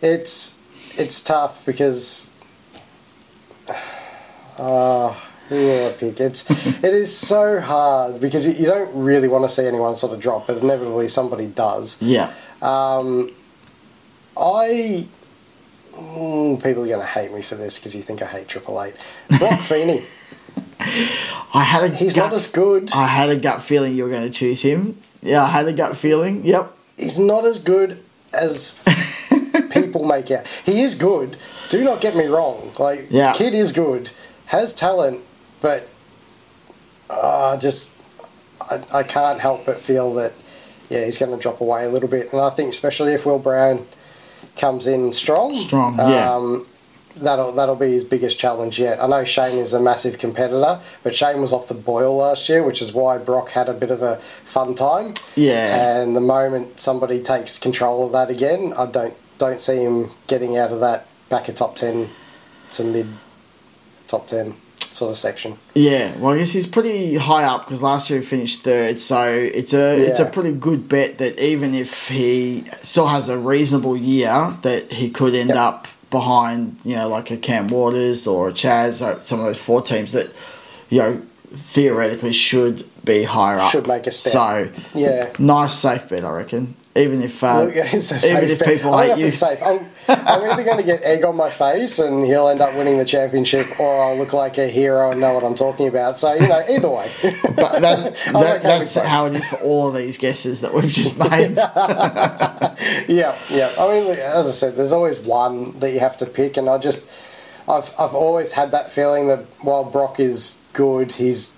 it's 0.00 0.58
it's 0.96 1.20
tough 1.22 1.64
because 1.66 2.32
uh, 4.58 5.12
who 5.48 5.56
will 5.56 5.88
I 5.88 5.92
pick? 5.92 6.20
It's 6.20 6.48
it 6.82 6.94
is 6.94 7.14
so 7.14 7.60
hard 7.60 8.20
because 8.20 8.46
you 8.58 8.66
don't 8.66 8.90
really 8.94 9.28
want 9.28 9.44
to 9.44 9.48
see 9.50 9.66
anyone 9.66 9.94
sort 9.94 10.12
of 10.14 10.20
drop, 10.20 10.46
but 10.46 10.58
inevitably 10.62 11.08
somebody 11.08 11.48
does. 11.48 12.00
yeah, 12.00 12.32
Um, 12.62 13.30
I. 14.36 15.06
Mm, 15.94 16.62
people 16.62 16.82
are 16.84 16.88
going 16.88 17.00
to 17.00 17.06
hate 17.06 17.32
me 17.32 17.42
for 17.42 17.54
this 17.54 17.78
because 17.78 17.94
you 17.94 18.02
think 18.02 18.22
I 18.22 18.26
hate 18.26 18.48
Triple 18.48 18.82
Eight. 18.82 18.94
Broc 19.38 19.58
Feeney, 19.60 20.02
I 20.80 21.62
had 21.64 21.84
a 21.84 21.94
he's 21.94 22.14
gut, 22.14 22.30
not 22.30 22.32
as 22.36 22.46
good. 22.46 22.90
I 22.92 23.06
had 23.06 23.30
a 23.30 23.36
gut 23.36 23.62
feeling 23.62 23.94
you 23.94 24.04
were 24.04 24.10
going 24.10 24.24
to 24.24 24.30
choose 24.30 24.62
him. 24.62 24.96
Yeah, 25.22 25.42
I 25.44 25.48
had 25.48 25.66
a 25.68 25.72
gut 25.72 25.96
feeling. 25.96 26.44
Yep. 26.44 26.72
He's 26.96 27.18
not 27.18 27.44
as 27.44 27.58
good 27.58 28.02
as 28.32 28.82
people 29.70 30.04
make 30.04 30.30
out. 30.30 30.46
He 30.64 30.82
is 30.82 30.94
good. 30.94 31.36
Do 31.70 31.82
not 31.84 32.00
get 32.00 32.16
me 32.16 32.26
wrong. 32.26 32.72
Like, 32.78 33.06
Yeah. 33.10 33.32
kid 33.32 33.54
is 33.54 33.72
good, 33.72 34.10
has 34.46 34.74
talent, 34.74 35.22
but 35.60 35.88
uh, 37.10 37.56
just 37.56 37.92
I, 38.70 38.82
I 38.92 39.02
can't 39.02 39.40
help 39.40 39.64
but 39.66 39.78
feel 39.78 40.14
that 40.14 40.32
yeah 40.88 41.04
he's 41.04 41.18
going 41.18 41.30
to 41.30 41.38
drop 41.38 41.60
away 41.60 41.84
a 41.84 41.88
little 41.88 42.08
bit. 42.08 42.32
And 42.32 42.40
I 42.40 42.50
think 42.50 42.70
especially 42.70 43.12
if 43.14 43.24
Will 43.26 43.38
Brown 43.38 43.86
comes 44.56 44.86
in 44.86 45.12
strong, 45.12 45.54
Strong, 45.56 45.96
yeah. 45.98 46.32
um, 46.32 46.66
that'll 47.16 47.52
that'll 47.52 47.76
be 47.76 47.92
his 47.92 48.04
biggest 48.04 48.38
challenge 48.38 48.78
yet. 48.78 49.02
I 49.02 49.06
know 49.06 49.24
Shane 49.24 49.58
is 49.58 49.72
a 49.72 49.80
massive 49.80 50.18
competitor, 50.18 50.80
but 51.02 51.14
Shane 51.14 51.40
was 51.40 51.52
off 51.52 51.68
the 51.68 51.74
boil 51.74 52.16
last 52.16 52.48
year, 52.48 52.62
which 52.62 52.80
is 52.82 52.92
why 52.92 53.18
Broc 53.18 53.50
had 53.50 53.68
a 53.68 53.74
bit 53.74 53.90
of 53.90 54.02
a 54.02 54.16
fun 54.16 54.74
time. 54.74 55.14
Yeah. 55.36 56.00
And 56.00 56.16
the 56.16 56.20
moment 56.20 56.80
somebody 56.80 57.22
takes 57.22 57.58
control 57.58 58.06
of 58.06 58.12
that 58.12 58.30
again, 58.30 58.72
I 58.76 58.86
don't 58.86 59.14
don't 59.38 59.60
see 59.60 59.82
him 59.82 60.10
getting 60.26 60.56
out 60.56 60.70
of 60.70 60.80
that 60.80 61.06
back 61.28 61.48
of 61.48 61.54
top 61.54 61.76
ten 61.76 62.10
to 62.70 62.84
mid 62.84 63.08
top 64.06 64.26
ten 64.26 64.54
sort 64.94 65.10
of 65.10 65.16
section. 65.16 65.56
Yeah, 65.74 66.16
well, 66.18 66.34
I 66.34 66.38
guess 66.38 66.52
he's 66.52 66.66
pretty 66.66 67.16
high 67.16 67.44
up 67.44 67.64
because 67.66 67.82
last 67.82 68.08
year 68.10 68.20
he 68.20 68.24
finished 68.26 68.62
third, 68.62 69.00
so 69.00 69.28
it's 69.28 69.72
a 69.74 69.96
it's 69.96 70.20
a 70.20 70.24
pretty 70.26 70.52
good 70.52 70.88
bet 70.88 71.18
that 71.18 71.38
even 71.38 71.74
if 71.74 72.08
he 72.08 72.64
still 72.82 73.08
has 73.08 73.28
a 73.28 73.36
reasonable 73.38 73.96
year, 73.96 74.56
that 74.62 74.92
he 74.92 75.10
could 75.10 75.34
end 75.34 75.48
Yep. 75.50 75.58
up 75.58 75.88
behind, 76.10 76.76
you 76.84 76.94
know, 76.94 77.08
like 77.08 77.30
a 77.32 77.36
Cam 77.36 77.66
Waters 77.68 78.26
or 78.26 78.48
a 78.48 78.52
Chaz, 78.52 79.04
or 79.04 79.20
some 79.24 79.40
of 79.40 79.46
those 79.46 79.58
four 79.58 79.82
teams 79.82 80.12
that, 80.12 80.30
you 80.88 80.98
know, 81.00 81.20
theoretically 81.52 82.32
should 82.32 82.84
be 83.04 83.24
higher 83.24 83.58
up. 83.58 83.70
Should 83.70 83.86
make 83.88 84.06
a 84.06 84.12
step. 84.12 84.32
So, 84.32 84.70
Yeah. 84.94 85.30
nice 85.38 85.74
safe 85.74 86.08
bet, 86.08 86.24
I 86.24 86.30
reckon. 86.30 86.74
Even 86.96 87.22
if 87.22 87.42
uh, 87.42 87.64
Look, 87.64 87.72
it's 87.76 88.12
a 88.12 88.30
even 88.30 88.48
safe 88.48 88.60
if 88.60 88.64
people 88.64 88.96
hate 88.96 89.08
don't 89.08 89.18
you, 89.18 89.30
safe. 89.30 89.60
I'm, 89.64 89.80
I'm 90.06 90.50
either 90.50 90.62
going 90.62 90.76
to 90.76 90.84
get 90.84 91.02
egg 91.02 91.24
on 91.24 91.34
my 91.36 91.50
face 91.50 91.98
and 91.98 92.24
he'll 92.24 92.48
end 92.48 92.60
up 92.60 92.74
winning 92.74 92.98
the 92.98 93.04
championship, 93.04 93.80
or 93.80 94.04
I'll 94.04 94.16
look 94.16 94.32
like 94.32 94.58
a 94.58 94.68
hero 94.68 95.10
and 95.10 95.20
know 95.20 95.32
what 95.32 95.42
I'm 95.42 95.56
talking 95.56 95.88
about. 95.88 96.18
So 96.18 96.34
you 96.34 96.46
know, 96.46 96.62
either 96.68 96.88
way. 96.88 97.10
but 97.56 97.80
that, 97.80 98.14
that, 98.32 98.62
that's 98.62 98.94
how 98.94 99.26
it 99.26 99.34
is 99.34 99.46
for 99.46 99.56
all 99.56 99.88
of 99.88 99.94
these 99.94 100.18
guesses 100.18 100.60
that 100.60 100.72
we've 100.72 100.90
just 100.90 101.18
made. 101.18 101.56
Yeah, 103.08 103.36
yeah. 103.50 103.74
I 103.76 103.88
mean, 103.88 104.10
as 104.10 104.46
I 104.46 104.50
said, 104.50 104.76
there's 104.76 104.92
always 104.92 105.18
one 105.18 105.78
that 105.80 105.92
you 105.92 105.98
have 105.98 106.16
to 106.18 106.26
pick, 106.26 106.56
and 106.56 106.68
I 106.68 106.78
just, 106.78 107.10
I've, 107.68 107.92
I've 107.98 108.14
always 108.14 108.52
had 108.52 108.70
that 108.70 108.90
feeling 108.90 109.26
that 109.28 109.40
while 109.62 109.84
Broc 109.84 110.20
is 110.20 110.60
good, 110.72 111.10
he's 111.10 111.56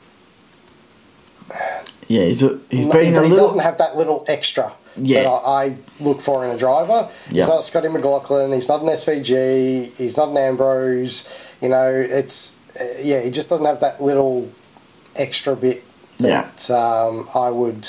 yeah, 2.08 2.24
he's 2.24 2.42
a, 2.42 2.58
he's 2.70 2.86
he, 2.86 2.92
been 2.92 3.16
a 3.16 3.28
he 3.28 3.34
doesn't 3.34 3.60
have 3.60 3.78
that 3.78 3.96
little 3.96 4.24
extra 4.28 4.72
Yeah. 4.98 5.24
that 5.24 5.28
I, 5.28 5.64
I 5.64 5.76
look 6.00 6.20
for 6.20 6.44
in 6.44 6.50
a 6.50 6.58
driver. 6.58 7.08
Yeah. 7.28 7.42
He's 7.42 7.48
not 7.48 7.64
Scotty 7.64 7.88
McLaughlin. 7.88 8.52
He's 8.52 8.68
not 8.68 8.80
an 8.82 8.88
SVG. 8.88 9.94
He's 9.96 10.16
not 10.16 10.28
an 10.28 10.36
Ambrose. 10.36 11.38
You 11.60 11.68
know, 11.70 11.90
it's 11.90 12.58
uh, 12.80 12.84
yeah. 13.02 13.20
He 13.22 13.30
just 13.30 13.48
doesn't 13.48 13.66
have 13.66 13.80
that 13.80 14.02
little 14.02 14.50
extra 15.16 15.56
bit 15.56 15.82
Yeah. 16.18 16.42
that 16.42 16.70
um, 16.70 17.28
I 17.34 17.50
would 17.50 17.88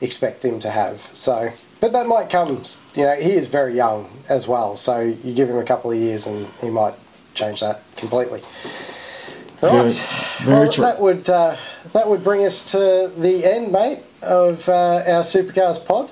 expect 0.00 0.44
him 0.44 0.58
to 0.60 0.70
have. 0.70 1.00
So, 1.12 1.50
but 1.80 1.92
that 1.92 2.06
might 2.06 2.30
come. 2.30 2.62
You 2.94 3.02
know, 3.04 3.14
he 3.16 3.32
is 3.32 3.46
very 3.48 3.74
young 3.74 4.08
as 4.28 4.46
well. 4.46 4.76
So 4.76 5.00
you 5.00 5.32
give 5.34 5.48
him 5.48 5.56
a 5.58 5.64
couple 5.64 5.90
of 5.90 5.98
years, 5.98 6.26
and 6.26 6.46
he 6.60 6.70
might 6.70 6.94
change 7.34 7.60
that 7.60 7.82
completely. 7.96 8.40
Right. 9.60 9.72
Very- 9.72 9.90
very 10.42 10.56
well, 10.64 10.72
true. 10.72 10.84
that 10.84 11.00
would 11.00 11.28
uh, 11.28 11.56
that 11.92 12.08
would 12.08 12.22
bring 12.22 12.44
us 12.44 12.64
to 12.72 13.10
the 13.18 13.44
end, 13.44 13.72
mate, 13.72 13.98
of 14.22 14.68
uh, 14.68 15.02
our 15.06 15.22
supercars 15.22 15.84
pod. 15.84 16.10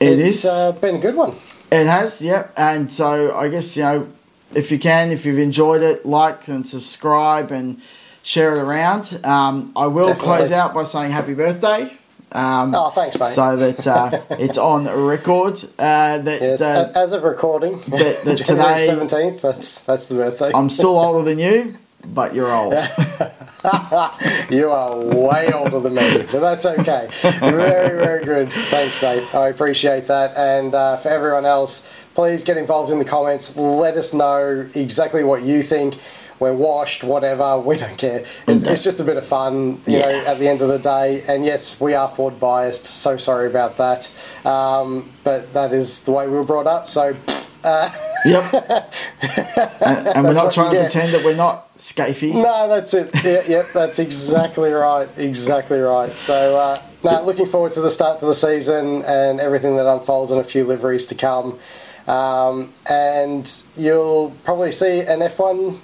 It 0.00 0.18
It's 0.18 0.36
is. 0.36 0.44
uh, 0.44 0.72
been 0.72 0.96
a 0.96 0.98
good 0.98 1.14
one. 1.16 1.34
It 1.72 1.86
has, 1.86 2.22
yep. 2.22 2.52
And 2.56 2.92
so 2.92 3.34
I 3.36 3.48
guess, 3.48 3.76
you 3.76 3.82
know, 3.82 4.08
if 4.54 4.70
you 4.70 4.78
can, 4.78 5.10
if 5.10 5.26
you've 5.26 5.38
enjoyed 5.38 5.82
it, 5.82 6.06
like 6.06 6.46
and 6.48 6.66
subscribe 6.68 7.50
and 7.50 7.80
share 8.22 8.56
it 8.56 8.60
around. 8.60 9.18
Um, 9.24 9.72
I 9.74 9.86
will 9.86 10.08
Definitely. 10.08 10.36
close 10.36 10.52
out 10.52 10.74
by 10.74 10.84
saying 10.84 11.12
happy 11.12 11.34
birthday. 11.34 11.92
Um, 12.32 12.74
Oh, 12.74 12.90
thanks, 12.90 13.18
mate. 13.18 13.30
So 13.30 13.56
that 13.56 13.86
uh, 13.86 14.20
it's 14.38 14.58
on 14.58 14.86
record. 14.88 15.62
Uh, 15.78 16.18
that 16.18 16.40
Yes, 16.40 16.60
uh, 16.60 16.92
as 16.94 17.12
of 17.12 17.22
recording, 17.24 17.78
that- 17.88 18.22
that 18.24 18.36
January 18.46 18.74
today- 18.74 18.86
seventeenth. 18.86 19.42
That's 19.42 19.80
that's 19.84 20.08
the 20.08 20.16
birthday. 20.16 20.50
I'm 20.54 20.68
still 20.68 20.98
older 20.98 21.22
than 21.28 21.38
you, 21.38 21.74
but 22.04 22.34
you're 22.34 22.52
old. 22.52 22.74
You 24.50 24.70
are 24.70 24.96
way 24.96 25.50
older 25.52 25.80
than 25.80 25.94
me, 25.94 26.24
but 26.30 26.40
that's 26.40 26.66
okay. 26.66 27.08
Very, 27.40 27.98
very 27.98 28.24
good. 28.24 28.52
Thanks, 28.52 29.02
mate. 29.02 29.34
I 29.34 29.48
appreciate 29.48 30.06
that. 30.06 30.36
And 30.36 30.74
uh, 30.74 30.96
for 30.98 31.08
everyone 31.08 31.44
else, 31.44 31.92
please 32.14 32.44
get 32.44 32.56
involved 32.56 32.92
in 32.92 32.98
the 33.00 33.04
comments. 33.04 33.56
Let 33.56 33.96
us 33.96 34.14
know 34.14 34.68
exactly 34.74 35.24
what 35.24 35.42
you 35.42 35.62
think. 35.62 35.96
We're 36.38 36.54
washed, 36.54 37.02
whatever. 37.02 37.58
We 37.58 37.76
don't 37.76 37.96
care. 37.98 38.24
It's, 38.46 38.64
it's 38.64 38.82
just 38.82 39.00
a 39.00 39.04
bit 39.04 39.16
of 39.16 39.26
fun, 39.26 39.80
you 39.86 39.98
know, 39.98 40.24
at 40.26 40.38
the 40.38 40.46
end 40.46 40.60
of 40.60 40.68
the 40.68 40.78
day. 40.78 41.22
And 41.26 41.44
yes, 41.44 41.80
we 41.80 41.94
are 41.94 42.08
Ford 42.08 42.38
biased. 42.38 42.84
So 42.84 43.16
sorry 43.16 43.48
about 43.48 43.76
that. 43.78 44.14
Um, 44.46 45.10
but 45.24 45.52
that 45.54 45.72
is 45.72 46.02
the 46.04 46.12
way 46.12 46.26
we 46.28 46.36
were 46.36 46.44
brought 46.44 46.66
up. 46.66 46.86
So. 46.86 47.16
Uh, 47.64 47.90
Yep. 48.26 48.52
and, 49.86 50.08
and 50.08 50.24
we're 50.24 50.32
not 50.32 50.52
trying 50.52 50.72
to 50.72 50.80
pretend 50.80 51.14
that 51.14 51.24
we're 51.24 51.36
not 51.36 51.65
scafy. 51.78 52.32
No, 52.32 52.68
that's 52.68 52.94
it. 52.94 53.10
Yeah, 53.24 53.42
yep, 53.48 53.66
that's 53.72 53.98
exactly 53.98 54.70
right. 54.70 55.08
Exactly 55.18 55.78
right. 55.78 56.16
So, 56.16 56.56
uh, 56.56 56.82
no, 57.04 57.22
looking 57.22 57.46
forward 57.46 57.72
to 57.72 57.80
the 57.80 57.90
start 57.90 58.18
to 58.20 58.26
the 58.26 58.34
season 58.34 59.02
and 59.06 59.40
everything 59.40 59.76
that 59.76 59.86
unfolds 59.86 60.30
and 60.30 60.40
a 60.40 60.44
few 60.44 60.64
liveries 60.64 61.06
to 61.06 61.14
come. 61.14 61.58
Um, 62.06 62.72
and 62.88 63.50
you'll 63.76 64.30
probably 64.44 64.72
see 64.72 65.00
an 65.00 65.20
F1 65.20 65.78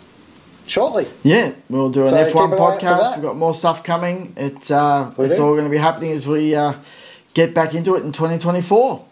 shortly. 0.67 1.07
Yeah, 1.23 1.53
we'll 1.69 1.91
do 1.91 2.03
an 2.03 2.09
So 2.09 2.17
F1 2.17 2.19
an 2.19 2.39
eye 2.39 2.43
out 2.43 2.81
for 2.81 2.87
podcast. 2.87 3.15
We've 3.17 3.23
got 3.23 3.37
more 3.37 3.55
stuff 3.55 3.83
coming. 3.83 4.33
It's 4.37 4.71
uh, 4.71 5.13
it's 5.19 5.37
do. 5.37 5.45
all 5.45 5.53
going 5.53 5.65
to 5.65 5.71
be 5.71 5.79
happening 5.79 6.13
as 6.13 6.27
we 6.27 6.55
uh, 6.55 6.75
get 7.35 7.55
back 7.55 7.75
into 7.75 7.97
it 7.97 8.05
in 8.05 8.13
2024. 8.13 9.05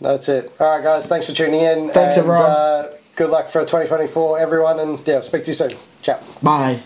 That's 0.00 0.28
it. 0.28 0.52
All 0.60 0.76
right, 0.76 0.82
guys. 0.82 1.06
Thanks 1.06 1.26
for 1.26 1.34
tuning 1.34 1.60
in. 1.60 1.90
Thanks, 1.90 2.16
and, 2.16 2.28
everyone. 2.28 2.97
Good 3.18 3.30
luck 3.30 3.48
for 3.48 3.62
2024, 3.62 4.38
everyone. 4.38 4.78
And 4.78 5.04
yeah, 5.04 5.22
speak 5.22 5.42
to 5.42 5.48
you 5.48 5.52
soon. 5.52 5.72
Ciao. 6.02 6.20
Bye. 6.40 6.78